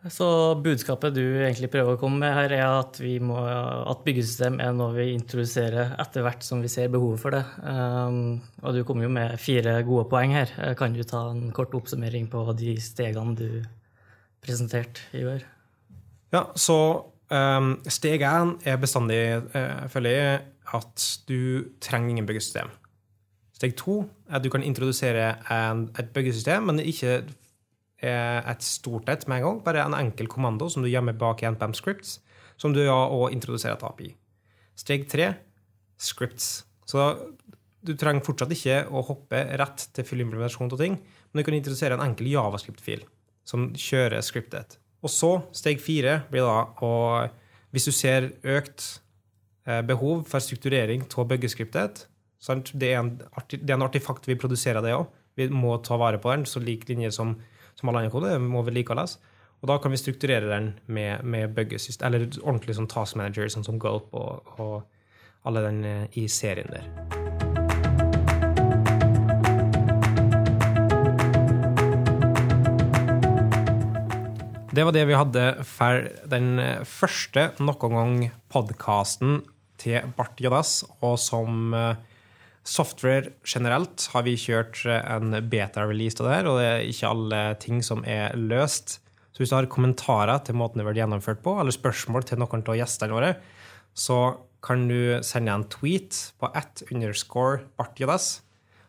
Så 0.06 0.54
budskapet 0.62 1.16
du 1.16 1.22
egentlig 1.42 1.72
prøver 1.72 1.96
å 1.96 2.00
komme 2.00 2.22
med 2.22 2.34
her, 2.36 2.52
er 2.54 2.66
at, 2.68 3.00
må, 3.24 3.34
at 3.42 4.04
byggesystem 4.06 4.60
er 4.62 4.76
noe 4.76 4.94
vi 4.94 5.08
introduserer 5.10 5.96
etter 5.98 6.22
hvert 6.22 6.46
som 6.46 6.62
vi 6.62 6.70
ser 6.70 6.92
behovet 6.92 7.20
for 7.20 7.34
det. 7.34 7.42
Um, 7.66 8.38
og 8.62 8.78
du 8.78 8.84
kom 8.86 9.02
jo 9.02 9.10
med 9.10 9.34
fire 9.42 9.74
gode 9.86 10.06
poeng 10.12 10.36
her. 10.36 10.54
Kan 10.78 10.94
du 10.94 11.02
ta 11.02 11.26
en 11.32 11.50
kort 11.56 11.74
oppsummering 11.74 12.30
på 12.30 12.46
de 12.58 12.76
stegene 12.82 13.34
du 13.38 13.48
presenterte 14.44 15.02
i 15.18 15.26
år? 15.26 15.42
Ja, 16.32 16.46
så 16.54 16.78
steg 17.28 18.22
én 18.24 18.54
er 18.64 18.78
bestandig, 18.80 19.20
uh, 19.52 19.88
føler 19.92 20.14
jeg, 20.14 20.44
at 20.78 21.08
du 21.28 21.68
trenger 21.84 22.14
ingen 22.14 22.28
byggesystem. 22.28 22.70
Steg 23.56 23.74
to 23.76 24.00
er 24.28 24.38
at 24.38 24.44
du 24.44 24.50
kan 24.52 24.62
introdusere 24.62 25.34
en, 25.52 25.88
et 25.98 26.12
byggesystem, 26.14 26.70
men 26.70 26.80
ikke 26.80 27.22
et 27.98 28.62
stort 28.62 29.08
et 29.10 29.24
med 29.26 29.40
en 29.40 29.44
gang. 29.44 29.60
Bare 29.64 29.82
en 29.82 29.96
enkel 29.98 30.28
kommando 30.30 30.68
som 30.70 30.84
du 30.84 30.88
gjemmer 30.88 31.16
bak 31.18 31.42
i 31.42 31.48
NPM 31.50 31.74
Scripts, 31.74 32.20
som 32.56 32.72
du 32.74 32.84
ja, 32.84 32.94
og 32.94 33.32
introduserer 33.34 33.74
et 33.74 33.86
API. 33.86 34.12
Steg 34.78 35.08
tre 35.10 35.32
scripts. 35.98 36.62
Så 36.86 37.04
du 37.84 37.94
trenger 37.98 38.24
fortsatt 38.26 38.52
ikke 38.54 38.82
å 38.90 39.02
hoppe 39.06 39.40
rett 39.60 39.88
til 39.94 40.06
full 40.06 40.22
implementasjon 40.24 40.70
av 40.74 40.80
ting, 40.80 40.98
men 40.98 41.40
du 41.40 41.46
kan 41.46 41.56
introdusere 41.58 41.98
en 41.98 42.04
enkel 42.04 42.30
javascript-fil 42.32 43.04
som 43.48 43.70
kjører 43.78 44.24
scriptet. 44.24 44.78
Og 45.04 45.12
så, 45.12 45.32
steg 45.54 45.82
fire, 45.82 46.22
blir 46.30 46.46
da 46.46 46.64
å 46.82 46.94
Hvis 47.68 47.84
du 47.84 47.92
ser 47.92 48.30
økt 48.48 49.02
eh, 49.68 49.82
behov 49.84 50.24
for 50.24 50.40
strukturering 50.40 51.02
av 51.04 51.26
byggeskriptet, 51.28 52.06
det, 52.72 52.88
er 52.96 53.10
det 53.50 53.68
er 53.68 53.74
en 53.74 53.84
artifakt 53.84 54.24
vi 54.24 54.38
produserer, 54.40 54.80
det 54.80 54.94
òg. 54.96 55.10
Vi 55.36 55.50
må 55.52 55.76
ta 55.84 55.98
vare 56.00 56.16
på 56.18 56.32
den, 56.32 56.46
så 56.48 56.62
lik 56.64 56.88
linje 56.88 57.12
som 57.12 57.36
som 57.78 57.88
all 57.88 58.00
annen 58.00 58.12
kode, 58.12 58.34
må 58.42 58.64
vedlikeholdes. 58.66 59.18
Og 59.62 59.70
da 59.70 59.78
kan 59.82 59.94
vi 59.94 60.00
strukturere 60.00 60.50
den 60.50 60.72
med, 60.86 61.24
med 61.24 61.54
byggesystem, 61.54 62.06
eller 62.06 62.26
ordentlig 62.42 62.78
sånn 62.78 62.90
task 62.90 63.18
manager, 63.18 63.50
sånn 63.54 63.66
som 63.66 63.78
Gulp 63.82 64.14
og, 64.18 64.52
og 64.58 65.46
alle 65.48 65.66
den 65.66 65.80
eh, 65.86 66.04
i 66.18 66.28
serien 66.30 66.74
der. 66.74 67.17
Det 74.68 74.84
var 74.84 74.92
det 74.92 75.06
vi 75.08 75.16
hadde 75.16 75.42
for 75.64 76.10
den 76.28 76.58
første 76.84 77.46
noen 77.56 77.94
gang 77.94 78.18
podkasten 78.52 79.38
til 79.80 80.10
Bart 80.18 80.36
Jodas, 80.42 80.82
og 81.00 81.14
som 81.22 81.72
uh, 81.72 81.94
Software 82.68 83.30
generelt 83.48 84.04
har 84.12 84.26
vi 84.26 84.34
kjørt 84.36 84.82
eh, 84.84 85.00
en 85.14 85.38
beta-release 85.48 86.20
av 86.20 86.26
det 86.26 86.34
her, 86.34 86.48
og 86.50 86.58
det 86.58 86.66
er 86.68 86.82
ikke 86.84 87.12
alle 87.14 87.38
ting 87.62 87.78
som 87.86 88.02
er 88.04 88.36
løst. 88.36 88.98
Så 89.32 89.40
hvis 89.40 89.54
du 89.54 89.56
har 89.56 89.70
kommentarer 89.72 90.42
til 90.44 90.58
måten 90.60 90.82
det 90.82 90.84
vært 90.84 91.00
gjennomført 91.00 91.40
på, 91.46 91.54
eller 91.56 91.72
spørsmål 91.72 92.26
til 92.28 92.42
noen 92.42 92.66
av 92.68 92.76
gjestene 92.76 93.16
våre, 93.16 93.32
så 93.96 94.18
kan 94.60 94.84
du 94.90 95.16
sende 95.24 95.54
en 95.54 95.64
tweet 95.72 96.18
på 96.36 96.52
at 96.52 96.84
underscore 96.90 97.62
bartjodas. 97.80 98.42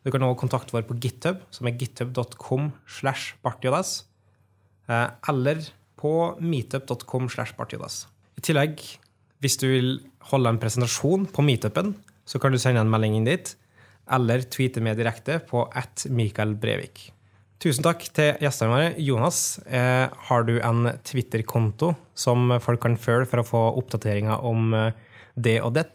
Du 0.03 0.11
kan 0.11 0.27
også 0.27 0.41
kontakte 0.43 0.75
vår 0.75 0.83
på 0.89 0.99
github, 0.99 1.39
som 1.55 1.71
er 1.71 1.79
github.com 1.79 2.73
slash 2.99 3.39
bartjodas, 3.45 4.01
eh, 4.01 4.08
eller 4.89 5.61
på 5.99 6.13
meetup.com. 6.39 7.29
I 7.29 8.43
tillegg, 8.45 8.81
hvis 9.43 9.57
du 9.61 9.67
vil 9.69 9.89
holde 10.31 10.53
en 10.53 10.59
presentasjon 10.61 11.27
på 11.33 11.45
meetupen, 11.45 11.93
så 12.25 12.39
kan 12.41 12.53
du 12.53 12.59
sende 12.61 12.83
en 12.83 12.91
melding 12.91 13.17
inn 13.19 13.27
dit 13.27 13.55
eller 14.09 14.43
tweete 14.49 14.81
med 14.81 14.97
direkte 14.97 15.37
på 15.45 15.63
at 15.77 16.07
Mikael 16.09 16.55
Brevik. 16.57 17.09
Tusen 17.59 17.83
takk 17.83 18.05
til 18.15 18.37
gjestene 18.39 18.71
våre. 18.71 18.91
Jonas, 19.03 19.59
eh, 19.67 20.07
har 20.07 20.45
du 20.47 20.61
en 20.63 20.93
Twitter-konto 21.03 21.91
som 22.15 22.53
folk 22.63 22.81
kan 22.85 22.95
følge 22.97 23.27
for 23.27 23.41
å 23.41 23.47
få 23.47 23.63
oppdateringer 23.81 24.45
om 24.47 24.73
eh, 24.73 24.93
det 25.35 25.59
og 25.61 25.73
det? 25.75 25.89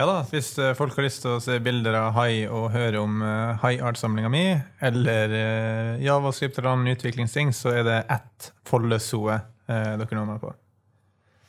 Ja 0.00 0.06
da, 0.08 0.22
hvis 0.30 0.54
eh, 0.56 0.72
folk 0.76 0.94
har 0.96 1.04
lyst 1.04 1.20
til 1.24 1.34
å 1.34 1.40
se 1.42 1.58
bilder 1.60 1.98
av 1.98 2.14
hai 2.16 2.46
og 2.48 2.70
høre 2.72 3.02
om 3.02 3.20
uh, 3.20 3.60
hai-art-samlinga 3.60 4.30
mi, 4.32 4.46
eller 4.80 5.34
uh, 5.36 6.00
javascript 6.00 6.56
eller 6.56 6.70
annen 6.70 6.94
utviklingsting, 6.94 7.52
så 7.52 7.74
er 7.76 7.84
det 7.84 7.98
at 8.14 8.48
follesoe 8.68 9.36
uh, 9.36 9.92
dere 10.00 10.16
når 10.16 10.28
meg 10.30 10.40
på. 10.40 10.54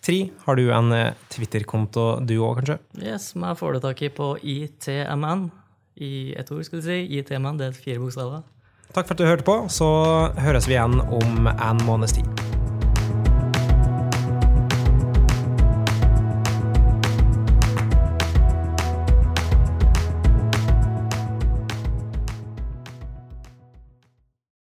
Tri, 0.04 0.18
har 0.44 0.60
du 0.60 0.66
en 0.76 0.91
Twitter-konto 1.32 2.08
du 2.28 2.36
òg, 2.44 2.60
kanskje? 2.60 2.76
Yes, 3.00 3.30
meg 3.39 3.56
får 3.62 3.78
det 3.78 3.86
tak 3.86 4.04
i 4.04 4.12
på 4.12 4.34
ITMN 4.44 5.46
i 6.04 6.34
ett 6.36 6.52
ord, 6.52 6.66
skal 6.68 6.84
du 6.84 6.89
si, 6.89 7.00
ITMN. 7.22 7.62
Det 7.62 7.70
er 7.70 7.78
fire 7.78 8.04
bokstaver. 8.04 8.44
Takk 8.91 9.08
for 9.08 9.16
at 9.16 9.24
du 9.24 9.30
hørte 9.30 9.48
på. 9.48 9.62
Så 9.72 9.88
høres 10.44 10.68
vi 10.68 10.76
igjen 10.76 11.00
om 11.00 11.48
en 11.54 11.88
måneds 11.88 12.20
tid. 12.20 12.53